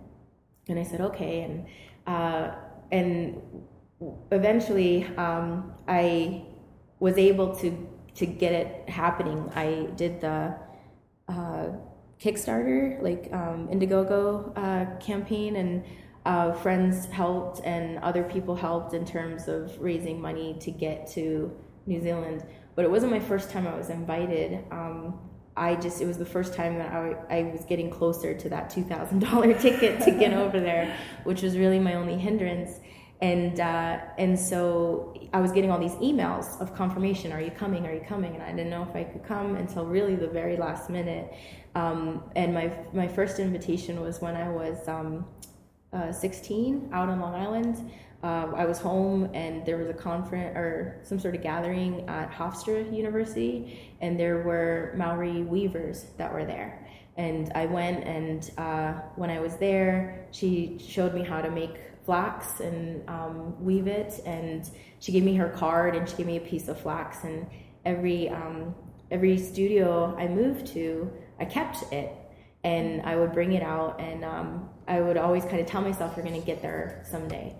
And 0.70 0.80
I 0.80 0.84
said, 0.84 1.01
"Okay." 1.01 1.43
And 1.43 1.68
uh, 2.08 2.56
and 2.91 3.39
eventually, 4.32 5.06
um, 5.18 5.72
I 5.88 6.45
was 6.99 7.20
able 7.20 7.56
to 7.58 7.88
to 8.16 8.26
get 8.26 8.53
it 8.53 8.89
happening. 8.89 9.51
I 9.55 9.89
did 9.95 10.22
the 10.22 10.55
uh, 11.28 11.68
Kickstarter, 12.20 13.01
like 13.01 13.30
um, 13.34 13.68
Indiegogo 13.68 14.53
uh, 14.55 14.97
campaign, 14.99 15.57
and 15.57 15.84
uh, 16.26 16.53
friends 16.53 17.05
helped 17.07 17.61
and 17.63 17.99
other 17.99 18.24
people 18.24 18.55
helped 18.55 18.93
in 18.93 19.05
terms 19.05 19.47
of 19.47 19.80
raising 19.80 20.20
money 20.20 20.55
to 20.61 20.72
get 20.72 21.07
to 21.11 21.55
New 21.86 22.01
Zealand. 22.01 22.43
But 22.76 22.86
it 22.86 22.91
wasn't 22.91 23.11
my 23.11 23.20
first 23.20 23.51
time 23.51 23.68
I 23.68 23.76
was 23.76 23.89
invited. 23.89 24.63
Um, 24.72 25.20
I 25.57 25.76
just 25.76 26.01
it 26.01 26.05
was 26.05 26.18
the 26.18 26.26
first 26.26 26.53
time 26.53 26.78
that 26.80 26.91
I, 26.91 27.16
I 27.30 27.43
was 27.43 27.63
getting 27.63 27.89
closer 27.89 28.34
to 28.34 28.49
that 28.49 28.70
two 28.70 28.84
thousand 28.84 29.20
dollar 29.20 29.53
ticket 29.59 30.01
to 30.01 30.11
get 30.11 30.34
over 30.34 30.59
there, 30.59 30.97
which 31.24 31.41
was 31.41 31.57
really 31.57 31.80
my 31.80 31.93
only 31.93 32.18
hindrance. 32.18 32.80
And 33.22 33.59
uh, 33.59 33.99
and 34.18 34.38
so 34.38 35.13
I 35.34 35.39
was 35.39 35.51
getting 35.51 35.72
all 35.72 35.80
these 35.80 35.93
emails 35.93 36.59
of 36.59 36.76
confirmation. 36.76 37.32
Are 37.32 37.41
you 37.41 37.51
coming? 37.51 37.86
Are 37.88 37.93
you 37.93 38.03
coming? 38.07 38.34
And 38.34 38.43
I 38.43 38.51
didn't 38.51 38.70
know 38.70 38.84
if 38.84 38.95
I 38.95 39.05
could 39.05 39.24
come 39.24 39.55
until 39.55 39.86
really 39.86 40.16
the 40.16 40.28
very 40.28 40.57
last 40.57 40.89
minute. 40.89 41.34
Um, 41.76 42.24
and 42.36 42.53
my 42.53 42.72
my 42.93 43.07
first 43.07 43.39
invitation 43.39 44.01
was 44.01 44.22
when 44.22 44.36
I 44.36 44.49
was 44.49 44.88
um, 44.88 45.26
uh, 45.93 46.11
16 46.11 46.89
out 46.91 47.09
on 47.09 47.20
Long 47.22 47.36
Island. 47.36 47.89
Uh, 48.24 48.51
I 48.55 48.66
was 48.66 48.80
home 48.80 49.30
and 49.34 49.66
there 49.66 49.78
was 49.78 49.88
a 49.88 49.93
conference 49.93 50.57
or 50.57 50.99
some 51.03 51.20
sort 51.20 51.36
of 51.36 51.43
gathering 51.43 52.07
at 52.09 52.32
Hofstra 52.32 52.91
University, 52.95 53.93
and 54.01 54.20
there 54.20 54.41
were 54.41 54.93
Maori 54.97 55.43
weavers 55.43 56.07
that 56.18 56.34
were 56.34 56.43
there. 56.43 56.88
And 57.18 57.51
I 57.53 57.66
went, 57.66 58.03
and 58.03 58.51
uh, 58.57 58.93
when 59.16 59.30
I 59.30 59.39
was 59.39 59.55
there, 59.57 60.28
she 60.32 60.78
showed 60.86 61.13
me 61.13 61.24
how 61.24 61.41
to 61.41 61.49
make 61.49 61.78
flax 62.06 62.60
and 62.60 63.08
um, 63.10 63.64
weave 63.64 63.88
it, 63.88 64.22
and 64.26 64.70
she 64.99 65.12
gave 65.12 65.24
me 65.24 65.36
her 65.36 65.49
card 65.49 65.95
and 65.95 66.08
she 66.08 66.16
gave 66.16 66.28
me 66.28 66.38
a 66.38 66.41
piece 66.41 66.68
of 66.68 66.80
flax. 66.80 67.24
And 67.24 67.47
every 67.84 68.30
um, 68.30 68.76
every 69.12 69.38
studio 69.38 70.16
I 70.18 70.28
moved 70.28 70.68
to, 70.68 71.12
I 71.39 71.45
kept 71.45 71.91
it 71.91 72.12
and 72.64 73.03
I 73.03 73.16
would 73.16 73.32
bring 73.32 73.53
it 73.53 73.62
out, 73.62 74.01
and 74.01 74.26
um, 74.26 74.70
I 74.88 74.99
would 74.99 75.18
always 75.18 75.43
kind 75.45 75.60
of 75.60 75.68
tell 75.68 75.82
myself, 75.82 76.16
"You're 76.18 76.26
going 76.26 76.39
to 76.39 76.45
get 76.45 76.64
there 76.64 77.03
someday." 77.10 77.56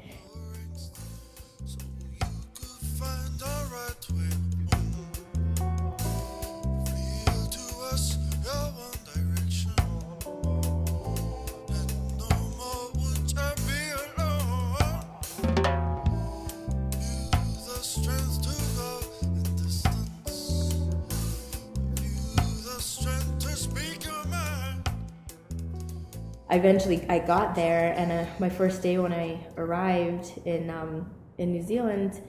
Eventually 26.56 27.06
I 27.10 27.20
got 27.20 27.54
there, 27.54 27.94
and 27.98 28.10
uh, 28.14 28.26
my 28.40 28.48
first 28.48 28.82
day 28.82 28.98
when 28.98 29.12
I 29.12 29.46
arrived 29.58 30.40
in 30.46 30.70
um, 30.70 31.12
in 31.38 31.52
New 31.52 31.62
Zealand, 31.62 32.22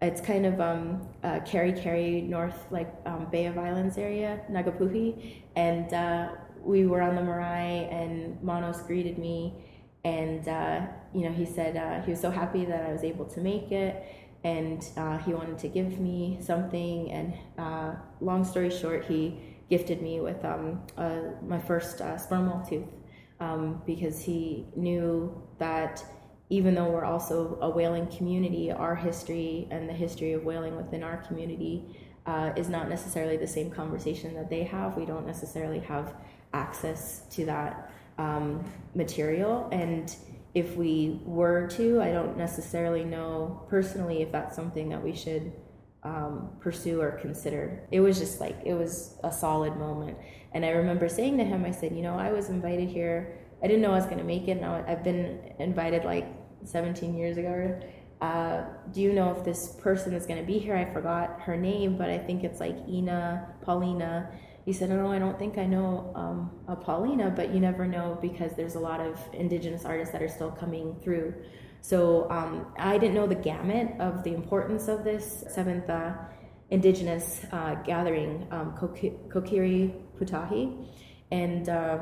it's 0.00 0.22
kind 0.22 0.46
of 0.46 0.58
um, 0.58 1.06
uh, 1.22 1.40
Kerikeri 1.40 2.26
North 2.26 2.64
like 2.70 2.90
um, 3.04 3.26
Bay 3.30 3.44
of 3.44 3.58
Islands 3.58 3.98
area, 3.98 4.40
Ngapuhi, 4.50 5.42
and 5.54 5.92
uh, 5.92 6.28
we 6.62 6.86
were 6.86 7.02
on 7.02 7.14
the 7.14 7.20
marae, 7.20 7.86
and 7.92 8.42
Manos 8.42 8.80
greeted 8.80 9.18
me, 9.18 9.52
and 10.02 10.48
uh, 10.48 10.86
you 11.12 11.28
know 11.28 11.32
he 11.32 11.44
said 11.44 11.76
uh, 11.76 12.00
he 12.06 12.12
was 12.12 12.20
so 12.22 12.30
happy 12.30 12.64
that 12.64 12.86
I 12.86 12.90
was 12.90 13.04
able 13.04 13.26
to 13.26 13.40
make 13.40 13.70
it. 13.70 14.02
And 14.44 14.82
uh, 14.96 15.18
he 15.18 15.34
wanted 15.34 15.58
to 15.58 15.68
give 15.68 16.00
me 16.00 16.38
something, 16.40 17.10
and 17.12 17.34
long 18.20 18.44
story 18.44 18.70
short, 18.70 19.04
he 19.04 19.38
gifted 19.68 20.00
me 20.00 20.20
with 20.20 20.42
um, 20.42 20.80
my 21.46 21.58
first 21.58 21.98
sperm 22.18 22.46
whale 22.48 22.66
tooth 22.66 22.88
um, 23.40 23.82
because 23.86 24.20
he 24.20 24.66
knew 24.76 25.42
that 25.58 26.04
even 26.50 26.74
though 26.74 26.88
we're 26.88 27.04
also 27.04 27.58
a 27.62 27.70
whaling 27.70 28.06
community, 28.08 28.70
our 28.70 28.94
history 28.94 29.66
and 29.70 29.88
the 29.88 29.92
history 29.92 30.32
of 30.32 30.44
whaling 30.44 30.76
within 30.76 31.02
our 31.02 31.16
community 31.18 31.96
uh, 32.26 32.52
is 32.56 32.68
not 32.68 32.88
necessarily 32.88 33.36
the 33.36 33.46
same 33.46 33.70
conversation 33.70 34.34
that 34.34 34.48
they 34.48 34.62
have. 34.62 34.96
We 34.96 35.04
don't 35.04 35.26
necessarily 35.26 35.80
have 35.80 36.14
access 36.52 37.22
to 37.30 37.44
that 37.46 37.90
um, 38.18 38.64
material. 38.94 39.68
And 39.72 40.14
if 40.54 40.76
we 40.76 41.20
were 41.24 41.66
to, 41.68 42.00
I 42.00 42.12
don't 42.12 42.36
necessarily 42.36 43.04
know 43.04 43.66
personally 43.68 44.22
if 44.22 44.30
that's 44.30 44.54
something 44.54 44.88
that 44.90 45.02
we 45.02 45.14
should 45.14 45.52
um, 46.04 46.50
pursue 46.60 47.00
or 47.00 47.12
consider. 47.12 47.86
It 47.90 48.00
was 48.00 48.18
just 48.18 48.40
like, 48.40 48.56
it 48.64 48.74
was 48.74 49.16
a 49.24 49.32
solid 49.32 49.76
moment. 49.76 50.18
And 50.52 50.64
I 50.64 50.70
remember 50.70 51.08
saying 51.08 51.38
to 51.38 51.44
him, 51.44 51.64
I 51.64 51.70
said, 51.70 51.96
you 51.96 52.02
know, 52.02 52.16
I 52.16 52.30
was 52.30 52.50
invited 52.50 52.88
here. 52.88 53.38
I 53.62 53.66
didn't 53.66 53.82
know 53.82 53.92
I 53.92 53.96
was 53.96 54.04
going 54.04 54.18
to 54.18 54.24
make 54.24 54.46
it. 54.46 54.60
Now 54.60 54.84
I've 54.86 55.02
been 55.02 55.40
invited 55.58 56.04
like 56.04 56.26
17 56.64 57.16
years 57.16 57.38
ago. 57.38 57.80
Uh, 58.20 58.64
do 58.92 59.00
you 59.00 59.12
know 59.12 59.34
if 59.36 59.44
this 59.44 59.76
person 59.80 60.14
is 60.14 60.26
going 60.26 60.38
to 60.38 60.46
be 60.46 60.58
here? 60.58 60.76
I 60.76 60.84
forgot 60.92 61.40
her 61.40 61.56
name, 61.56 61.96
but 61.96 62.10
I 62.10 62.18
think 62.18 62.44
it's 62.44 62.60
like 62.60 62.76
Ina, 62.88 63.54
Paulina. 63.62 64.30
He 64.64 64.72
said, 64.72 64.90
oh, 64.90 64.96
no, 64.96 65.12
I 65.12 65.18
don't 65.18 65.38
think 65.38 65.58
I 65.58 65.66
know 65.66 66.12
um, 66.14 66.50
a 66.68 66.76
Paulina, 66.76 67.32
but 67.34 67.52
you 67.52 67.60
never 67.60 67.86
know 67.86 68.18
because 68.22 68.52
there's 68.56 68.76
a 68.76 68.80
lot 68.80 69.00
of 69.00 69.18
indigenous 69.32 69.84
artists 69.84 70.12
that 70.12 70.22
are 70.22 70.28
still 70.28 70.50
coming 70.50 70.96
through. 71.02 71.34
So 71.84 72.30
um, 72.30 72.68
I 72.78 72.96
didn't 72.96 73.14
know 73.14 73.26
the 73.26 73.34
gamut 73.34 74.00
of 74.00 74.24
the 74.24 74.32
importance 74.32 74.88
of 74.88 75.04
this 75.04 75.44
seventh 75.50 75.90
uh, 75.90 76.14
indigenous 76.70 77.44
uh, 77.52 77.74
gathering, 77.84 78.46
um, 78.50 78.74
Kokiri 78.74 79.92
Putahi. 80.18 80.82
And 81.30 81.68
uh, 81.68 81.98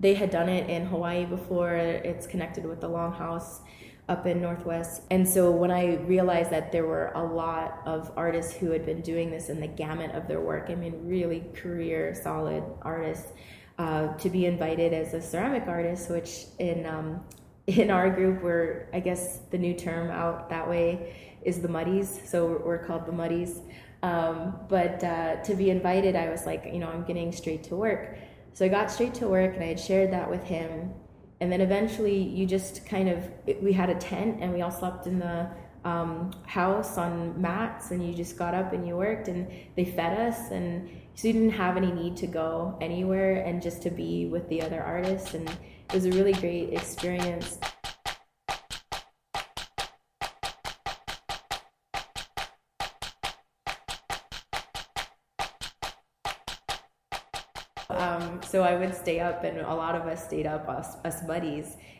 they 0.00 0.14
had 0.14 0.30
done 0.30 0.48
it 0.48 0.68
in 0.68 0.86
Hawaii 0.86 1.26
before. 1.26 1.76
It's 1.76 2.26
connected 2.26 2.66
with 2.66 2.80
the 2.80 2.88
Longhouse 2.88 3.60
up 4.08 4.26
in 4.26 4.40
Northwest. 4.40 5.02
And 5.12 5.28
so 5.28 5.52
when 5.52 5.70
I 5.70 5.98
realized 5.98 6.50
that 6.50 6.72
there 6.72 6.84
were 6.84 7.12
a 7.14 7.22
lot 7.22 7.82
of 7.86 8.10
artists 8.16 8.52
who 8.52 8.72
had 8.72 8.84
been 8.84 9.00
doing 9.00 9.30
this 9.30 9.48
in 9.48 9.60
the 9.60 9.68
gamut 9.68 10.10
of 10.10 10.26
their 10.26 10.40
work, 10.40 10.70
I 10.70 10.74
mean, 10.74 11.06
really 11.06 11.44
career 11.54 12.16
solid 12.20 12.64
artists, 12.82 13.30
uh, 13.78 14.08
to 14.14 14.28
be 14.28 14.44
invited 14.46 14.92
as 14.92 15.14
a 15.14 15.22
ceramic 15.22 15.68
artist, 15.68 16.10
which 16.10 16.46
in 16.58 16.84
um, 16.84 17.20
in 17.66 17.90
our 17.90 18.10
group, 18.10 18.42
we're 18.42 18.88
I 18.92 19.00
guess 19.00 19.38
the 19.50 19.58
new 19.58 19.74
term 19.74 20.10
out 20.10 20.50
that 20.50 20.68
way 20.68 21.14
is 21.44 21.60
the 21.60 21.68
Muddies. 21.68 22.28
So 22.28 22.60
we're, 22.64 22.78
called 22.78 23.06
the 23.06 23.12
Muddies. 23.12 23.60
Um, 24.02 24.54
but 24.68 25.02
uh, 25.02 25.36
to 25.42 25.54
be 25.54 25.70
invited, 25.70 26.16
I 26.16 26.28
was 26.28 26.46
like, 26.46 26.64
you 26.64 26.78
know, 26.78 26.88
I'm 26.88 27.04
getting 27.04 27.32
straight 27.32 27.64
to 27.64 27.76
work. 27.76 28.16
So 28.54 28.64
I 28.64 28.68
got 28.68 28.90
straight 28.90 29.14
to 29.14 29.28
work 29.28 29.54
and 29.54 29.62
I 29.62 29.68
had 29.68 29.80
shared 29.80 30.12
that 30.12 30.28
with 30.28 30.44
him. 30.44 30.92
And 31.40 31.50
then 31.50 31.60
eventually, 31.60 32.16
you 32.16 32.46
just 32.46 32.86
kind 32.86 33.08
of, 33.08 33.18
we 33.60 33.72
had 33.72 33.90
a 33.90 33.96
tent 33.96 34.38
and 34.40 34.52
we 34.52 34.62
all 34.62 34.70
slept 34.70 35.06
in 35.06 35.18
the 35.18 35.48
um, 35.84 36.30
house 36.46 36.96
on 36.96 37.40
mats 37.40 37.90
and 37.90 38.06
you 38.06 38.14
just 38.14 38.36
got 38.36 38.54
up 38.54 38.72
and 38.72 38.86
you 38.86 38.96
worked 38.96 39.28
and 39.28 39.48
they 39.74 39.84
fed 39.84 40.18
us. 40.18 40.50
And 40.50 40.88
so 41.14 41.28
you 41.28 41.34
didn't 41.34 41.50
have 41.50 41.76
any 41.76 41.90
need 41.90 42.16
to 42.18 42.26
go 42.26 42.78
anywhere 42.80 43.42
and 43.44 43.60
just 43.60 43.82
to 43.82 43.90
be 43.90 44.26
with 44.26 44.48
the 44.48 44.62
other 44.62 44.80
artists. 44.80 45.34
And 45.34 45.50
it 45.92 45.96
was 45.96 46.06
a 46.06 46.10
really 46.12 46.32
great 46.32 46.72
experience. 46.72 47.58
Um, 57.90 58.40
so 58.42 58.62
I 58.62 58.74
would 58.74 58.94
stay 58.94 59.20
up, 59.20 59.44
and 59.44 59.58
a 59.58 59.74
lot 59.74 59.94
of 59.94 60.06
us 60.06 60.24
stayed 60.24 60.46
up, 60.46 60.66
us, 60.66 60.96
us. 61.04 61.22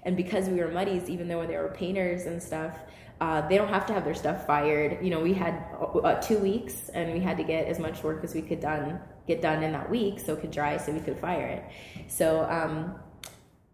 And 0.05 0.16
because 0.16 0.49
we 0.49 0.59
were 0.59 0.68
muddies, 0.68 1.11
even 1.11 1.28
though 1.28 1.47
they 1.47 1.59
were 1.59 1.74
painters 1.76 2.24
and 2.24 2.43
stuff, 2.43 2.74
uh, 3.20 3.47
they 3.47 3.59
don't 3.59 3.68
have 3.68 3.84
to 3.86 3.93
have 3.93 4.05
their 4.05 4.14
stuff 4.14 4.47
fired. 4.47 5.05
You 5.05 5.11
know, 5.11 5.20
we 5.20 5.34
had 5.34 5.66
uh, 6.03 6.14
two 6.14 6.38
weeks, 6.38 6.88
and 6.95 7.12
we 7.12 7.20
had 7.20 7.36
to 7.36 7.45
get 7.45 7.66
as 7.66 7.78
much 7.78 8.03
work 8.03 8.24
as 8.24 8.34
we 8.34 8.40
could 8.40 8.61
done 8.61 9.01
get 9.26 9.43
done 9.43 9.62
in 9.62 9.72
that 9.72 9.88
week, 9.88 10.18
so 10.18 10.32
it 10.32 10.40
could 10.40 10.51
dry, 10.51 10.78
so 10.78 10.93
we 10.93 11.01
could 11.01 11.18
fire 11.18 11.47
it. 11.47 12.11
So 12.11 12.45
um, 12.51 12.97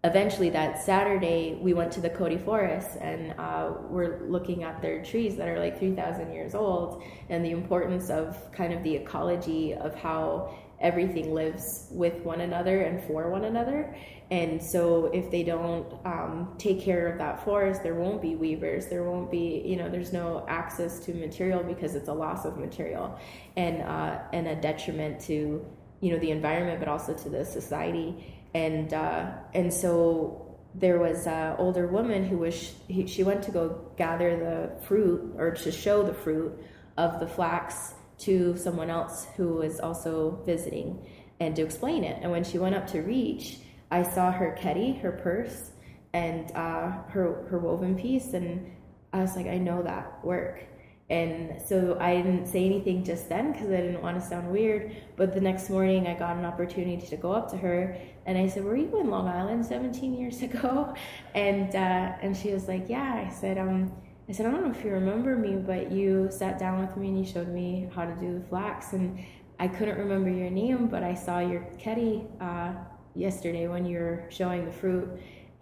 eventually, 0.05 0.51
that 0.51 0.83
Saturday, 0.83 1.59
we 1.61 1.75
went 1.75 1.93
to 1.93 2.01
the 2.01 2.11
Kauri 2.11 2.39
Forest, 2.39 2.97
and 3.01 3.35
uh, 3.39 3.73
we're 3.89 4.29
looking 4.29 4.63
at 4.63 4.81
their 4.81 5.03
trees 5.05 5.37
that 5.37 5.49
are 5.49 5.59
like 5.59 5.79
three 5.79 5.95
thousand 5.95 6.33
years 6.33 6.55
old, 6.55 7.03
and 7.29 7.45
the 7.45 7.51
importance 7.51 8.11
of 8.11 8.51
kind 8.53 8.73
of 8.73 8.83
the 8.83 8.95
ecology 8.95 9.75
of 9.75 9.95
how 9.95 10.57
everything 10.81 11.35
lives 11.35 11.89
with 11.91 12.15
one 12.23 12.41
another 12.43 12.83
and 12.83 13.03
for 13.03 13.29
one 13.31 13.45
another. 13.45 13.97
And 14.31 14.63
so, 14.63 15.07
if 15.07 15.31
they 15.31 15.43
don't 15.43 15.93
um, 16.05 16.55
take 16.59 16.81
care 16.81 17.09
of 17.09 17.19
that 17.19 17.45
forest, 17.45 17.83
there 17.83 17.95
won't 17.95 18.23
be 18.23 18.37
weavers. 18.37 18.87
There 18.87 19.03
won't 19.03 19.31
be, 19.31 19.63
you 19.65 19.77
know, 19.77 19.91
there's 19.91 20.13
no 20.13 20.45
access 20.49 21.01
to 21.07 21.15
material 21.15 21.65
because 21.65 21.97
it's 21.97 22.09
a 22.09 22.13
loss 22.13 22.45
of 22.45 22.57
material, 22.57 23.19
and 23.57 23.83
uh, 23.83 24.21
and 24.33 24.47
a 24.47 24.55
detriment 24.55 25.21
to, 25.23 25.65
you 26.01 26.13
know, 26.13 26.19
the 26.19 26.31
environment, 26.31 26.79
but 26.79 26.89
also 26.89 27.15
to 27.15 27.29
the 27.29 27.45
society. 27.45 28.38
And 28.55 28.93
uh, 28.93 29.31
and 29.55 29.73
so 29.73 30.59
there 30.75 30.99
was 30.99 31.27
an 31.27 31.57
older 31.59 31.87
woman 31.87 32.25
who 32.25 32.39
was 32.39 32.75
she, 33.07 33.23
went 33.23 33.43
to 33.43 33.51
go 33.51 33.91
gather 33.97 34.37
the 34.37 34.85
fruit 34.87 35.35
or 35.37 35.51
to 35.53 35.73
show 35.73 36.03
the 36.03 36.15
fruit 36.15 36.53
of 36.97 37.21
the 37.21 37.27
flax 37.27 37.95
to 38.19 38.57
someone 38.57 38.91
else 38.91 39.27
who 39.37 39.55
was 39.55 39.81
also 39.81 40.43
visiting 40.45 41.07
and 41.41 41.55
to 41.57 41.63
explain 41.63 42.05
it. 42.05 42.19
And 42.23 42.31
when 42.31 42.45
she 42.45 42.59
went 42.59 42.75
up 42.75 42.87
to 42.89 43.01
reach, 43.01 43.59
I 43.91 44.03
saw 44.03 44.31
her 44.33 44.57
kete, 44.61 45.01
her 45.01 45.13
purse, 45.13 45.71
and 46.13 46.51
uh, 46.53 47.03
her 47.09 47.47
her 47.51 47.59
woven 47.59 47.97
piece, 47.97 48.33
and 48.35 48.73
I 49.13 49.21
was 49.21 49.37
like, 49.37 49.47
I 49.47 49.59
know 49.59 49.83
that 49.83 50.25
work. 50.25 50.65
And 51.11 51.61
so 51.63 51.97
I 51.99 52.17
didn't 52.17 52.47
say 52.47 52.67
anything 52.67 53.03
just 53.03 53.31
then 53.31 53.53
because 53.53 53.69
I 53.69 53.77
didn't 53.77 54.03
want 54.03 54.21
to 54.21 54.27
sound 54.27 54.51
weird. 54.51 54.95
But 55.17 55.33
the 55.33 55.41
next 55.41 55.71
morning, 55.71 56.07
I 56.07 56.15
got 56.15 56.37
an 56.37 56.45
opportunity 56.45 57.07
to 57.07 57.17
go 57.17 57.33
up 57.33 57.51
to 57.53 57.57
her 57.57 57.97
and 58.27 58.37
I 58.37 58.47
said, 58.47 58.65
"Were 58.65 58.77
you 58.77 59.01
in 59.01 59.09
Long 59.09 59.27
Island 59.27 59.65
17 59.65 60.15
years 60.15 60.43
ago?" 60.49 60.95
And 61.35 61.75
uh, 61.75 62.13
and 62.21 62.37
she 62.37 62.53
was 62.53 62.69
like, 62.69 62.89
"Yeah." 62.89 63.27
I 63.27 63.33
said, 63.33 63.59
"Um." 63.59 63.93
I 64.29 64.33
said, 64.33 64.45
I 64.45 64.51
don't 64.51 64.63
know 64.63 64.71
if 64.79 64.85
you 64.85 64.91
remember 64.91 65.37
me, 65.37 65.57
but 65.57 65.91
you 65.91 66.29
sat 66.31 66.59
down 66.59 66.81
with 66.83 66.95
me 66.99 67.09
and 67.09 67.19
you 67.19 67.25
showed 67.25 67.49
me 67.49 67.89
how 67.95 68.05
to 68.05 68.15
do 68.17 68.39
the 68.39 68.47
flax. 68.47 68.93
And 68.93 69.25
I 69.59 69.69
couldn't 69.69 69.97
remember 69.97 70.29
your 70.29 70.51
name, 70.51 70.89
but 70.89 71.03
I 71.03 71.15
saw 71.15 71.39
your 71.39 71.67
kete 71.79 72.27
uh, 72.39 72.75
yesterday 73.15 73.69
when 73.69 73.87
you 73.87 73.99
were 73.99 74.27
showing 74.29 74.67
the 74.67 74.71
fruit. 74.71 75.09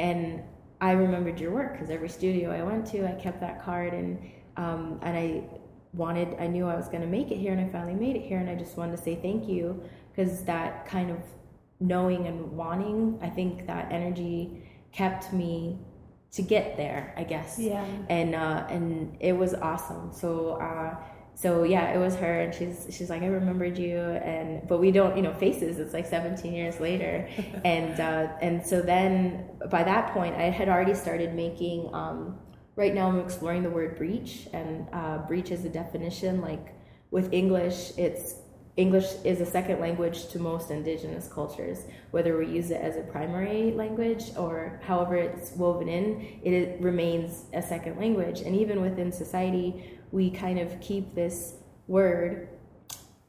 And 0.00 0.42
I 0.80 0.90
remembered 0.90 1.38
your 1.38 1.52
work 1.52 1.74
because 1.74 1.90
every 1.90 2.08
studio 2.08 2.50
I 2.50 2.64
went 2.64 2.86
to, 2.88 3.06
I 3.08 3.12
kept 3.12 3.40
that 3.40 3.64
card. 3.64 3.94
And, 3.94 4.18
um, 4.56 4.98
and 5.02 5.16
I 5.16 5.44
wanted, 5.92 6.36
I 6.38 6.46
knew 6.46 6.66
I 6.66 6.76
was 6.76 6.88
going 6.88 7.02
to 7.02 7.06
make 7.06 7.30
it 7.30 7.36
here, 7.36 7.52
and 7.52 7.60
I 7.60 7.68
finally 7.70 7.94
made 7.94 8.16
it 8.16 8.22
here. 8.22 8.38
And 8.38 8.48
I 8.48 8.54
just 8.54 8.76
wanted 8.76 8.96
to 8.96 9.02
say 9.02 9.16
thank 9.16 9.48
you 9.48 9.82
because 10.14 10.44
that 10.44 10.86
kind 10.86 11.10
of 11.10 11.18
knowing 11.80 12.26
and 12.26 12.52
wanting, 12.52 13.18
I 13.22 13.28
think 13.28 13.66
that 13.66 13.92
energy 13.92 14.62
kept 14.92 15.32
me 15.32 15.78
to 16.32 16.42
get 16.42 16.76
there, 16.76 17.14
I 17.16 17.24
guess. 17.24 17.58
Yeah. 17.58 17.84
And 18.08 18.34
uh, 18.34 18.66
and 18.68 19.16
it 19.20 19.32
was 19.32 19.54
awesome. 19.54 20.12
So 20.12 20.52
uh, 20.52 20.96
so 21.34 21.64
yeah, 21.64 21.92
it 21.92 21.98
was 21.98 22.14
her, 22.16 22.40
and 22.40 22.54
she's 22.54 22.86
she's 22.90 23.10
like, 23.10 23.22
I 23.22 23.26
remembered 23.26 23.78
you, 23.78 23.98
and 23.98 24.66
but 24.66 24.78
we 24.78 24.90
don't, 24.90 25.16
you 25.16 25.22
know, 25.22 25.34
faces. 25.34 25.78
It's 25.78 25.92
like 25.92 26.06
17 26.06 26.52
years 26.52 26.80
later, 26.80 27.28
and 27.64 28.00
uh, 28.00 28.28
and 28.40 28.64
so 28.64 28.80
then 28.80 29.44
by 29.70 29.82
that 29.82 30.12
point, 30.12 30.34
I 30.34 30.50
had 30.50 30.68
already 30.68 30.94
started 30.94 31.34
making. 31.34 31.90
Um, 31.92 32.38
right 32.76 32.94
now, 32.94 33.08
I'm 33.08 33.18
exploring 33.18 33.62
the 33.62 33.70
word 33.70 33.96
breach, 33.96 34.48
and 34.52 34.86
uh, 34.92 35.18
breach 35.18 35.50
is 35.50 35.64
a 35.64 35.68
definition. 35.68 36.40
Like 36.40 36.74
with 37.10 37.32
English, 37.32 37.92
it's 37.96 38.36
English 38.76 39.06
is 39.24 39.40
a 39.40 39.46
second 39.46 39.80
language 39.80 40.28
to 40.28 40.38
most 40.38 40.70
indigenous 40.70 41.28
cultures, 41.28 41.84
whether 42.10 42.36
we 42.36 42.46
use 42.46 42.70
it 42.70 42.80
as 42.80 42.96
a 42.96 43.00
primary 43.00 43.72
language 43.72 44.24
or 44.36 44.78
however 44.84 45.16
it's 45.16 45.52
woven 45.52 45.88
in, 45.88 46.40
it 46.44 46.78
remains 46.80 47.44
a 47.54 47.62
second 47.62 47.98
language. 47.98 48.40
And 48.42 48.54
even 48.54 48.82
within 48.82 49.10
society, 49.10 49.98
we 50.12 50.30
kind 50.30 50.58
of 50.58 50.78
keep 50.80 51.14
this 51.14 51.54
word 51.86 52.48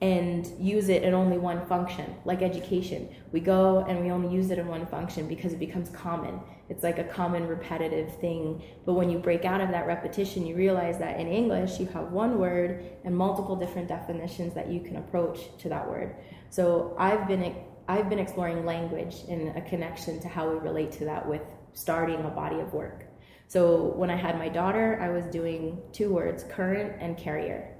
and 0.01 0.51
use 0.59 0.89
it 0.89 1.03
in 1.03 1.13
only 1.13 1.37
one 1.37 1.65
function, 1.65 2.13
like 2.25 2.41
education. 2.41 3.07
We 3.31 3.39
go 3.39 3.85
and 3.87 4.03
we 4.03 4.11
only 4.11 4.35
use 4.35 4.51
it 4.51 4.59
in 4.59 4.67
one 4.67 4.85
function 4.87 5.29
because 5.29 5.53
it 5.53 5.59
becomes 5.59 5.89
common. 5.89 6.41
It's 6.69 6.83
like 6.83 6.99
a 6.99 7.03
common 7.03 7.47
repetitive 7.47 8.15
thing. 8.19 8.61
But 8.85 8.93
when 8.93 9.09
you 9.09 9.19
break 9.19 9.45
out 9.45 9.61
of 9.61 9.69
that 9.69 9.87
repetition, 9.87 10.45
you 10.45 10.55
realize 10.55 10.97
that 10.99 11.19
in 11.19 11.27
English, 11.27 11.79
you 11.79 11.85
have 11.87 12.11
one 12.11 12.39
word 12.39 12.83
and 13.05 13.15
multiple 13.15 13.55
different 13.55 13.87
definitions 13.87 14.53
that 14.53 14.69
you 14.69 14.81
can 14.81 14.97
approach 14.97 15.57
to 15.59 15.69
that 15.69 15.87
word. 15.87 16.15
So 16.49 16.95
I've 16.97 17.27
been 17.27 17.55
I've 17.87 18.09
been 18.09 18.19
exploring 18.19 18.65
language 18.65 19.15
and 19.29 19.55
a 19.55 19.61
connection 19.61 20.19
to 20.19 20.27
how 20.27 20.49
we 20.49 20.57
relate 20.57 20.91
to 20.93 21.05
that 21.05 21.25
with 21.25 21.41
starting 21.73 22.19
a 22.25 22.29
body 22.29 22.59
of 22.59 22.73
work. 22.73 23.05
So 23.47 23.93
when 23.95 24.09
I 24.09 24.17
had 24.17 24.37
my 24.37 24.49
daughter, 24.49 24.99
I 25.01 25.09
was 25.09 25.25
doing 25.27 25.81
two 25.93 26.11
words, 26.11 26.43
current 26.43 26.97
and 26.99 27.17
carrier. 27.17 27.76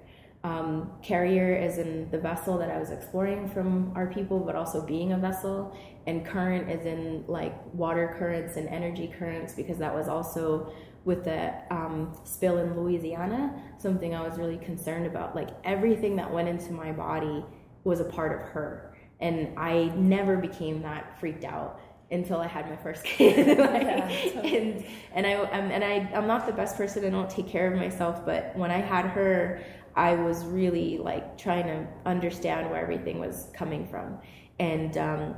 Um, 0.48 0.92
carrier 1.02 1.54
is 1.54 1.78
in 1.78 2.10
the 2.10 2.18
vessel 2.18 2.58
that 2.60 2.72
I 2.72 2.80
was 2.80 2.90
exploring 2.90 3.50
from 3.50 3.92
our 3.96 4.08
people, 4.08 4.40
but 4.40 4.56
also 4.56 4.86
being 4.86 5.12
a 5.12 5.18
vessel. 5.18 5.78
And 6.06 6.26
current 6.26 6.72
is 6.72 6.86
in 6.86 7.26
like 7.28 7.54
water 7.74 8.16
currents 8.18 8.56
and 8.56 8.70
energy 8.70 9.14
currents 9.20 9.54
because 9.54 9.78
that 9.80 9.94
was 9.94 10.08
also 10.08 10.72
with 11.04 11.26
the 11.26 11.54
um, 11.70 12.18
spill 12.24 12.60
in 12.60 12.80
Louisiana, 12.80 13.62
something 13.78 14.16
I 14.16 14.26
was 14.26 14.38
really 14.38 14.58
concerned 14.58 15.06
about. 15.06 15.36
Like 15.36 15.50
everything 15.66 16.16
that 16.16 16.32
went 16.32 16.48
into 16.48 16.72
my 16.72 16.94
body 16.94 17.44
was 17.84 18.00
a 18.00 18.06
part 18.06 18.32
of 18.32 18.48
her. 18.48 18.96
And 19.20 19.60
I 19.60 19.92
never 19.96 20.38
became 20.38 20.82
that 20.84 21.20
freaked 21.20 21.44
out 21.44 21.82
until 22.10 22.40
I 22.40 22.48
had 22.48 22.70
my 22.70 22.78
first 22.78 23.04
kid. 23.18 23.58
Like, 23.58 24.46
and 24.46 24.86
and 25.14 25.28
I 25.28 25.34
um, 25.34 25.72
and 25.72 25.84
I 25.84 26.10
I'm 26.16 26.28
not 26.28 26.46
the 26.46 26.54
best 26.54 26.78
person. 26.78 27.04
I 27.04 27.10
don't 27.10 27.30
take 27.30 27.50
care 27.50 27.70
of 27.70 27.78
myself, 27.78 28.26
but 28.26 28.56
when 28.56 28.72
I 28.72 28.78
had 28.78 29.06
her, 29.08 29.62
I 29.98 30.14
was 30.14 30.46
really 30.46 31.00
like 31.00 31.38
trying 31.38 31.66
to 31.66 31.88
understand 32.06 32.70
where 32.70 32.80
everything 32.80 33.20
was 33.20 33.50
coming 33.54 33.88
from, 33.88 34.20
and 34.60 34.98
um, 34.98 35.36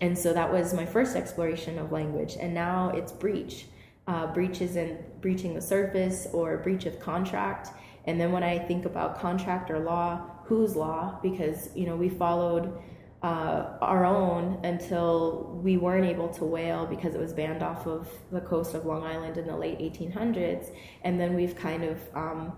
and 0.00 0.16
so 0.16 0.32
that 0.34 0.52
was 0.52 0.74
my 0.74 0.84
first 0.84 1.16
exploration 1.16 1.78
of 1.78 1.90
language. 1.90 2.36
And 2.38 2.52
now 2.52 2.90
it's 2.90 3.10
breach, 3.10 3.66
uh, 4.06 4.26
breaches 4.28 4.76
in 4.76 4.98
breaching 5.20 5.54
the 5.54 5.62
surface 5.62 6.28
or 6.32 6.58
breach 6.58 6.84
of 6.84 7.00
contract. 7.00 7.70
And 8.04 8.20
then 8.20 8.30
when 8.30 8.42
I 8.42 8.58
think 8.58 8.84
about 8.84 9.18
contract 9.18 9.70
or 9.70 9.78
law, 9.78 10.20
whose 10.44 10.76
law? 10.76 11.18
Because 11.22 11.70
you 11.74 11.86
know 11.86 11.96
we 11.96 12.10
followed 12.10 12.76
uh, 13.22 13.78
our 13.80 14.04
own 14.04 14.60
until 14.64 15.58
we 15.64 15.78
weren't 15.78 16.04
able 16.04 16.28
to 16.28 16.44
whale 16.44 16.84
because 16.84 17.14
it 17.14 17.20
was 17.20 17.32
banned 17.32 17.62
off 17.62 17.86
of 17.86 18.06
the 18.30 18.42
coast 18.42 18.74
of 18.74 18.84
Long 18.84 19.02
Island 19.02 19.38
in 19.38 19.46
the 19.46 19.56
late 19.56 19.78
1800s. 19.78 20.70
And 21.04 21.18
then 21.18 21.32
we've 21.32 21.56
kind 21.56 21.84
of 21.84 21.98
um, 22.14 22.52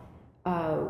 uh, 0.44 0.88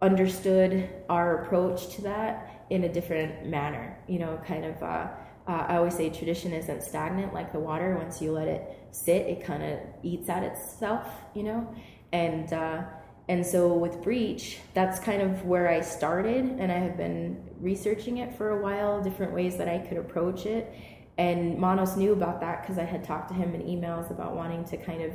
understood 0.00 0.88
our 1.08 1.42
approach 1.42 1.88
to 1.96 2.02
that 2.02 2.64
in 2.70 2.84
a 2.84 2.88
different 2.88 3.46
manner. 3.46 3.98
You 4.08 4.20
know, 4.20 4.40
kind 4.46 4.64
of, 4.64 4.82
uh, 4.82 5.08
uh, 5.48 5.66
I 5.68 5.76
always 5.76 5.94
say 5.94 6.10
tradition 6.10 6.52
isn't 6.52 6.82
stagnant 6.82 7.32
like 7.32 7.52
the 7.52 7.58
water. 7.58 7.96
Once 7.96 8.20
you 8.20 8.32
let 8.32 8.48
it 8.48 8.86
sit, 8.90 9.26
it 9.26 9.44
kind 9.44 9.62
of 9.62 9.78
eats 10.02 10.28
at 10.28 10.42
itself, 10.42 11.08
you 11.34 11.42
know? 11.42 11.74
And, 12.12 12.52
uh, 12.52 12.82
and 13.28 13.44
so 13.44 13.74
with 13.74 14.02
Breach, 14.02 14.58
that's 14.72 14.98
kind 14.98 15.20
of 15.20 15.44
where 15.44 15.68
I 15.68 15.80
started, 15.80 16.44
and 16.44 16.72
I 16.72 16.78
have 16.78 16.96
been 16.96 17.42
researching 17.60 18.18
it 18.18 18.34
for 18.36 18.58
a 18.58 18.62
while, 18.62 19.02
different 19.02 19.32
ways 19.34 19.58
that 19.58 19.68
I 19.68 19.78
could 19.78 19.98
approach 19.98 20.46
it. 20.46 20.72
And 21.18 21.58
Manos 21.58 21.96
knew 21.96 22.12
about 22.12 22.40
that 22.40 22.62
because 22.62 22.78
I 22.78 22.84
had 22.84 23.04
talked 23.04 23.28
to 23.28 23.34
him 23.34 23.54
in 23.54 23.62
emails 23.62 24.10
about 24.10 24.34
wanting 24.34 24.64
to 24.66 24.76
kind 24.76 25.02
of 25.02 25.12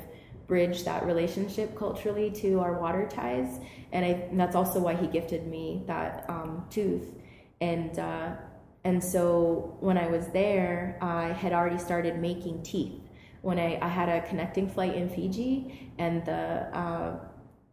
bridge 0.48 0.84
that 0.84 1.06
relationship 1.06 1.76
culturally 1.76 2.30
to 2.32 2.60
our 2.60 2.80
water 2.80 3.08
ties. 3.10 3.60
And, 3.92 4.06
I, 4.06 4.10
and 4.10 4.40
that's 4.40 4.56
also 4.56 4.80
why 4.80 4.96
he 4.96 5.08
gifted 5.08 5.48
me 5.48 5.84
that 5.88 6.26
um, 6.30 6.66
tooth. 6.70 7.14
And, 7.62 7.98
uh, 7.98 8.32
and 8.84 9.04
so 9.04 9.78
when 9.80 9.98
I 9.98 10.08
was 10.08 10.28
there, 10.28 10.98
I 11.02 11.28
had 11.30 11.54
already 11.54 11.78
started 11.78 12.20
making 12.20 12.64
teeth. 12.64 13.00
When 13.42 13.60
I, 13.60 13.78
I 13.82 13.88
had 13.88 14.10
a 14.10 14.22
connecting 14.28 14.70
flight 14.70 14.96
in 14.96 15.10
Fiji, 15.10 15.92
and 15.98 16.26
the 16.26 16.70
uh, 16.78 17.20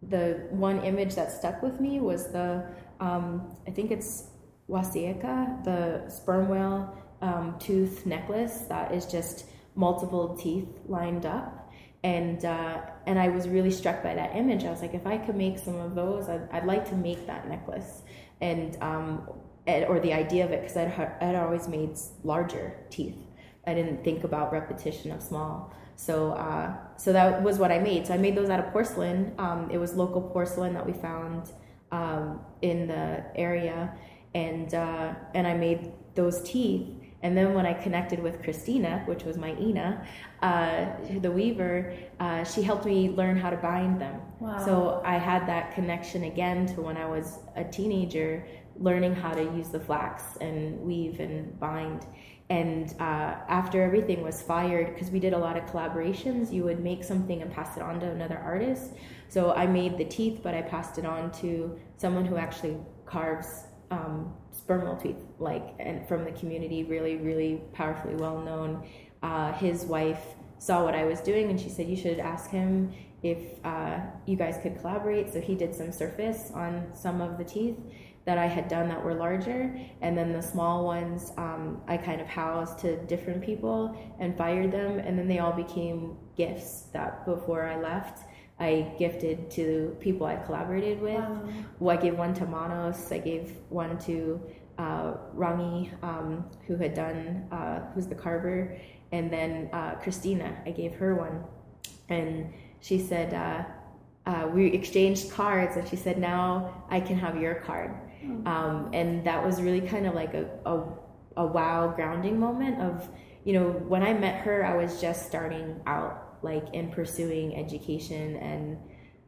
the 0.03 0.47
one 0.51 0.83
image 0.83 1.15
that 1.15 1.31
stuck 1.31 1.63
with 1.63 1.81
me 1.81 2.01
was 2.01 2.33
the 2.33 2.65
um, 2.99 3.57
I 3.67 3.71
think 3.71 3.91
it's 3.91 4.25
wasieka, 4.69 5.65
the 5.65 6.09
sperm 6.09 6.49
whale 6.49 6.97
um, 7.23 7.57
tooth 7.59 8.07
necklace 8.07 8.59
that 8.69 8.93
is 8.93 9.07
just 9.07 9.47
multiple 9.75 10.37
teeth 10.37 10.69
lined 10.87 11.27
up. 11.27 11.60
And 12.03 12.45
uh, 12.45 12.81
and 13.07 13.19
I 13.19 13.29
was 13.29 13.49
really 13.49 13.71
struck 13.71 14.03
by 14.03 14.15
that 14.15 14.35
image. 14.35 14.65
I 14.65 14.71
was 14.71 14.81
like, 14.81 14.95
if 14.95 15.07
I 15.07 15.19
could 15.19 15.37
make 15.37 15.59
some 15.59 15.77
of 15.77 15.95
those, 15.95 16.29
I'd, 16.29 16.49
I'd 16.51 16.65
like 16.65 16.89
to 16.89 16.95
make 16.95 17.27
that 17.27 17.49
necklace. 17.49 18.03
And 18.41 18.77
um, 18.81 19.29
or 19.67 20.01
the 20.01 20.13
idea 20.13 20.45
of 20.45 20.53
it, 20.53 20.63
because 20.63 20.77
I'd, 20.77 21.17
I'd 21.21 21.35
always 21.35 21.69
made 21.69 21.99
larger 22.25 22.75
teeth. 22.89 23.17
I 23.67 23.75
didn't 23.75 24.03
think 24.03 24.25
about 24.25 24.53
repetition 24.53 25.13
of 25.13 25.23
small. 25.23 25.75
So, 25.97 26.33
uh, 26.33 26.75
so 26.97 27.13
that 27.13 27.43
was 27.43 27.59
what 27.59 27.71
I 27.71 27.79
made. 27.79 28.07
So 28.07 28.15
I 28.15 28.17
made 28.17 28.35
those 28.35 28.49
out 28.49 28.59
of 28.59 28.73
porcelain. 28.73 29.35
Um, 29.39 29.69
it 29.71 29.77
was 29.77 29.95
local 29.95 30.23
porcelain 30.23 30.73
that 30.73 30.87
we 30.87 30.95
found 30.95 31.53
um, 31.93 32.41
in 32.63 32.87
the 32.87 33.23
area, 33.37 33.93
and 34.35 34.73
uh, 34.73 35.15
and 35.35 35.47
I 35.47 35.55
made 35.55 35.93
those 36.15 36.41
teeth. 36.43 36.89
And 37.23 37.37
then 37.37 37.53
when 37.53 37.67
I 37.67 37.75
connected 37.75 38.19
with 38.23 38.43
Christina, 38.43 39.03
which 39.05 39.25
was 39.25 39.37
my 39.37 39.55
Ina, 39.59 40.07
uh, 40.43 40.87
the 41.21 41.31
weaver, 41.31 41.95
uh, 42.19 42.45
she 42.45 42.63
helped 42.63 42.87
me 42.87 43.11
learn 43.11 43.37
how 43.37 43.51
to 43.51 43.57
bind 43.57 44.01
them. 44.01 44.21
Wow. 44.39 44.65
So 44.65 45.03
I 45.05 45.19
had 45.19 45.47
that 45.47 45.75
connection 45.75 46.25
again 46.25 46.67
to 46.75 46.81
when 46.81 46.97
I 46.97 47.07
was 47.07 47.41
a 47.57 47.65
teenager, 47.65 48.47
learning 48.79 49.15
how 49.15 49.33
to 49.33 49.43
use 49.43 49.69
the 49.69 49.81
flax 49.81 50.37
and 50.41 50.81
weave 50.81 51.21
and 51.21 51.59
bind. 51.61 52.07
And 52.49 52.95
uh, 52.99 53.37
after 53.49 53.83
everything 53.83 54.23
was 54.23 54.43
fired, 54.43 54.95
because 54.95 55.11
we 55.11 55.21
did 55.21 55.35
a 55.35 55.39
lot 55.39 55.57
of 55.57 55.65
collaborations, 55.67 56.53
you 56.53 56.65
would 56.65 56.81
make 56.81 57.05
something 57.05 57.43
and 57.43 57.53
pass 57.53 57.77
it 57.77 57.83
on 57.83 58.01
to 58.01 58.11
another 58.11 58.39
artist. 58.39 58.95
So 59.29 59.53
I 59.53 59.67
made 59.67 59.99
the 59.99 60.05
teeth, 60.07 60.41
but 60.43 60.55
I 60.55 60.63
passed 60.63 60.99
it 60.99 61.05
on 61.05 61.31
to 61.43 61.79
someone 61.97 62.25
who 62.25 62.37
actually 62.37 62.77
carves 63.07 63.67
um, 63.93 64.35
whale 64.79 64.97
teeth, 64.97 65.17
like 65.39 65.75
and 65.79 66.07
from 66.07 66.25
the 66.25 66.33
community, 66.33 66.85
really, 66.85 67.17
really 67.17 67.63
powerfully 67.73 68.15
well 68.15 68.41
known. 68.41 68.87
Uh, 69.23 69.53
his 69.53 69.85
wife 69.85 70.23
saw 70.59 70.85
what 70.85 70.95
I 70.95 71.05
was 71.05 71.21
doing, 71.21 71.51
and 71.51 71.61
she 71.61 71.69
said, 71.69 71.89
"You 71.89 71.97
should 71.97 72.19
ask 72.19 72.51
him 72.51 72.93
if 73.23 73.65
uh, 73.65 74.01
you 74.27 74.37
guys 74.37 74.59
could 74.63 74.79
collaborate. 74.81 75.33
So 75.33 75.41
he 75.41 75.55
did 75.55 75.75
some 75.75 75.93
surface 75.93 76.51
on 76.55 76.87
some 76.95 77.21
of 77.21 77.39
the 77.39 77.45
teeth 77.45 77.77
that 78.27 78.39
I 78.39 78.47
had 78.47 78.69
done 78.69 78.89
that 78.89 79.03
were 79.03 79.15
larger, 79.15 79.75
and 80.03 80.17
then 80.17 80.33
the 80.33 80.43
small 80.43 80.85
ones 80.85 81.33
um, 81.39 81.81
I 81.89 81.97
kind 81.97 82.21
of 82.21 82.27
housed 82.27 82.79
to 82.81 82.97
different 83.07 83.43
people 83.43 83.97
and 84.19 84.37
fired 84.37 84.73
them, 84.73 84.99
and 84.99 85.19
then 85.19 85.27
they 85.27 85.39
all 85.39 85.53
became 85.53 86.17
gifts 86.37 86.83
that 86.93 87.25
before 87.25 87.67
I 87.67 87.81
left. 87.81 88.25
I 88.59 88.93
gifted 88.99 89.51
to 89.53 89.97
people 90.01 90.27
I 90.27 90.37
collaborated 90.37 91.01
with. 91.01 91.25
Well, 91.79 91.97
I 91.97 92.01
gave 92.01 92.19
one 92.19 92.35
to 92.35 92.45
Manos. 92.45 93.11
I 93.11 93.17
gave 93.17 93.57
one 93.71 93.99
to 94.01 94.39
uh, 94.81 95.15
Rangi, 95.37 95.91
um, 96.03 96.45
who 96.67 96.77
had 96.77 96.95
done, 96.95 97.47
uh, 97.53 97.81
who's 97.93 98.07
the 98.07 98.15
carver, 98.15 98.79
and 99.13 99.31
then 99.31 99.69
uh, 99.73 99.97
Christina. 99.97 100.57
I 100.65 100.71
gave 100.71 100.95
her 100.95 101.15
one, 101.15 101.45
and 102.09 102.53
she 102.81 102.99
said 102.99 103.35
uh, 103.35 103.65
uh, 104.31 104.49
we 104.49 104.73
exchanged 104.73 105.31
cards, 105.33 105.77
and 105.77 105.87
she 105.87 105.97
said 105.97 106.19
now 106.19 106.85
I 106.89 107.01
can 107.01 107.19
have 107.19 107.39
your 107.39 107.57
card, 107.57 107.91
um, 108.47 108.89
and 108.95 109.23
that 109.25 109.45
was 109.45 109.61
really 109.61 109.83
kind 109.83 110.07
of 110.07 110.15
like 110.15 110.33
a, 110.35 110.49
a 110.65 110.83
a 111.37 111.47
wow 111.47 111.93
grounding 111.95 112.41
moment 112.41 112.81
of 112.81 113.09
you 113.45 113.53
know 113.53 113.71
when 113.93 114.03
I 114.03 114.15
met 114.15 114.41
her, 114.47 114.65
I 114.65 114.77
was 114.77 114.99
just 115.01 115.27
starting 115.27 115.79
out 115.87 116.39
like 116.43 116.67
in 116.73 116.91
pursuing 116.91 117.55
education 117.55 118.37
and 118.37 118.79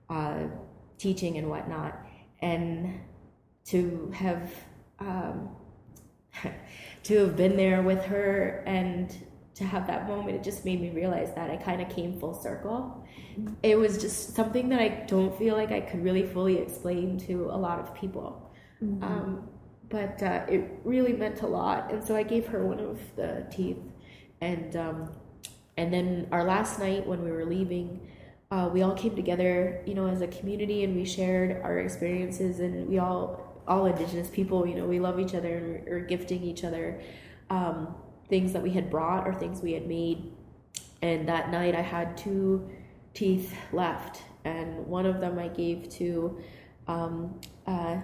uh, 0.09 0.49
teaching 0.97 1.37
and 1.37 1.51
whatnot, 1.51 1.93
and 2.41 3.01
to 3.67 4.11
have 4.15 4.51
um, 4.99 5.49
to 7.05 7.18
have 7.18 7.36
been 7.36 7.57
there 7.57 7.82
with 7.82 8.05
her 8.05 8.62
and 8.66 9.14
to 9.55 9.64
have 9.64 9.86
that 9.86 10.09
moment, 10.09 10.36
it 10.36 10.43
just 10.43 10.64
made 10.64 10.80
me 10.80 10.90
realize 10.90 11.34
that 11.34 11.51
I 11.51 11.57
kind 11.57 11.82
of 11.82 11.88
came 11.90 12.18
full 12.18 12.34
circle. 12.34 13.07
It 13.62 13.76
was 13.76 13.99
just 13.99 14.34
something 14.34 14.68
that 14.70 14.80
I 14.80 14.88
don't 15.07 15.36
feel 15.36 15.57
like 15.57 15.70
I 15.72 15.80
could 15.80 16.03
really 16.03 16.26
fully 16.26 16.59
explain 16.59 17.18
to 17.26 17.51
a 17.51 17.59
lot 17.59 17.78
of 17.78 17.95
people. 17.95 18.51
Um, 19.03 19.49
but 19.88 20.22
uh, 20.22 20.45
it 20.49 20.80
really 20.84 21.12
meant 21.12 21.43
a 21.43 21.47
lot, 21.47 21.93
and 21.93 22.03
so 22.03 22.16
I 22.16 22.22
gave 22.22 22.47
her 22.47 22.66
one 22.66 22.80
of 22.80 22.99
the 23.14 23.47
teeth, 23.51 23.76
and 24.40 24.74
um, 24.74 25.11
and 25.76 25.93
then 25.93 26.28
our 26.32 26.45
last 26.45 26.78
night 26.78 27.07
when 27.07 27.22
we 27.22 27.30
were 27.30 27.45
leaving, 27.45 28.01
uh, 28.51 28.70
we 28.72 28.82
all 28.82 28.95
came 28.95 29.14
together, 29.14 29.82
you 29.86 29.95
know, 29.95 30.07
as 30.07 30.20
a 30.20 30.26
community, 30.28 30.84
and 30.84 30.97
we 30.97 31.05
shared 31.05 31.62
our 31.62 31.78
experiences, 31.78 32.61
and 32.61 32.88
we 32.88 32.99
all, 32.99 33.52
all 33.67 33.87
Indigenous 33.87 34.29
people, 34.29 34.67
you 34.67 34.75
know, 34.75 34.87
we 34.87 35.01
love 35.01 35.19
each 35.21 35.35
other, 35.35 35.57
and 35.57 35.85
we're 35.87 36.01
gifting 36.01 36.43
each 36.43 36.65
other 36.65 37.01
um, 37.51 37.95
things 38.29 38.53
that 38.53 38.63
we 38.63 38.71
had 38.71 38.91
brought 38.91 39.27
or 39.27 39.35
things 39.35 39.61
we 39.63 39.73
had 39.73 39.87
made. 39.87 40.33
And 41.03 41.29
that 41.29 41.51
night, 41.51 41.75
I 41.75 41.81
had 41.81 42.17
two 42.17 42.71
teeth 43.15 43.55
left, 43.73 44.23
and 44.45 44.87
one 44.87 45.07
of 45.07 45.21
them 45.21 45.39
I 45.39 45.49
gave 45.49 45.89
to 45.95 46.39
um, 46.89 47.41
uh, 47.67 47.99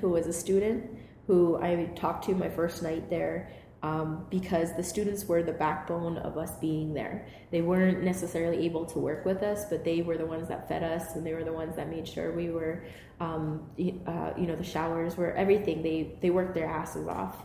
who 0.00 0.08
was 0.08 0.26
a 0.26 0.32
student 0.32 0.90
who 1.26 1.56
I 1.56 1.90
talked 1.96 2.24
to 2.26 2.34
my 2.34 2.48
first 2.48 2.82
night 2.82 3.08
there 3.08 3.50
um, 3.84 4.24
because 4.30 4.74
the 4.74 4.82
students 4.82 5.26
were 5.26 5.42
the 5.42 5.52
backbone 5.52 6.16
of 6.16 6.38
us 6.38 6.52
being 6.56 6.94
there. 6.94 7.26
They 7.50 7.60
weren't 7.60 8.02
necessarily 8.02 8.64
able 8.64 8.86
to 8.86 8.98
work 8.98 9.26
with 9.26 9.42
us, 9.42 9.66
but 9.66 9.84
they 9.84 10.00
were 10.00 10.16
the 10.16 10.24
ones 10.24 10.48
that 10.48 10.66
fed 10.68 10.82
us, 10.82 11.16
and 11.16 11.26
they 11.26 11.34
were 11.34 11.44
the 11.44 11.52
ones 11.52 11.76
that 11.76 11.90
made 11.90 12.08
sure 12.08 12.32
we 12.32 12.48
were, 12.48 12.86
um, 13.20 13.62
uh, 14.06 14.30
you 14.38 14.46
know, 14.46 14.56
the 14.56 14.64
showers 14.64 15.18
were 15.18 15.32
everything. 15.34 15.82
They 15.82 16.16
they 16.22 16.30
worked 16.30 16.54
their 16.54 16.66
asses 16.66 17.06
off. 17.06 17.36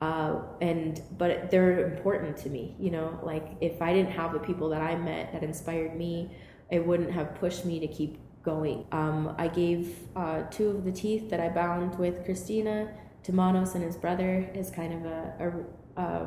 Uh, 0.00 0.42
and 0.60 1.02
but 1.18 1.50
they're 1.50 1.92
important 1.92 2.36
to 2.36 2.48
me 2.48 2.76
you 2.78 2.88
know 2.88 3.18
like 3.24 3.56
if 3.60 3.82
i 3.82 3.92
didn't 3.92 4.12
have 4.12 4.32
the 4.32 4.38
people 4.38 4.68
that 4.68 4.80
i 4.80 4.94
met 4.94 5.32
that 5.32 5.42
inspired 5.42 5.96
me 5.96 6.30
it 6.70 6.86
wouldn't 6.86 7.10
have 7.10 7.34
pushed 7.34 7.64
me 7.64 7.80
to 7.80 7.88
keep 7.88 8.16
going 8.44 8.86
um, 8.92 9.34
i 9.38 9.48
gave 9.48 9.98
uh, 10.14 10.42
two 10.52 10.68
of 10.68 10.84
the 10.84 10.92
teeth 10.92 11.28
that 11.28 11.40
i 11.40 11.48
bound 11.48 11.98
with 11.98 12.24
christina 12.24 12.88
to 13.24 13.32
manos 13.32 13.74
and 13.74 13.82
his 13.82 13.96
brother 13.96 14.48
as 14.54 14.70
kind 14.70 14.94
of 14.94 15.04
a, 15.04 15.34
a, 15.98 16.26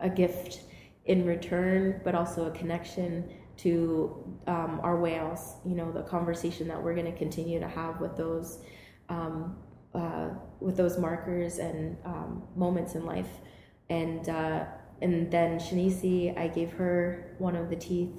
a, 0.00 0.10
gift 0.10 0.60
in 1.06 1.24
return 1.24 2.00
but 2.04 2.14
also 2.14 2.46
a 2.46 2.50
connection 2.50 3.28
to 3.56 4.38
um, 4.46 4.80
our 4.82 5.00
whales 5.00 5.54
you 5.64 5.74
know 5.74 5.90
the 5.90 6.02
conversation 6.02 6.68
that 6.68 6.82
we're 6.82 6.94
going 6.94 7.10
to 7.10 7.18
continue 7.18 7.58
to 7.58 7.68
have 7.68 8.00
with 8.00 8.16
those 8.16 8.58
um, 9.08 9.56
uh, 9.96 10.28
with 10.60 10.76
those 10.76 10.98
markers 10.98 11.58
and 11.58 11.96
um, 12.04 12.42
moments 12.54 12.94
in 12.94 13.06
life. 13.06 13.40
And 13.88 14.28
uh, 14.28 14.64
and 15.00 15.30
then 15.30 15.58
Shanisi, 15.58 16.36
I 16.38 16.48
gave 16.48 16.72
her 16.72 17.34
one 17.38 17.56
of 17.56 17.70
the 17.70 17.76
teeth 17.76 18.12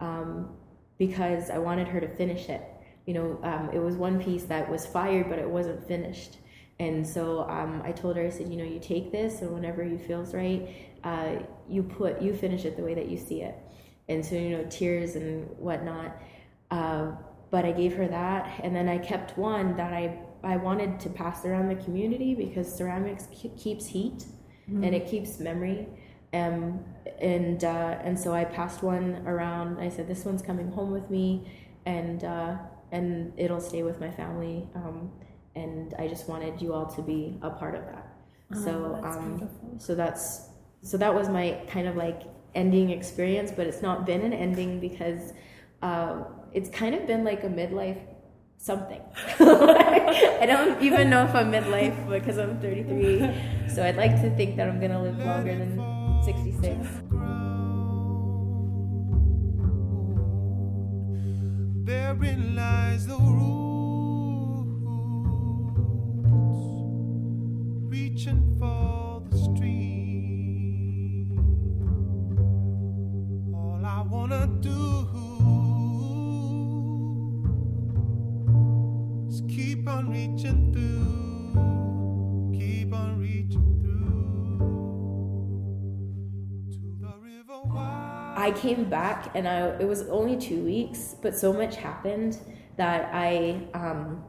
um, 0.00 0.50
because 0.98 1.50
I 1.50 1.58
wanted 1.58 1.88
her 1.88 2.00
to 2.00 2.08
finish 2.08 2.48
it. 2.48 2.62
You 3.06 3.14
know, 3.14 3.40
um, 3.42 3.70
it 3.72 3.78
was 3.78 3.96
one 3.96 4.22
piece 4.22 4.44
that 4.44 4.70
was 4.70 4.86
fired, 4.86 5.28
but 5.28 5.38
it 5.38 5.48
wasn't 5.48 5.86
finished. 5.86 6.38
And 6.78 7.06
so 7.06 7.48
um, 7.48 7.82
I 7.84 7.92
told 7.92 8.16
her, 8.16 8.26
I 8.26 8.30
said, 8.30 8.48
you 8.48 8.56
know, 8.56 8.64
you 8.64 8.78
take 8.78 9.10
this, 9.10 9.40
and 9.40 9.50
whenever 9.52 9.82
you 9.82 9.98
feels 9.98 10.34
right, 10.34 10.68
uh, 11.04 11.36
you 11.68 11.82
put 11.82 12.20
you 12.20 12.34
finish 12.34 12.64
it 12.64 12.76
the 12.76 12.82
way 12.82 12.94
that 12.94 13.08
you 13.08 13.16
see 13.16 13.42
it. 13.42 13.54
And 14.08 14.24
so 14.24 14.34
you 14.34 14.50
know, 14.50 14.64
tears 14.68 15.16
and 15.16 15.48
whatnot. 15.58 16.16
Uh, 16.70 17.12
but 17.50 17.64
I 17.64 17.72
gave 17.72 17.94
her 17.96 18.08
that, 18.08 18.60
and 18.62 18.74
then 18.74 18.88
I 18.88 18.98
kept 18.98 19.38
one 19.38 19.76
that 19.76 19.92
I 19.92 20.18
I 20.42 20.56
wanted 20.56 21.00
to 21.00 21.08
pass 21.08 21.44
around 21.44 21.68
the 21.68 21.82
community 21.82 22.34
because 22.34 22.72
ceramics 22.72 23.26
ke- 23.26 23.56
keeps 23.56 23.86
heat 23.86 24.26
and 24.82 24.94
it 24.94 25.06
keeps 25.08 25.38
memory. 25.40 25.86
Um, 26.32 26.84
and 27.20 27.62
uh, 27.64 27.98
and 28.02 28.18
so 28.18 28.34
I 28.34 28.44
passed 28.44 28.82
one 28.82 29.22
around. 29.26 29.80
I 29.80 29.88
said, 29.88 30.08
"This 30.08 30.24
one's 30.24 30.42
coming 30.42 30.70
home 30.70 30.90
with 30.90 31.08
me, 31.10 31.50
and 31.86 32.22
uh, 32.24 32.56
and 32.92 33.32
it'll 33.36 33.60
stay 33.60 33.82
with 33.82 34.00
my 34.00 34.10
family." 34.10 34.68
Um, 34.74 35.10
and 35.56 35.94
I 35.98 36.06
just 36.06 36.28
wanted 36.28 36.60
you 36.62 36.72
all 36.74 36.86
to 36.86 37.02
be 37.02 37.38
a 37.42 37.50
part 37.50 37.74
of 37.74 37.84
that. 37.86 38.06
so 38.62 39.00
um, 39.02 39.48
so 39.78 39.94
that's 39.94 40.50
so 40.82 40.96
that 40.98 41.12
was 41.12 41.28
my 41.28 41.60
kind 41.68 41.88
of 41.88 41.96
like 41.96 42.22
ending 42.54 42.90
experience, 42.90 43.50
but 43.50 43.66
it's 43.66 43.82
not 43.82 44.06
been 44.06 44.22
an 44.22 44.32
ending 44.32 44.80
because 44.80 45.32
uh, 45.82 46.22
it's 46.52 46.70
kind 46.70 46.94
of 46.94 47.06
been 47.06 47.24
like 47.24 47.44
a 47.44 47.48
midlife 47.48 47.98
something. 48.58 49.00
I 49.38 50.44
don't 50.46 50.82
even 50.82 51.10
know 51.10 51.24
if 51.24 51.34
I'm 51.34 51.52
midlife 51.52 52.08
because 52.08 52.38
I'm 52.38 52.58
33. 52.60 53.68
So 53.68 53.84
I'd 53.84 53.96
like 53.96 54.20
to 54.22 54.34
think 54.36 54.56
that 54.56 54.68
I'm 54.68 54.80
gonna 54.80 55.02
live 55.02 55.18
longer 55.18 55.56
than 55.56 56.22
66. 56.24 56.88
Therein 61.84 62.56
lies 62.56 63.06
the 63.06 63.16
roots, 63.16 63.75
reaching 67.96 68.42
for 68.58 69.22
the 69.30 69.38
stream. 69.38 71.32
All 73.54 73.82
I 73.84 74.02
wanna 74.02 74.46
do 74.60 74.80
is 79.28 79.40
keep 79.48 79.88
on 79.88 80.10
reaching 80.10 80.60
through, 80.74 82.52
keep 82.58 82.92
on 82.92 83.18
reaching 83.18 83.80
through. 83.82 83.94
I 88.36 88.50
came 88.52 88.90
back 88.90 89.30
and 89.34 89.48
I 89.48 89.58
it 89.82 89.88
was 89.88 90.02
only 90.08 90.36
two 90.36 90.62
weeks, 90.62 91.16
but 91.22 91.34
so 91.34 91.50
much 91.50 91.76
happened 91.76 92.38
that 92.76 93.08
I 93.14 93.66
um, 93.72 94.22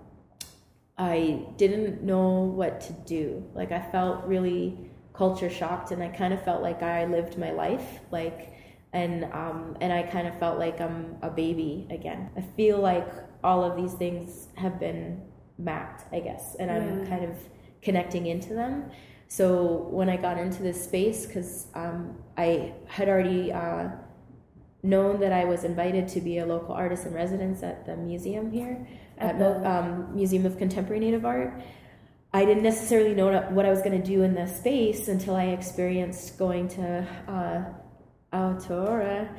I 0.98 1.45
didn't 1.58 2.04
know 2.04 2.41
what 2.43 2.82
to 2.82 2.93
do. 2.93 3.43
Like 3.54 3.72
I 3.72 3.80
felt 3.91 4.26
really 4.26 4.89
culture 5.14 5.50
shocked, 5.50 5.91
and 5.91 6.02
I 6.02 6.10
kind 6.10 6.34
of 6.34 6.43
felt 6.43 6.62
like 6.62 6.82
I 6.82 7.06
lived 7.06 7.38
my 7.38 7.52
life, 7.52 8.00
like 8.12 8.54
and 8.93 9.26
um, 9.26 9.78
and 9.82 9.93
I 9.93 10.04
kind 10.04 10.28
of 10.28 10.38
felt 10.39 10.58
like 10.58 10.82
I'm 10.82 11.18
a 11.22 11.30
baby 11.30 11.88
again. 11.91 12.30
I 12.36 12.41
feel 12.41 12.80
like 12.80 13.08
all 13.43 13.64
of 13.64 13.76
these 13.76 13.93
things 13.93 14.48
have 14.56 14.80
been 14.80 15.22
mapped, 15.58 16.12
I 16.14 16.20
guess, 16.20 16.56
and 16.56 16.72
I'm 16.72 17.06
kind 17.08 17.26
of 17.26 17.36
connecting 17.82 18.28
into 18.28 18.54
them. 18.54 18.91
So 19.28 19.88
when 19.91 20.10
I 20.10 20.18
got 20.18 20.38
into 20.38 20.64
this 20.64 20.84
space, 20.84 21.26
because 21.26 21.68
um, 21.76 22.18
I 22.38 22.74
had 22.88 23.10
already 23.10 23.52
uh, 23.52 23.89
known 24.84 25.20
that 25.20 25.34
I 25.34 25.45
was 25.45 25.64
invited 25.64 26.08
to 26.10 26.22
be 26.22 26.38
a 26.38 26.45
local 26.45 26.74
artist 26.74 27.06
in 27.06 27.14
residence 27.14 27.62
at 27.62 27.86
the 27.86 27.98
museum 27.98 28.52
here, 28.52 28.88
at, 29.18 29.39
the- 29.39 29.70
um, 29.70 30.15
Museum 30.15 30.45
of 30.45 30.57
Contemporary 30.57 30.99
Native 30.99 31.26
Art. 31.26 31.61
I 32.34 32.45
didn't 32.45 32.63
necessarily 32.63 33.13
know 33.15 33.41
what 33.51 33.65
I 33.65 33.70
was 33.70 33.82
going 33.82 33.99
to 33.99 34.05
do 34.05 34.22
in 34.24 34.36
the 34.36 34.47
space 34.47 35.07
until 35.07 35.36
I 35.36 35.45
experienced 35.45 36.38
going 36.38 36.68
to 36.70 37.07
uh, 37.28 37.63
Aotearoa, 38.38 39.30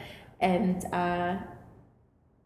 and 0.40 0.84
uh, 0.92 1.36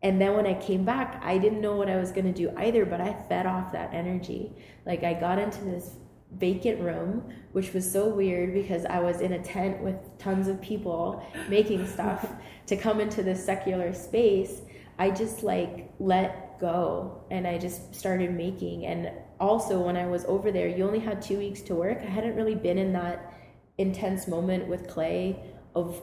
and 0.03 0.21
then 0.21 0.35
when 0.35 0.47
I 0.47 0.55
came 0.55 0.85
back, 0.85 1.23
I 1.25 1.39
didn't 1.39 1.61
know 1.61 1.77
what 1.77 1.89
I 1.89 1.97
was 1.97 2.11
going 2.11 2.27
to 2.27 2.33
do 2.33 2.53
either, 2.57 2.85
but 2.85 3.01
I 3.01 3.15
fed 3.29 3.47
off 3.47 3.71
that 3.73 3.95
energy. 3.95 4.53
Like 4.85 5.05
I 5.05 5.15
got 5.15 5.39
into 5.39 5.65
this 5.65 5.95
vacant 6.37 6.81
room, 6.81 7.23
which 7.53 7.73
was 7.73 7.91
so 7.91 8.09
weird 8.09 8.53
because 8.53 8.85
I 8.85 8.99
was 8.99 9.21
in 9.21 9.35
a 9.35 9.43
tent 9.43 9.81
with 9.81 9.97
tons 10.19 10.49
of 10.49 10.61
people 10.61 11.25
making 11.49 11.87
stuff 11.87 12.29
to 12.67 12.77
come 12.77 13.01
into 13.01 13.23
this 13.23 13.45
secular 13.45 13.95
space. 13.95 14.63
I 14.99 15.11
just 15.11 15.45
like 15.45 15.93
let 16.01 16.42
go 16.63 17.25
and 17.31 17.47
I 17.47 17.59
just 17.59 17.95
started 17.95 18.33
making. 18.33 18.87
And 18.87 19.11
also, 19.39 19.81
when 19.81 19.97
I 19.97 20.07
was 20.07 20.25
over 20.27 20.51
there, 20.51 20.69
you 20.69 20.87
only 20.87 21.01
had 21.01 21.21
two 21.21 21.37
weeks 21.37 21.61
to 21.63 21.75
work. 21.75 21.99
I 22.01 22.07
hadn't 22.07 22.37
really 22.37 22.55
been 22.55 22.79
in 22.79 22.93
that 22.95 23.35
intense 23.77 24.29
moment 24.29 24.69
with 24.69 24.89
clay 24.89 25.37
of 25.75 26.01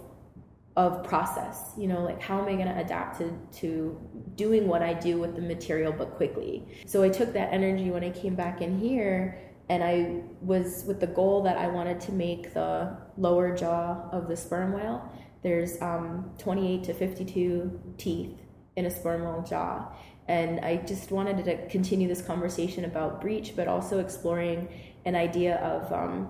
of 0.76 1.03
process 1.03 1.74
you 1.78 1.88
know 1.88 2.01
like 2.03 2.22
how 2.22 2.39
am 2.39 2.47
i 2.47 2.53
going 2.53 2.68
to 2.68 2.80
adapt 2.80 3.18
to, 3.18 3.38
to 3.51 3.99
doing 4.36 4.68
what 4.68 4.82
i 4.82 4.93
do 4.93 5.20
with 5.20 5.36
the 5.36 5.41
material 5.41 5.91
but 5.91 6.16
quickly 6.16 6.64
so 6.86 7.03
i 7.03 7.10
took 7.10 7.34
that 7.34 7.51
energy 7.51 7.89
when 7.91 8.03
i 8.03 8.10
came 8.10 8.36
back 8.36 8.62
in 8.62 8.80
here 8.80 9.38
and 9.70 9.84
i 9.84 10.22
was 10.41 10.84
with 10.88 10.99
the 10.99 11.07
goal 11.07 11.41
that 11.43 11.57
i 11.57 11.68
wanted 11.68 11.99
to 11.99 12.12
make 12.12 12.53
the 12.53 12.95
lower 13.18 13.55
jaw 13.55 14.07
of 14.12 14.28
the 14.28 14.38
sperm 14.38 14.72
whale 14.72 15.12
there's 15.41 15.82
um, 15.82 16.32
28 16.38 16.84
to 16.84 16.93
52 16.93 17.93
teeth 17.97 18.38
in 18.76 18.86
a 18.86 18.91
sperm 18.91 19.24
whale 19.24 19.45
jaw 19.47 19.91
and 20.30 20.59
i 20.61 20.77
just 20.77 21.11
wanted 21.11 21.43
to 21.43 21.67
continue 21.67 22.07
this 22.07 22.21
conversation 22.21 22.86
about 22.86 23.19
breach 23.19 23.55
but 23.55 23.67
also 23.67 23.99
exploring 23.99 24.67
an 25.05 25.15
idea 25.15 25.57
of 25.57 25.91
um, 25.91 26.30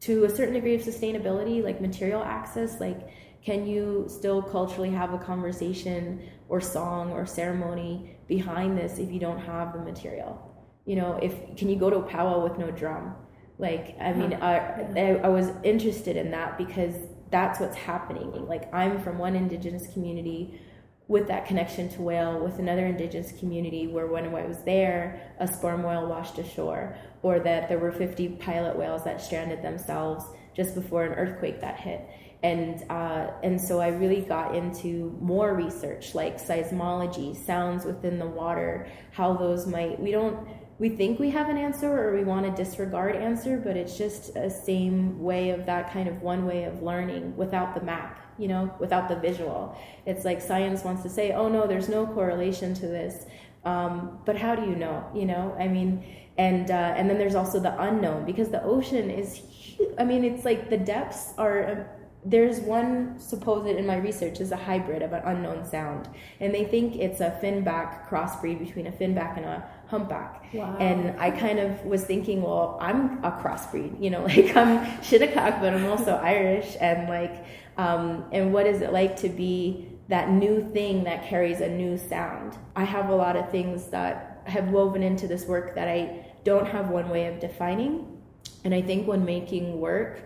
to 0.00 0.24
a 0.24 0.28
certain 0.28 0.54
degree 0.54 0.74
of 0.74 0.82
sustainability 0.82 1.62
like 1.62 1.80
material 1.80 2.22
access 2.24 2.80
like 2.80 3.08
can 3.46 3.64
you 3.64 4.06
still 4.08 4.42
culturally 4.42 4.90
have 4.90 5.14
a 5.14 5.18
conversation 5.18 6.28
or 6.48 6.60
song 6.60 7.12
or 7.12 7.24
ceremony 7.24 8.16
behind 8.26 8.76
this 8.76 8.98
if 8.98 9.12
you 9.12 9.20
don't 9.20 9.38
have 9.38 9.72
the 9.72 9.78
material? 9.78 10.52
You 10.84 10.96
know 10.96 11.20
if 11.22 11.56
can 11.56 11.68
you 11.68 11.76
go 11.76 11.88
to 11.88 11.98
a 11.98 12.02
powwow 12.02 12.42
with 12.42 12.58
no 12.58 12.72
drum? 12.72 13.14
Like 13.58 13.96
i 14.00 14.12
mean 14.12 14.34
I, 14.34 14.56
I, 14.96 15.20
I 15.22 15.28
was 15.28 15.52
interested 15.62 16.16
in 16.16 16.32
that 16.32 16.58
because 16.58 16.94
that's 17.30 17.60
what's 17.60 17.76
happening. 17.76 18.46
Like 18.48 18.72
i'm 18.74 19.00
from 19.00 19.16
one 19.18 19.36
indigenous 19.36 19.86
community 19.92 20.60
with 21.08 21.28
that 21.28 21.46
connection 21.46 21.88
to 21.88 22.02
whale 22.02 22.40
with 22.40 22.58
another 22.58 22.86
indigenous 22.86 23.32
community 23.38 23.86
where 23.86 24.06
when 24.06 24.24
I 24.34 24.44
was 24.44 24.62
there, 24.64 25.32
a 25.38 25.46
sperm 25.46 25.84
whale 25.84 26.08
washed 26.08 26.38
ashore, 26.38 26.96
or 27.22 27.38
that 27.40 27.68
there 27.68 27.78
were 27.78 27.92
50 27.92 28.28
pilot 28.30 28.76
whales 28.76 29.04
that 29.04 29.20
stranded 29.20 29.62
themselves 29.62 30.24
just 30.54 30.74
before 30.74 31.04
an 31.04 31.12
earthquake 31.12 31.60
that 31.60 31.78
hit. 31.78 32.08
And, 32.42 32.84
uh, 32.90 33.30
and 33.42 33.60
so 33.60 33.80
I 33.80 33.88
really 33.88 34.20
got 34.20 34.54
into 34.54 35.16
more 35.20 35.54
research 35.54 36.14
like 36.14 36.40
seismology, 36.40 37.36
sounds 37.36 37.84
within 37.84 38.18
the 38.18 38.26
water, 38.26 38.88
how 39.12 39.34
those 39.34 39.66
might, 39.66 40.00
we 40.00 40.10
don't, 40.10 40.46
we 40.78 40.90
think 40.90 41.18
we 41.18 41.30
have 41.30 41.48
an 41.48 41.56
answer 41.56 41.90
or 41.90 42.14
we 42.14 42.24
want 42.24 42.44
to 42.44 42.62
disregard 42.62 43.16
answer, 43.16 43.58
but 43.58 43.76
it's 43.76 43.96
just 43.96 44.36
a 44.36 44.50
same 44.50 45.20
way 45.22 45.50
of 45.50 45.66
that 45.66 45.92
kind 45.92 46.08
of 46.08 46.20
one 46.20 46.44
way 46.44 46.64
of 46.64 46.82
learning 46.82 47.36
without 47.36 47.74
the 47.74 47.80
map 47.80 48.25
you 48.38 48.48
know, 48.48 48.72
without 48.78 49.08
the 49.08 49.16
visual. 49.16 49.76
It's 50.04 50.24
like 50.24 50.40
science 50.40 50.84
wants 50.84 51.02
to 51.02 51.08
say, 51.08 51.32
oh 51.32 51.48
no, 51.48 51.66
there's 51.66 51.88
no 51.88 52.06
correlation 52.06 52.74
to 52.74 52.86
this. 52.86 53.26
Um, 53.64 54.18
but 54.24 54.36
how 54.36 54.54
do 54.54 54.62
you 54.62 54.76
know? 54.76 55.04
You 55.14 55.26
know, 55.26 55.56
I 55.58 55.68
mean, 55.68 56.04
and 56.38 56.70
uh, 56.70 56.94
and 56.96 57.10
then 57.10 57.18
there's 57.18 57.34
also 57.34 57.58
the 57.58 57.80
unknown 57.80 58.24
because 58.24 58.48
the 58.48 58.62
ocean 58.62 59.10
is. 59.10 59.34
Huge. 59.34 59.90
I 59.98 60.04
mean, 60.04 60.24
it's 60.24 60.44
like 60.44 60.70
the 60.70 60.78
depths 60.78 61.34
are. 61.36 61.70
Um, 61.70 61.84
there's 62.28 62.58
one 62.58 63.16
supposed 63.20 63.68
in 63.68 63.86
my 63.86 63.96
research 63.96 64.40
is 64.40 64.50
a 64.50 64.56
hybrid 64.56 65.00
of 65.00 65.12
an 65.12 65.22
unknown 65.24 65.64
sound, 65.64 66.08
and 66.40 66.52
they 66.52 66.64
think 66.64 66.96
it's 66.96 67.20
a 67.20 67.38
finback 67.42 68.08
crossbreed 68.08 68.58
between 68.58 68.88
a 68.88 68.90
finback 68.90 69.36
and 69.36 69.46
a 69.46 69.64
humpback. 69.86 70.44
Wow. 70.52 70.76
And 70.78 71.18
I 71.20 71.30
kind 71.30 71.60
of 71.60 71.84
was 71.84 72.02
thinking, 72.02 72.42
well, 72.42 72.78
I'm 72.80 73.22
a 73.24 73.30
crossbreed, 73.30 74.02
you 74.02 74.10
know, 74.10 74.24
like 74.34 74.56
I'm 74.56 75.02
Shinnecock, 75.02 75.60
but 75.60 75.72
I'm 75.72 75.86
also 75.86 76.16
Irish, 76.16 76.76
and 76.80 77.08
like 77.08 77.44
um, 77.78 78.24
and 78.32 78.52
what 78.52 78.66
is 78.66 78.80
it 78.80 78.92
like 78.92 79.16
to 79.16 79.28
be 79.28 79.88
that 80.08 80.30
new 80.30 80.62
thing 80.72 81.04
that 81.04 81.26
carries 81.26 81.60
a 81.60 81.68
new 81.68 81.98
sound? 81.98 82.56
I 82.74 82.84
have 82.84 83.10
a 83.10 83.14
lot 83.14 83.36
of 83.36 83.50
things 83.50 83.88
that 83.88 84.42
have 84.46 84.70
woven 84.70 85.02
into 85.02 85.26
this 85.26 85.44
work 85.44 85.74
that 85.74 85.88
I 85.88 86.26
don't 86.44 86.66
have 86.66 86.90
one 86.90 87.08
way 87.08 87.26
of 87.26 87.40
defining. 87.40 88.22
And 88.64 88.74
I 88.74 88.80
think 88.80 89.06
when 89.06 89.24
making 89.24 89.80
work, 89.80 90.22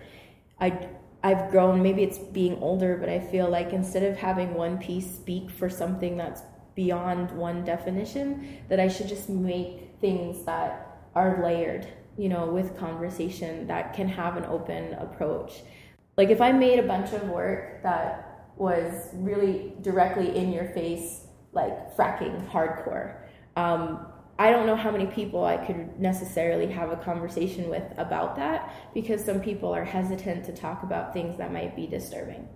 I 0.61 0.89
I've 1.23 1.51
grown, 1.51 1.83
maybe 1.83 2.03
it's 2.03 2.19
being 2.19 2.59
older, 2.63 2.97
but 2.97 3.11
I 3.11 3.21
feel 3.21 3.49
like 3.49 3.75
instead 3.75 4.05
of 4.05 4.17
having 4.17 4.55
one 4.55 4.79
piece 4.79 5.11
speak 5.11 5.51
for 5.51 5.69
something 5.69 6.17
that's 6.17 6.43
beyond 6.75 7.31
one 7.33 7.63
definition, 7.63 8.63
that 8.69 8.81
I 8.81 8.89
should 8.89 9.09
just 9.09 9.29
make 9.29 9.97
things 10.01 10.45
that 10.47 10.99
are 11.15 11.43
layered, 11.45 11.87
you 12.17 12.31
know, 12.31 12.47
with 12.47 12.79
conversation 12.79 13.67
that 13.67 13.93
can 13.93 14.09
have 14.09 14.39
an 14.39 14.47
open 14.47 14.95
approach. 14.95 15.61
Like 16.21 16.29
if 16.29 16.43
I 16.43 16.53
made 16.53 16.79
a 16.79 16.83
bunch 16.83 17.15
of 17.15 17.23
work 17.31 17.83
that 17.83 18.53
was 18.59 19.09
really 19.15 19.73
directly 19.81 20.37
in 20.37 20.53
your 20.53 20.67
face, 20.67 21.23
like 21.53 21.97
fracking 21.97 22.47
hardcore, 22.51 23.17
um, 23.57 24.07
I 24.39 24.51
don't 24.51 24.67
know 24.67 24.77
how 24.77 24.91
many 24.91 25.07
people 25.07 25.47
I 25.47 25.57
could 25.57 25.99
necessarily 25.99 26.67
have 26.67 26.91
a 26.91 26.97
conversation 26.97 27.71
with 27.71 27.85
about 27.97 28.37
that 28.37 28.71
because 28.93 29.25
some 29.25 29.41
people 29.41 29.73
are 29.73 29.83
hesitant 29.83 30.45
to 30.45 30.53
talk 30.53 30.83
about 30.83 31.15
things 31.15 31.39
that 31.39 31.55
might 31.55 31.75
be 31.75 31.87
disturbing. 31.87 32.47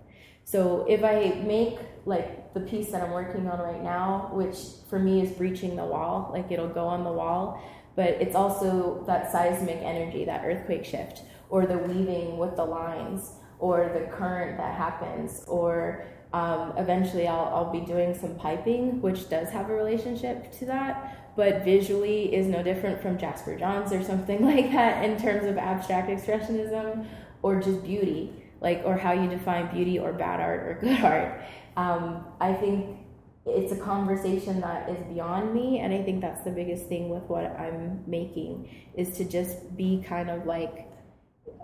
So 0.43 0.85
if 0.87 1.03
I 1.03 1.41
make 1.43 1.79
like 2.05 2.53
the 2.53 2.59
piece 2.59 2.91
that 2.91 3.01
I'm 3.01 3.13
working 3.13 3.47
on 3.47 3.57
right 3.57 3.81
now, 3.81 4.29
which 4.31 4.57
for 4.91 4.99
me 4.99 5.23
is 5.23 5.31
breaching 5.31 5.75
the 5.75 5.85
wall, 5.85 6.29
like 6.31 6.51
it'll 6.51 6.69
go 6.69 6.85
on 6.85 7.03
the 7.03 7.11
wall, 7.11 7.59
but 7.95 8.09
it's 8.09 8.35
also 8.35 9.03
that 9.07 9.31
seismic 9.31 9.77
energy, 9.77 10.23
that 10.25 10.45
earthquake 10.45 10.85
shift, 10.85 11.23
or 11.49 11.65
the 11.65 11.79
weaving 11.79 12.37
with 12.37 12.55
the 12.57 12.65
lines, 12.65 13.31
or 13.59 13.91
the 13.93 14.11
current 14.15 14.57
that 14.57 14.75
happens 14.75 15.43
or 15.47 16.05
um, 16.33 16.73
eventually 16.77 17.27
I'll, 17.27 17.51
I'll 17.53 17.71
be 17.71 17.81
doing 17.81 18.13
some 18.13 18.35
piping 18.35 19.01
which 19.01 19.29
does 19.29 19.49
have 19.49 19.69
a 19.69 19.73
relationship 19.73 20.51
to 20.59 20.65
that 20.65 21.35
but 21.35 21.63
visually 21.63 22.33
is 22.33 22.47
no 22.47 22.63
different 22.63 23.01
from 23.01 23.17
jasper 23.17 23.57
johns 23.57 23.91
or 23.93 24.03
something 24.03 24.43
like 24.53 24.71
that 24.71 25.03
in 25.03 25.17
terms 25.17 25.45
of 25.45 25.57
abstract 25.57 26.09
expressionism 26.09 27.07
or 27.41 27.61
just 27.61 27.83
beauty 27.83 28.33
like 28.61 28.81
or 28.85 28.97
how 28.97 29.11
you 29.11 29.29
define 29.29 29.73
beauty 29.73 29.99
or 29.99 30.11
bad 30.13 30.39
art 30.39 30.61
or 30.63 30.77
good 30.81 30.99
art. 31.03 31.41
Um, 31.77 32.25
i 32.39 32.53
think 32.53 32.97
it's 33.45 33.71
a 33.71 33.77
conversation 33.77 34.59
that 34.61 34.89
is 34.89 34.97
beyond 35.13 35.53
me 35.53 35.79
and 35.79 35.93
i 35.93 36.01
think 36.01 36.21
that's 36.21 36.43
the 36.43 36.51
biggest 36.51 36.87
thing 36.87 37.09
with 37.09 37.23
what 37.23 37.45
i'm 37.59 38.03
making 38.07 38.67
is 38.95 39.15
to 39.17 39.23
just 39.23 39.75
be 39.77 40.03
kind 40.07 40.29
of 40.29 40.45
like 40.45 40.87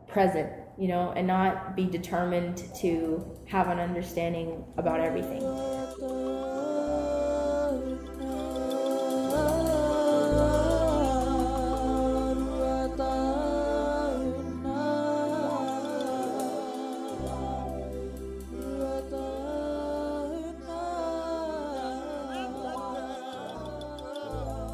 present 0.07 0.51
you 0.77 0.87
know, 0.87 1.13
and 1.15 1.27
not 1.27 1.75
be 1.75 1.85
determined 1.85 2.63
to 2.81 3.25
have 3.45 3.67
an 3.67 3.79
understanding 3.79 4.63
about 4.77 4.99
everything. 4.99 5.41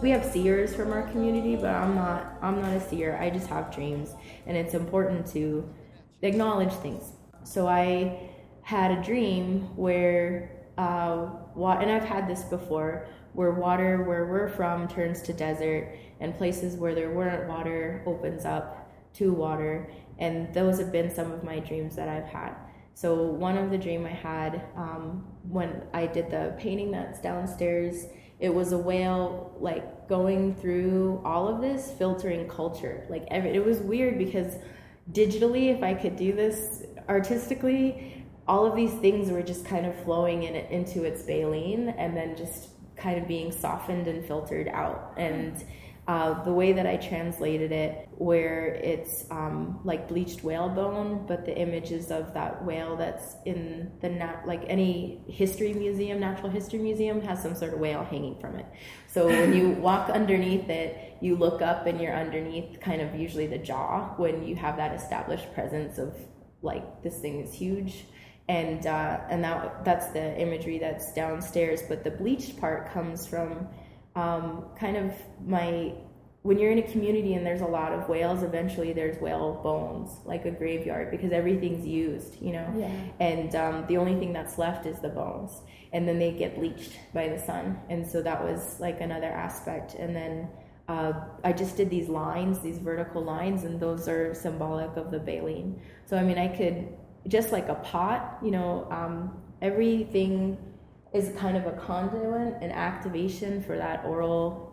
we 0.02 0.12
have 0.12 0.24
seers 0.24 0.76
from 0.76 0.94
our 0.94 1.02
community 1.10 1.56
but 1.56 1.72
i'm 1.72 1.96
not 1.96 2.38
i'm 2.42 2.62
not 2.62 2.72
a 2.72 2.80
seer 2.80 3.18
i 3.20 3.30
just 3.30 3.48
have 3.48 3.74
dreams 3.74 4.14
and 4.46 4.56
it's 4.56 4.74
important 4.74 5.26
to 5.26 5.68
acknowledge 6.22 6.74
things. 6.74 7.12
So 7.44 7.68
I 7.68 8.30
had 8.62 8.92
a 8.92 9.02
dream 9.02 9.76
where, 9.76 10.52
uh, 10.78 11.30
wa- 11.56 11.80
and 11.80 11.92
I've 11.92 12.04
had 12.04 12.28
this 12.28 12.44
before, 12.44 13.08
where 13.34 13.52
water 13.52 14.04
where 14.04 14.26
we're 14.26 14.50
from 14.50 14.88
turns 14.88 15.22
to 15.24 15.34
desert, 15.34 15.96
and 16.20 16.36
places 16.36 16.76
where 16.76 16.96
there 16.96 17.12
weren't 17.12 17.48
water 17.48 18.04
opens 18.06 18.46
up 18.46 18.90
to 19.14 19.32
water, 19.32 19.90
and 20.20 20.54
those 20.54 20.80
have 20.80 20.92
been 20.92 21.10
some 21.10 21.32
of 21.32 21.44
my 21.44 21.60
dreams 21.60 21.96
that 21.96 22.10
I've 22.10 22.26
had. 22.26 22.56
So 22.94 23.24
one 23.24 23.58
of 23.58 23.70
the 23.70 23.78
dream 23.78 24.06
I 24.06 24.10
had 24.10 24.64
um, 24.76 25.24
when 25.48 25.84
I 25.94 26.08
did 26.08 26.32
the 26.32 26.56
painting 26.58 26.90
that's 26.92 27.22
downstairs, 27.22 28.08
it 28.40 28.54
was 28.54 28.72
a 28.72 28.78
whale 28.78 29.56
like 29.60 30.08
going 30.08 30.56
through 30.56 31.22
all 31.24 31.48
of 31.48 31.62
this, 31.62 31.92
filtering 31.92 32.48
culture. 32.48 33.06
Like 33.10 33.28
every, 33.30 33.52
it 33.52 33.64
was 33.64 33.80
weird 33.80 34.18
because 34.18 34.56
digitally, 35.12 35.76
if 35.76 35.84
I 35.84 35.94
could 35.94 36.16
do 36.16 36.34
this 36.34 36.84
artistically, 37.08 38.26
all 38.48 38.66
of 38.66 38.76
these 38.76 38.94
things 38.94 39.30
were 39.30 39.44
just 39.44 39.66
kind 39.66 39.86
of 39.86 39.96
flowing 40.04 40.44
in 40.44 40.56
into 40.56 41.04
its 41.04 41.24
baleen 41.24 41.90
and 41.90 42.16
then 42.16 42.36
just 42.36 42.70
kind 42.96 43.20
of 43.20 43.28
being 43.28 43.52
softened 43.52 44.08
and 44.08 44.26
filtered 44.26 44.68
out. 44.70 45.14
And 45.18 45.64
uh, 46.08 46.42
the 46.44 46.54
way 46.54 46.72
that 46.72 46.88
I 46.88 46.96
translated 46.96 47.74
it, 47.74 48.08
where 48.12 48.68
it's 48.76 49.26
um, 49.30 49.82
like 49.84 50.08
bleached 50.08 50.42
whale 50.42 50.70
bone, 50.70 51.26
but 51.28 51.46
the 51.46 51.58
images 51.58 52.12
of 52.12 52.34
that 52.34 52.64
whale 52.64 52.96
that's 52.96 53.36
in 53.46 53.92
the 54.00 54.08
nat- 54.08 54.44
like 54.46 54.64
any 54.68 55.22
history 55.28 55.74
museum, 55.74 56.22
natural 56.22 56.50
history 56.50 56.80
museum, 56.80 57.20
has 57.22 57.42
some 57.42 57.56
sort 57.56 57.74
of 57.74 57.80
whale 57.80 58.06
hanging 58.06 58.40
from 58.40 58.56
it. 58.56 58.66
So 59.08 59.28
when 59.28 59.54
you 59.54 59.72
walk 59.82 60.10
underneath 60.10 60.70
it, 60.70 61.18
you 61.20 61.36
look 61.36 61.62
up 61.62 61.88
and 61.88 62.00
you're 62.00 62.16
underneath 62.16 62.80
kind 62.80 63.02
of 63.02 63.14
usually 63.14 63.48
the 63.48 63.58
jaw 63.58 64.14
when 64.16 64.48
you 64.48 64.56
have 64.56 64.78
that 64.78 64.96
established 64.96 65.54
presence 65.54 65.98
of 65.98 66.16
like 66.62 67.04
this 67.04 67.20
thing 67.20 67.42
is 67.42 67.54
huge 67.54 68.06
and 68.50 68.88
uh, 68.88 69.20
and 69.30 69.44
that 69.44 69.84
that's 69.84 70.08
the 70.12 70.40
imagery 70.40 70.80
that's 70.80 71.12
downstairs. 71.14 71.82
But 71.88 72.04
the 72.04 72.12
bleached 72.12 72.58
part 72.60 72.92
comes 72.94 73.28
from 73.28 73.68
um, 74.18 74.66
kind 74.80 74.98
of 74.98 75.14
my 75.46 75.94
when 76.42 76.58
you're 76.58 76.72
in 76.72 76.80
a 76.80 76.90
community 76.94 77.34
and 77.34 77.46
there's 77.46 77.62
a 77.62 77.68
lot 77.68 77.92
of 77.92 78.08
whales, 78.08 78.42
eventually 78.42 78.94
there's 78.94 79.20
whale 79.22 79.60
bones, 79.62 80.10
like 80.24 80.46
a 80.46 80.52
graveyard, 80.52 81.12
because 81.12 81.34
everything's 81.34 81.86
used, 81.86 82.42
you 82.42 82.54
know. 82.54 82.74
Yeah. 82.78 82.90
And 83.20 83.54
um, 83.56 83.86
the 83.88 83.98
only 83.98 84.18
thing 84.18 84.32
that's 84.32 84.58
left 84.58 84.86
is 84.86 84.98
the 85.02 85.10
bones, 85.10 85.52
and 85.92 86.08
then 86.08 86.20
they 86.20 86.32
get 86.32 86.56
bleached 86.56 86.94
by 87.14 87.28
the 87.28 87.38
sun, 87.38 87.78
and 87.90 88.08
so 88.08 88.22
that 88.22 88.42
was 88.42 88.80
like 88.80 89.02
another 89.02 89.28
aspect. 89.28 89.96
And 89.96 90.16
then 90.16 90.48
uh, 90.88 91.14
I 91.44 91.52
just 91.52 91.76
did 91.76 91.90
these 91.90 92.08
lines, 92.08 92.60
these 92.60 92.80
vertical 92.80 93.22
lines, 93.22 93.66
and 93.66 93.80
those 93.80 94.08
are 94.08 94.34
symbolic 94.34 94.96
of 94.96 95.12
the 95.12 95.20
baleen. 95.20 95.82
So 96.06 96.18
I 96.18 96.24
mean, 96.24 96.38
I 96.38 96.48
could 96.48 96.88
just 97.28 97.52
like 97.52 97.68
a 97.68 97.76
pot, 97.76 98.40
you 98.42 98.52
know, 98.52 98.88
um, 98.90 99.38
everything 99.62 100.58
is 101.18 101.36
kind 101.38 101.58
of 101.58 101.66
a 101.66 101.72
conduit 101.72 102.62
an 102.62 102.72
activation 102.72 103.62
for 103.64 103.76
that 103.78 104.06
oral 104.06 104.68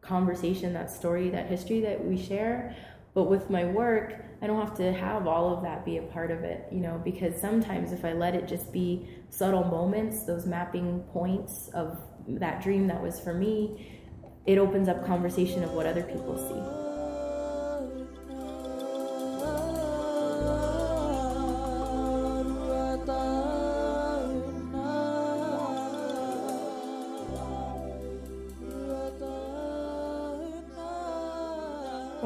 conversation, 0.00 0.72
that 0.72 0.90
story, 0.90 1.28
that 1.30 1.46
history 1.46 1.80
that 1.80 2.02
we 2.02 2.16
share. 2.16 2.74
But 3.12 3.24
with 3.24 3.50
my 3.50 3.64
work, 3.64 4.14
I 4.40 4.46
don't 4.46 4.60
have 4.60 4.76
to 4.78 4.92
have 4.92 5.26
all 5.26 5.54
of 5.54 5.62
that 5.64 5.84
be 5.84 5.98
a 5.98 6.02
part 6.02 6.30
of 6.30 6.42
it, 6.42 6.66
you 6.72 6.80
know, 6.80 7.00
because 7.04 7.38
sometimes 7.38 7.92
if 7.92 8.04
I 8.04 8.12
let 8.12 8.34
it 8.34 8.48
just 8.48 8.72
be 8.72 9.08
subtle 9.28 9.64
moments, 9.64 10.24
those 10.24 10.46
mapping 10.46 11.00
points 11.12 11.68
of 11.74 11.98
that 12.26 12.62
dream 12.62 12.86
that 12.86 13.02
was 13.02 13.20
for 13.20 13.34
me, 13.34 14.00
it 14.46 14.56
opens 14.56 14.88
up 14.88 15.04
conversation 15.04 15.62
of 15.62 15.72
what 15.72 15.86
other 15.86 16.02
people 16.02 16.38
see. 16.38 16.89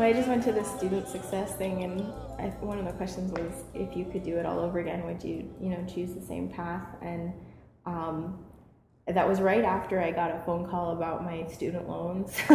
Well, 0.04 0.12
I 0.12 0.16
just 0.18 0.28
went 0.28 0.42
to 0.42 0.52
the 0.52 0.62
student 0.64 1.08
success 1.08 1.54
thing, 1.54 1.82
and 1.82 2.02
I, 2.38 2.54
one 2.60 2.78
of 2.78 2.84
the 2.84 2.92
questions 2.92 3.32
was 3.32 3.64
if 3.72 3.96
you 3.96 4.04
could 4.04 4.22
do 4.22 4.36
it 4.36 4.44
all 4.44 4.60
over 4.60 4.78
again, 4.78 5.02
would 5.06 5.24
you, 5.24 5.50
you 5.58 5.70
know, 5.70 5.82
choose 5.86 6.12
the 6.12 6.20
same 6.20 6.50
path? 6.50 6.86
And 7.00 7.32
um, 7.86 8.44
that 9.06 9.26
was 9.26 9.40
right 9.40 9.64
after 9.64 10.02
I 10.02 10.10
got 10.10 10.30
a 10.30 10.42
phone 10.44 10.68
call 10.68 10.90
about 10.90 11.24
my 11.24 11.46
student 11.46 11.88
loans. 11.88 12.36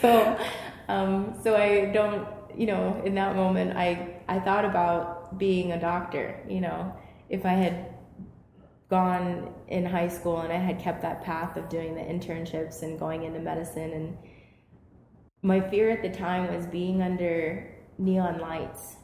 so, 0.00 0.38
um, 0.86 1.34
so 1.42 1.56
I 1.56 1.86
don't, 1.86 2.28
you 2.56 2.66
know, 2.66 3.02
in 3.04 3.16
that 3.16 3.34
moment, 3.34 3.76
I 3.76 4.20
I 4.28 4.38
thought 4.38 4.64
about 4.64 5.36
being 5.36 5.72
a 5.72 5.80
doctor. 5.80 6.38
You 6.48 6.60
know, 6.60 6.94
if 7.28 7.44
I 7.44 7.54
had 7.54 7.92
gone 8.88 9.52
in 9.66 9.84
high 9.84 10.06
school 10.06 10.42
and 10.42 10.52
I 10.52 10.58
had 10.58 10.78
kept 10.78 11.02
that 11.02 11.24
path 11.24 11.56
of 11.56 11.68
doing 11.68 11.96
the 11.96 12.02
internships 12.02 12.82
and 12.82 13.00
going 13.00 13.24
into 13.24 13.40
medicine 13.40 13.92
and 13.94 14.16
my 15.42 15.60
fear 15.60 15.90
at 15.90 16.02
the 16.02 16.10
time 16.10 16.54
was 16.54 16.66
being 16.66 17.02
under 17.02 17.68
neon 17.98 18.38
lights 18.38 18.96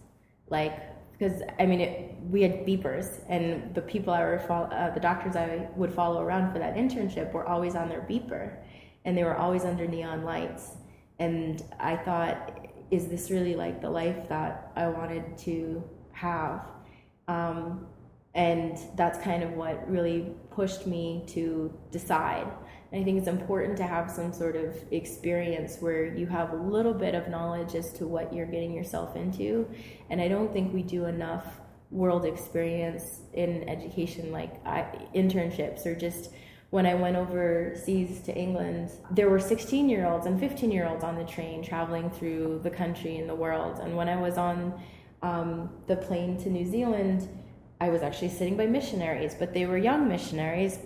like 0.48 0.80
because 1.12 1.42
i 1.58 1.66
mean 1.66 1.80
it, 1.80 2.14
we 2.30 2.42
had 2.42 2.64
beepers 2.64 3.20
and 3.28 3.74
the 3.74 3.82
people 3.82 4.12
i 4.12 4.20
were 4.20 4.40
uh, 4.50 4.90
the 4.90 5.00
doctors 5.00 5.36
i 5.36 5.68
would 5.76 5.92
follow 5.92 6.22
around 6.22 6.52
for 6.52 6.58
that 6.58 6.74
internship 6.74 7.32
were 7.32 7.46
always 7.46 7.74
on 7.74 7.88
their 7.88 8.02
beeper 8.02 8.56
and 9.04 9.16
they 9.16 9.24
were 9.24 9.36
always 9.36 9.64
under 9.64 9.86
neon 9.86 10.22
lights. 10.22 10.72
And 11.18 11.62
i 11.80 11.96
thought 11.96 12.66
is 12.90 13.08
this 13.08 13.30
really 13.30 13.54
like 13.54 13.80
the 13.80 13.90
life 13.90 14.28
that 14.28 14.70
i 14.76 14.86
wanted 14.86 15.36
to 15.38 15.82
have? 16.12 16.66
Um, 17.26 17.86
and 18.34 18.78
that's 18.96 19.18
kind 19.18 19.42
of 19.42 19.52
what 19.52 19.90
really 19.90 20.32
pushed 20.50 20.86
me 20.86 21.24
to 21.28 21.72
decide 21.90 22.46
I 22.92 23.02
think 23.04 23.18
it's 23.18 23.28
important 23.28 23.76
to 23.78 23.86
have 23.86 24.10
some 24.10 24.32
sort 24.32 24.56
of 24.56 24.74
experience 24.90 25.76
where 25.80 26.06
you 26.06 26.26
have 26.26 26.52
a 26.52 26.56
little 26.56 26.94
bit 26.94 27.14
of 27.14 27.28
knowledge 27.28 27.74
as 27.74 27.92
to 27.94 28.06
what 28.06 28.32
you're 28.32 28.46
getting 28.46 28.72
yourself 28.72 29.14
into. 29.14 29.68
And 30.08 30.20
I 30.20 30.28
don't 30.28 30.52
think 30.52 30.72
we 30.72 30.82
do 30.82 31.04
enough 31.04 31.44
world 31.90 32.24
experience 32.24 33.20
in 33.34 33.68
education, 33.68 34.32
like 34.32 34.64
I, 34.66 34.86
internships 35.14 35.84
or 35.84 35.94
just 35.94 36.30
when 36.70 36.84
I 36.84 36.94
went 36.94 37.16
overseas 37.16 38.20
to 38.22 38.36
England, 38.36 38.90
there 39.10 39.30
were 39.30 39.40
16 39.40 39.88
year 39.88 40.06
olds 40.06 40.26
and 40.26 40.38
15 40.38 40.70
year 40.70 40.86
olds 40.86 41.02
on 41.02 41.16
the 41.16 41.24
train 41.24 41.62
traveling 41.62 42.10
through 42.10 42.60
the 42.62 42.70
country 42.70 43.16
and 43.18 43.28
the 43.28 43.34
world. 43.34 43.80
And 43.80 43.96
when 43.96 44.08
I 44.08 44.16
was 44.16 44.36
on 44.36 44.80
um, 45.22 45.70
the 45.86 45.96
plane 45.96 46.36
to 46.42 46.50
New 46.50 46.66
Zealand, 46.66 47.28
I 47.80 47.90
was 47.90 48.02
actually 48.02 48.30
sitting 48.30 48.56
by 48.56 48.66
missionaries, 48.66 49.34
but 49.34 49.54
they 49.54 49.64
were 49.64 49.78
young 49.78 50.08
missionaries 50.08 50.78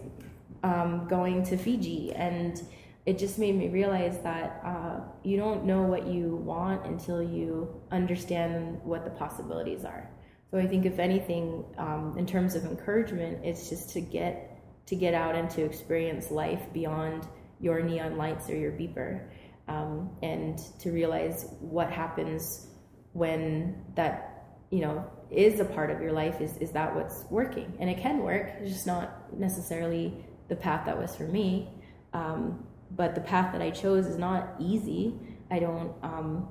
um, 0.62 1.06
going 1.08 1.42
to 1.44 1.56
Fiji, 1.56 2.12
and 2.12 2.60
it 3.04 3.18
just 3.18 3.38
made 3.38 3.56
me 3.56 3.68
realize 3.68 4.20
that 4.20 4.60
uh, 4.64 5.00
you 5.24 5.36
don't 5.36 5.64
know 5.64 5.82
what 5.82 6.06
you 6.06 6.36
want 6.36 6.86
until 6.86 7.22
you 7.22 7.80
understand 7.90 8.80
what 8.84 9.04
the 9.04 9.10
possibilities 9.10 9.84
are. 9.84 10.08
So 10.50 10.58
I 10.58 10.66
think 10.66 10.84
if 10.86 10.98
anything, 10.98 11.64
um, 11.78 12.14
in 12.16 12.26
terms 12.26 12.54
of 12.54 12.64
encouragement, 12.64 13.38
it's 13.42 13.68
just 13.70 13.90
to 13.90 14.00
get 14.00 14.48
to 14.86 14.96
get 14.96 15.14
out 15.14 15.34
and 15.34 15.48
to 15.50 15.62
experience 15.62 16.30
life 16.30 16.60
beyond 16.72 17.26
your 17.60 17.80
neon 17.80 18.16
lights 18.16 18.50
or 18.50 18.56
your 18.56 18.72
beeper, 18.72 19.28
um, 19.68 20.10
and 20.22 20.58
to 20.80 20.90
realize 20.90 21.54
what 21.60 21.90
happens 21.90 22.66
when 23.12 23.82
that 23.94 24.56
you 24.70 24.80
know 24.80 25.04
is 25.30 25.60
a 25.60 25.64
part 25.64 25.90
of 25.90 26.00
your 26.00 26.12
life. 26.12 26.40
Is 26.40 26.56
is 26.58 26.70
that 26.72 26.94
what's 26.94 27.24
working? 27.30 27.72
And 27.80 27.90
it 27.90 27.98
can 27.98 28.18
work. 28.18 28.52
It's 28.60 28.72
just 28.72 28.86
not 28.86 29.36
necessarily 29.36 30.24
the 30.48 30.56
path 30.56 30.86
that 30.86 30.98
was 30.98 31.14
for 31.14 31.24
me. 31.24 31.68
Um, 32.12 32.64
but 32.94 33.14
the 33.14 33.20
path 33.20 33.52
that 33.52 33.62
I 33.62 33.70
chose 33.70 34.06
is 34.06 34.18
not 34.18 34.54
easy. 34.58 35.14
I 35.50 35.58
don't, 35.58 35.92
um, 36.02 36.48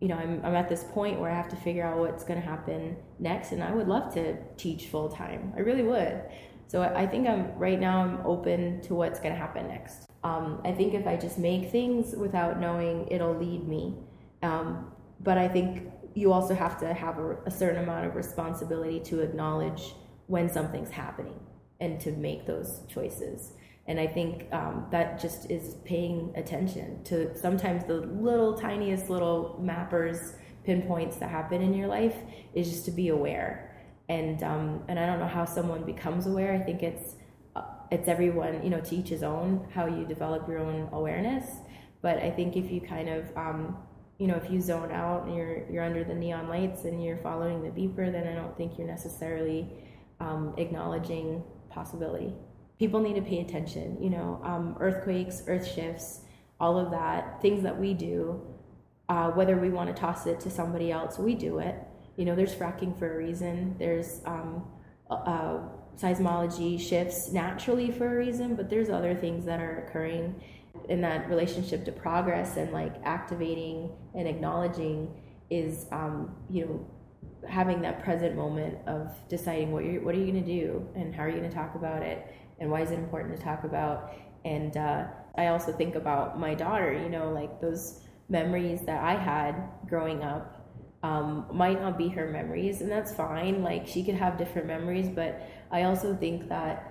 you 0.00 0.08
know, 0.08 0.16
I'm, 0.16 0.40
I'm 0.44 0.54
at 0.54 0.68
this 0.68 0.84
point 0.84 1.20
where 1.20 1.30
I 1.30 1.34
have 1.34 1.48
to 1.48 1.56
figure 1.56 1.84
out 1.84 1.98
what's 1.98 2.24
going 2.24 2.40
to 2.40 2.46
happen 2.46 2.96
next, 3.18 3.52
and 3.52 3.62
I 3.62 3.72
would 3.72 3.88
love 3.88 4.12
to 4.14 4.36
teach 4.56 4.86
full 4.86 5.08
time. 5.08 5.52
I 5.56 5.60
really 5.60 5.82
would. 5.82 6.22
So 6.66 6.82
I, 6.82 7.02
I 7.02 7.06
think 7.06 7.28
I'm 7.28 7.56
right 7.56 7.78
now. 7.78 8.02
I'm 8.02 8.26
open 8.26 8.80
to 8.82 8.94
what's 8.94 9.20
going 9.20 9.32
to 9.32 9.38
happen 9.38 9.68
next. 9.68 10.06
Um, 10.24 10.60
I 10.64 10.72
think 10.72 10.94
if 10.94 11.06
I 11.06 11.16
just 11.16 11.38
make 11.38 11.70
things 11.70 12.14
without 12.16 12.60
knowing, 12.60 13.06
it'll 13.08 13.36
lead 13.36 13.66
me. 13.66 13.94
Um, 14.42 14.92
but 15.20 15.38
I 15.38 15.48
think 15.48 15.90
you 16.14 16.32
also 16.32 16.54
have 16.54 16.78
to 16.80 16.92
have 16.92 17.18
a, 17.18 17.36
a 17.46 17.50
certain 17.50 17.82
amount 17.82 18.06
of 18.06 18.16
responsibility 18.16 19.00
to 19.00 19.20
acknowledge 19.20 19.94
when 20.26 20.48
something's 20.48 20.90
happening 20.90 21.38
and 21.80 22.00
to 22.00 22.12
make 22.12 22.46
those 22.46 22.80
choices. 22.88 23.52
And 23.86 23.98
I 23.98 24.06
think 24.06 24.52
um, 24.52 24.86
that 24.90 25.18
just 25.18 25.50
is 25.50 25.76
paying 25.84 26.32
attention 26.36 27.02
to 27.04 27.34
sometimes 27.36 27.84
the 27.84 27.94
little 27.94 28.52
tiniest 28.52 29.08
little 29.08 29.58
mappers, 29.62 30.34
pinpoints 30.64 31.16
that 31.16 31.30
happen 31.30 31.62
in 31.62 31.72
your 31.72 31.88
life 31.88 32.16
is 32.54 32.68
just 32.68 32.84
to 32.84 32.90
be 32.90 33.08
aware. 33.08 33.64
And 34.10 34.42
um, 34.42 34.82
and 34.88 34.98
I 34.98 35.06
don't 35.06 35.18
know 35.18 35.26
how 35.26 35.44
someone 35.44 35.84
becomes 35.84 36.26
aware. 36.26 36.52
I 36.54 36.58
think 36.58 36.82
it's 36.82 37.14
uh, 37.56 37.62
it's 37.90 38.08
everyone, 38.08 38.62
you 38.62 38.70
know, 38.70 38.80
to 38.80 38.94
each 38.94 39.08
his 39.08 39.22
own. 39.22 39.66
How 39.74 39.86
you 39.86 40.04
develop 40.04 40.46
your 40.48 40.58
own 40.58 40.88
awareness. 40.92 41.46
But 42.02 42.18
I 42.18 42.30
think 42.30 42.56
if 42.56 42.70
you 42.70 42.80
kind 42.82 43.08
of 43.08 43.24
um, 43.36 43.76
you 44.18 44.26
know, 44.26 44.34
if 44.34 44.50
you 44.50 44.60
zone 44.60 44.92
out 44.92 45.26
and 45.26 45.34
you're 45.34 45.70
you're 45.70 45.84
under 45.84 46.04
the 46.04 46.14
neon 46.14 46.48
lights 46.48 46.84
and 46.84 47.02
you're 47.02 47.18
following 47.18 47.62
the 47.62 47.70
beeper, 47.70 48.10
then 48.10 48.26
I 48.26 48.34
don't 48.34 48.56
think 48.56 48.76
you're 48.76 48.86
necessarily 48.86 49.70
um, 50.20 50.54
acknowledging 50.58 51.42
possibility. 51.70 52.32
People 52.78 53.00
need 53.00 53.14
to 53.14 53.22
pay 53.22 53.40
attention, 53.40 53.96
you 54.00 54.10
know, 54.10 54.40
um, 54.44 54.76
earthquakes, 54.80 55.42
earth 55.46 55.66
shifts, 55.66 56.20
all 56.60 56.78
of 56.78 56.90
that, 56.90 57.40
things 57.42 57.62
that 57.62 57.78
we 57.78 57.94
do, 57.94 58.40
uh, 59.08 59.30
whether 59.30 59.56
we 59.56 59.70
want 59.70 59.94
to 59.94 60.00
toss 60.00 60.26
it 60.26 60.40
to 60.40 60.50
somebody 60.50 60.92
else, 60.92 61.18
we 61.18 61.34
do 61.34 61.58
it. 61.58 61.76
You 62.16 62.24
know, 62.24 62.34
there's 62.34 62.54
fracking 62.54 62.98
for 62.98 63.14
a 63.14 63.16
reason, 63.16 63.76
there's 63.78 64.20
um, 64.26 64.64
uh, 65.10 65.58
seismology 65.96 66.80
shifts 66.80 67.32
naturally 67.32 67.90
for 67.90 68.06
a 68.06 68.16
reason, 68.16 68.54
but 68.54 68.68
there's 68.70 68.90
other 68.90 69.14
things 69.14 69.44
that 69.46 69.60
are 69.60 69.84
occurring 69.86 70.40
in 70.88 71.00
that 71.00 71.28
relationship 71.28 71.84
to 71.84 71.92
progress 71.92 72.56
and 72.56 72.72
like 72.72 72.94
activating 73.04 73.90
and 74.14 74.28
acknowledging 74.28 75.12
is, 75.50 75.86
um, 75.90 76.34
you 76.50 76.64
know, 76.64 76.86
having 77.46 77.80
that 77.82 78.02
present 78.02 78.36
moment 78.36 78.78
of 78.86 79.10
deciding 79.28 79.72
what 79.72 79.84
you 79.84 80.00
what 80.00 80.14
are 80.14 80.18
you 80.18 80.32
going 80.32 80.42
to 80.44 80.50
do 80.60 80.86
and 80.94 81.14
how 81.14 81.22
are 81.22 81.28
you 81.28 81.36
going 81.36 81.48
to 81.48 81.54
talk 81.54 81.74
about 81.74 82.02
it 82.02 82.26
and 82.60 82.70
why 82.70 82.80
is 82.80 82.90
it 82.90 82.98
important 82.98 83.36
to 83.36 83.42
talk 83.42 83.64
about. 83.64 84.12
And 84.44 84.76
uh, 84.76 85.06
i 85.38 85.46
also 85.46 85.72
think 85.72 85.94
about 85.94 86.38
my 86.38 86.54
daughter 86.54 86.92
you 86.92 87.08
know 87.08 87.30
like 87.30 87.60
those 87.60 88.00
memories 88.28 88.80
that 88.82 89.02
i 89.02 89.14
had 89.14 89.54
growing 89.88 90.22
up 90.22 90.54
um, 91.02 91.46
might 91.52 91.80
not 91.80 91.96
be 91.96 92.08
her 92.08 92.28
memories 92.28 92.80
and 92.80 92.90
that's 92.90 93.14
fine. 93.14 93.62
Like 93.62 93.86
she 93.86 94.02
could 94.02 94.16
have 94.16 94.36
different 94.36 94.66
memories 94.66 95.08
but 95.08 95.40
i 95.70 95.84
also 95.84 96.14
think 96.16 96.48
that 96.48 96.87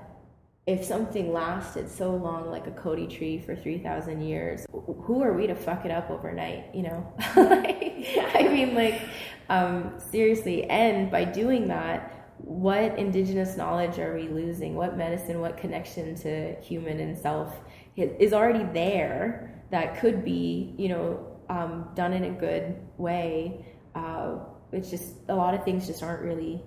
if 0.68 0.84
something 0.84 1.31
lasted 1.34 1.89
so 1.89 2.14
long 2.14 2.52
like 2.52 2.68
a 2.68 2.72
Kauri 2.72 3.07
tree 3.07 3.39
for 3.39 3.56
3000 3.56 4.22
years 4.22 4.65
who 4.72 5.23
are 5.23 5.34
we 5.34 5.48
to 5.48 5.56
fuck 5.56 5.85
it 5.85 5.91
up 5.91 6.10
overnight 6.11 6.76
you 6.76 6.84
know 6.84 7.14
i 7.19 8.49
mean 8.52 8.76
like 8.76 9.02
um, 9.49 9.94
seriously 10.11 10.65
and 10.65 11.10
by 11.10 11.23
doing 11.23 11.69
that 11.69 12.18
what 12.39 12.98
indigenous 12.99 13.57
knowledge 13.57 13.98
are 13.99 14.15
we 14.15 14.27
losing? 14.27 14.76
What 14.76 14.98
medicine, 14.98 15.41
what 15.41 15.57
connection 15.57 16.15
to 16.15 16.56
human 16.61 16.99
and 16.99 17.18
self 17.18 17.60
is 17.95 18.34
already 18.34 18.64
there 18.73 19.64
that 19.72 19.99
could 19.99 20.23
be, 20.23 20.73
you 20.77 20.89
know, 20.89 21.38
um, 21.49 21.89
done 21.95 22.14
in 22.14 22.23
a 22.26 22.31
good 22.31 22.76
way? 22.98 23.65
Uh, 23.95 24.35
it's 24.72 24.89
just 24.89 25.15
a 25.30 25.35
lot 25.35 25.53
of 25.53 25.64
things 25.64 25.88
just 25.88 26.03
aren't 26.03 26.22
really 26.22 26.61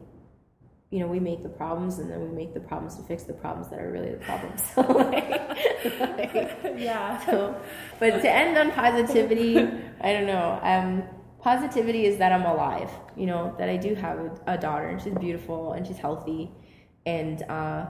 you 0.91 0.99
know, 0.99 1.07
we 1.07 1.21
make 1.21 1.43
the 1.43 1.49
problems 1.49 1.99
and 2.01 2.11
then 2.11 2.21
we 2.21 2.29
make 2.29 2.53
the 2.53 2.61
problems 2.61 2.97
to 2.97 3.03
fix 3.05 3.23
the 3.23 3.33
problems 3.33 3.69
that 3.71 3.79
are 3.79 3.91
really 3.93 4.11
the 4.11 4.17
problems. 4.19 4.61
So, 4.75 4.81
like, 4.83 5.31
like, 6.19 6.75
Yeah. 6.77 7.25
so, 7.27 7.55
but 7.99 8.21
to 8.23 8.31
end 8.31 8.59
on 8.59 8.73
positivity, 8.73 9.57
I 10.01 10.13
don't 10.13 10.27
know. 10.27 10.59
Um, 10.63 11.05
positivity 11.41 12.07
is 12.07 12.19
that 12.19 12.33
I'm 12.33 12.45
alive. 12.45 12.91
You 13.17 13.27
know 13.27 13.55
that 13.59 13.69
I 13.69 13.77
do 13.77 13.95
have 13.95 14.19
a, 14.19 14.31
a 14.55 14.59
daughter 14.59 14.89
and 14.89 15.01
she's 15.01 15.15
beautiful 15.15 15.73
and 15.73 15.87
she's 15.87 15.99
healthy, 15.99 16.51
and 17.07 17.43
uh, 17.45 17.87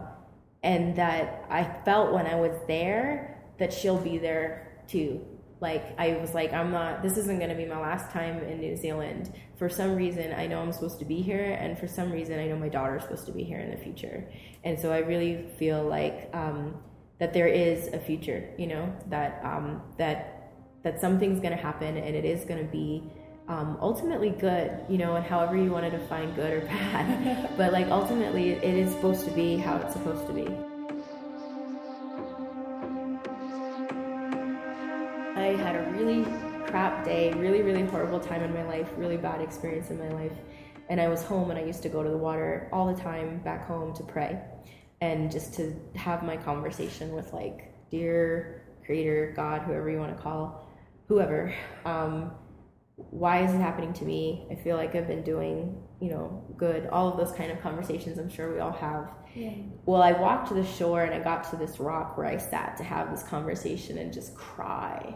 and 0.62 0.94
that 0.97 1.44
I 1.51 1.64
felt 1.85 2.12
when 2.12 2.27
I 2.27 2.35
was 2.36 2.52
there 2.68 3.43
that 3.59 3.72
she'll 3.72 3.98
be 3.98 4.18
there 4.18 4.82
too. 4.89 5.24
Like 5.61 5.95
I 5.99 6.16
was 6.16 6.32
like, 6.32 6.53
I'm 6.53 6.70
not. 6.70 7.03
This 7.03 7.19
isn't 7.19 7.39
going 7.39 7.51
to 7.51 7.57
be 7.57 7.66
my 7.66 7.78
last 7.78 8.11
time 8.11 8.43
in 8.45 8.61
New 8.61 8.77
Zealand. 8.77 9.32
For 9.59 9.69
some 9.69 9.95
reason, 9.95 10.32
I 10.32 10.47
know 10.47 10.61
I'm 10.61 10.73
supposed 10.73 10.99
to 11.01 11.05
be 11.05 11.20
here, 11.20 11.59
and 11.61 11.78
for 11.78 11.87
some 11.87 12.11
reason, 12.11 12.39
I 12.39 12.47
know 12.47 12.57
my 12.57 12.69
daughter's 12.69 13.03
supposed 13.03 13.27
to 13.27 13.32
be 13.32 13.45
here 13.45 13.59
in 13.59 13.70
the 13.70 13.77
future. 13.77 14.24
And 14.65 14.78
so 14.81 14.91
I 14.91 14.99
really 14.99 15.47
feel 15.59 15.82
like 15.82 16.31
um, 16.32 16.77
that 17.19 17.35
there 17.35 17.49
is 17.49 17.89
a 17.89 17.99
future. 17.99 18.49
You 18.59 18.69
know 18.69 18.95
that 19.09 19.41
um, 19.45 19.82
that 19.99 20.53
that 20.82 21.01
something's 21.01 21.41
going 21.41 21.55
to 21.55 21.62
happen, 21.62 21.97
and 21.99 22.16
it 22.16 22.24
is 22.24 22.45
going 22.47 22.65
to 22.65 22.73
be 22.73 23.03
um, 23.47 23.77
ultimately 23.82 24.31
good. 24.31 24.81
You 24.89 24.97
know, 24.97 25.16
and 25.16 25.27
however 25.27 25.57
you 25.57 25.70
want 25.70 25.91
to 25.91 25.97
define 25.97 26.35
good 26.35 26.53
or 26.55 26.61
bad, 26.66 27.51
but 27.59 27.74
like 27.74 27.89
ultimately, 27.89 28.53
it 28.53 28.65
is 28.65 28.91
supposed 28.93 29.27
to 29.27 29.31
be 29.32 29.59
how 29.59 29.77
it's 29.77 29.93
supposed 29.93 30.27
to 30.27 30.32
be. 30.32 30.69
Had 35.56 35.77
a 35.77 35.90
really 35.93 36.24
crap 36.66 37.05
day, 37.05 37.32
really, 37.32 37.62
really 37.62 37.82
horrible 37.82 38.20
time 38.20 38.43
in 38.43 38.52
my 38.55 38.64
life, 38.64 38.89
really 38.97 39.16
bad 39.16 39.40
experience 39.40 39.90
in 39.90 39.98
my 39.98 40.09
life. 40.10 40.32
And 40.89 41.01
I 41.01 41.09
was 41.09 41.22
home 41.22 41.51
and 41.51 41.59
I 41.59 41.62
used 41.62 41.82
to 41.82 41.89
go 41.89 42.02
to 42.02 42.10
the 42.10 42.16
water 42.16 42.68
all 42.72 42.93
the 42.93 43.01
time 43.01 43.40
back 43.40 43.66
home 43.66 43.94
to 43.94 44.02
pray 44.02 44.40
and 45.01 45.31
just 45.31 45.55
to 45.55 45.74
have 45.94 46.22
my 46.22 46.36
conversation 46.36 47.12
with 47.12 47.32
like 47.32 47.72
dear 47.90 48.62
creator, 48.85 49.32
God, 49.36 49.62
whoever 49.62 49.90
you 49.90 49.98
want 49.98 50.16
to 50.16 50.22
call, 50.22 50.68
whoever. 51.06 51.55
Um, 51.85 52.32
why 52.97 53.44
is 53.44 53.55
it 53.55 53.59
happening 53.59 53.93
to 53.94 54.05
me? 54.05 54.47
I 54.51 54.55
feel 54.56 54.77
like 54.77 54.94
I've 54.94 55.06
been 55.06 55.22
doing, 55.22 55.82
you 56.01 56.10
know, 56.10 56.44
good. 56.56 56.86
All 56.89 57.09
of 57.09 57.16
those 57.16 57.35
kind 57.36 57.51
of 57.51 57.60
conversations 57.60 58.18
I'm 58.18 58.28
sure 58.28 58.52
we 58.52 58.60
all 58.60 58.72
have. 58.72 59.10
Yeah. 59.35 59.52
Well, 59.86 60.02
I 60.02 60.12
walked 60.12 60.48
to 60.48 60.55
the 60.55 60.64
shore 60.64 61.05
and 61.05 61.14
I 61.14 61.20
got 61.20 61.48
to 61.51 61.56
this 61.56 61.78
rock 61.78 62.18
where 62.18 62.27
I 62.27 62.36
sat 62.36 62.77
to 62.78 62.85
have 62.85 63.10
this 63.10 63.22
conversation 63.22 63.98
and 63.98 64.12
just 64.12 64.35
cry. 64.35 65.14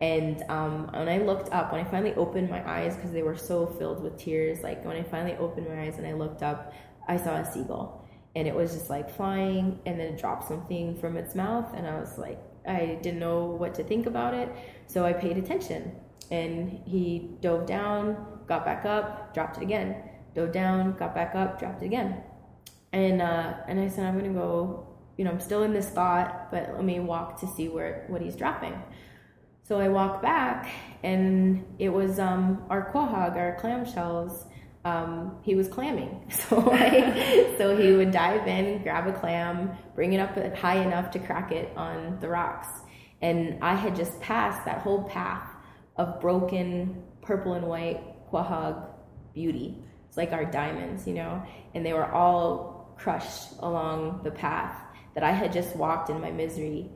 And 0.00 0.42
um, 0.48 0.88
when 0.92 1.08
I 1.08 1.18
looked 1.18 1.52
up, 1.52 1.72
when 1.72 1.84
I 1.84 1.88
finally 1.88 2.14
opened 2.14 2.50
my 2.50 2.68
eyes, 2.68 2.96
because 2.96 3.12
they 3.12 3.22
were 3.22 3.36
so 3.36 3.66
filled 3.66 4.02
with 4.02 4.18
tears, 4.18 4.62
like 4.62 4.84
when 4.84 4.96
I 4.96 5.02
finally 5.02 5.36
opened 5.36 5.68
my 5.68 5.82
eyes 5.82 5.98
and 5.98 6.06
I 6.06 6.12
looked 6.12 6.42
up, 6.42 6.72
I 7.08 7.16
saw 7.16 7.36
a 7.36 7.50
seagull. 7.50 8.06
And 8.36 8.48
it 8.48 8.54
was 8.54 8.74
just 8.74 8.90
like 8.90 9.08
flying 9.08 9.78
and 9.86 9.98
then 9.98 10.14
it 10.14 10.18
dropped 10.18 10.48
something 10.48 10.96
from 10.96 11.16
its 11.16 11.34
mouth. 11.34 11.72
And 11.74 11.86
I 11.86 11.98
was 11.98 12.18
like, 12.18 12.40
I 12.66 12.98
didn't 13.00 13.20
know 13.20 13.44
what 13.44 13.74
to 13.76 13.84
think 13.84 14.06
about 14.06 14.34
it. 14.34 14.48
So 14.88 15.04
I 15.04 15.12
paid 15.12 15.38
attention. 15.38 15.92
And 16.30 16.80
he 16.84 17.36
dove 17.40 17.66
down, 17.66 18.40
got 18.48 18.64
back 18.64 18.84
up, 18.84 19.32
dropped 19.32 19.58
it 19.58 19.62
again. 19.62 20.02
Dove 20.34 20.52
down, 20.52 20.96
got 20.96 21.14
back 21.14 21.36
up, 21.36 21.60
dropped 21.60 21.82
it 21.82 21.86
again 21.86 22.22
and 22.94 23.20
uh, 23.20 23.54
and 23.66 23.80
I 23.80 23.88
said 23.88 24.06
I'm 24.06 24.16
gonna 24.16 24.32
go. 24.32 24.86
You 25.16 25.24
know, 25.24 25.30
I'm 25.30 25.40
still 25.40 25.62
in 25.62 25.72
this 25.72 25.88
thought, 25.88 26.50
but 26.50 26.74
let 26.74 26.84
me 26.84 26.98
walk 26.98 27.38
to 27.40 27.46
see 27.46 27.68
where 27.68 28.04
what 28.08 28.20
he's 28.20 28.34
dropping. 28.34 28.74
So 29.66 29.80
I 29.80 29.88
walk 29.88 30.20
back, 30.20 30.70
and 31.02 31.64
it 31.78 31.88
was 31.88 32.18
um, 32.18 32.62
our 32.68 32.92
quahog, 32.92 33.34
our 33.36 33.56
clamshells. 33.58 34.44
Um, 34.84 35.38
he 35.40 35.54
was 35.54 35.68
clamming, 35.68 36.20
so 36.30 36.60
so 37.56 37.74
he 37.74 37.92
would 37.92 38.10
dive 38.10 38.46
in, 38.46 38.82
grab 38.82 39.06
a 39.06 39.18
clam, 39.18 39.70
bring 39.94 40.12
it 40.12 40.18
up 40.18 40.36
high 40.54 40.82
enough 40.82 41.10
to 41.12 41.18
crack 41.18 41.50
it 41.50 41.74
on 41.78 42.18
the 42.20 42.28
rocks, 42.28 42.68
and 43.22 43.58
I 43.64 43.74
had 43.74 43.96
just 43.96 44.20
passed 44.20 44.66
that 44.66 44.82
whole 44.82 45.04
path 45.04 45.48
of 45.96 46.20
broken 46.20 47.02
purple 47.22 47.54
and 47.54 47.66
white 47.66 48.02
quahog 48.30 48.86
beauty. 49.32 49.82
It's 50.08 50.18
like 50.18 50.32
our 50.32 50.44
diamonds, 50.44 51.06
you 51.06 51.14
know, 51.14 51.42
and 51.72 51.86
they 51.86 51.94
were 51.94 52.12
all 52.12 52.94
crushed 52.98 53.52
along 53.60 54.20
the 54.24 54.30
path 54.30 54.78
that 55.14 55.24
I 55.24 55.30
had 55.30 55.54
just 55.54 55.74
walked 55.74 56.10
in 56.10 56.20
my 56.20 56.30
misery. 56.30 56.90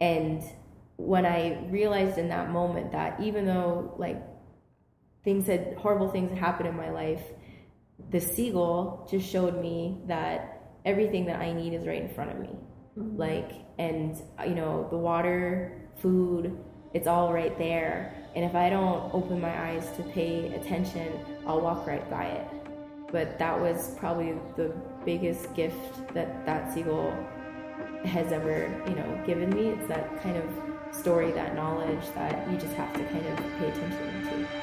And 0.00 0.42
when 0.96 1.26
I 1.26 1.66
realized 1.70 2.18
in 2.18 2.28
that 2.28 2.50
moment 2.50 2.92
that 2.92 3.20
even 3.20 3.46
though 3.46 3.94
like 3.98 4.22
things 5.24 5.46
had 5.46 5.74
horrible 5.78 6.08
things 6.08 6.30
had 6.30 6.38
happened 6.38 6.68
in 6.68 6.76
my 6.76 6.90
life, 6.90 7.22
the 8.10 8.20
seagull 8.20 9.06
just 9.10 9.28
showed 9.28 9.60
me 9.60 9.98
that 10.06 10.62
everything 10.84 11.26
that 11.26 11.40
I 11.40 11.52
need 11.52 11.74
is 11.74 11.86
right 11.86 12.00
in 12.00 12.08
front 12.08 12.30
of 12.30 12.38
me. 12.38 12.56
Mm-hmm. 12.96 13.16
Like, 13.16 13.52
and 13.78 14.16
you 14.46 14.54
know, 14.54 14.86
the 14.90 14.96
water, 14.96 15.82
food, 15.96 16.56
it's 16.94 17.06
all 17.06 17.32
right 17.32 17.56
there. 17.58 18.14
And 18.34 18.44
if 18.44 18.54
I 18.54 18.70
don't 18.70 19.12
open 19.12 19.40
my 19.40 19.70
eyes 19.70 19.86
to 19.96 20.02
pay 20.02 20.54
attention, 20.54 21.12
I'll 21.46 21.60
walk 21.60 21.86
right 21.86 22.08
by 22.10 22.24
it. 22.24 22.46
But 23.12 23.38
that 23.38 23.58
was 23.60 23.94
probably 23.98 24.34
the 24.56 24.74
biggest 25.04 25.54
gift 25.54 26.14
that 26.14 26.46
that 26.46 26.72
seagull 26.72 27.12
has 28.04 28.32
ever, 28.32 28.70
you 28.88 28.94
know, 28.94 29.22
given 29.26 29.50
me. 29.50 29.68
It's 29.68 29.88
that 29.88 30.22
kind 30.22 30.36
of 30.36 30.44
story, 30.98 31.30
that 31.32 31.54
knowledge 31.54 32.04
that 32.14 32.50
you 32.50 32.56
just 32.56 32.74
have 32.74 32.92
to 32.94 33.04
kind 33.04 33.26
of 33.26 33.36
pay 33.58 33.68
attention 33.68 34.46
to. 34.48 34.55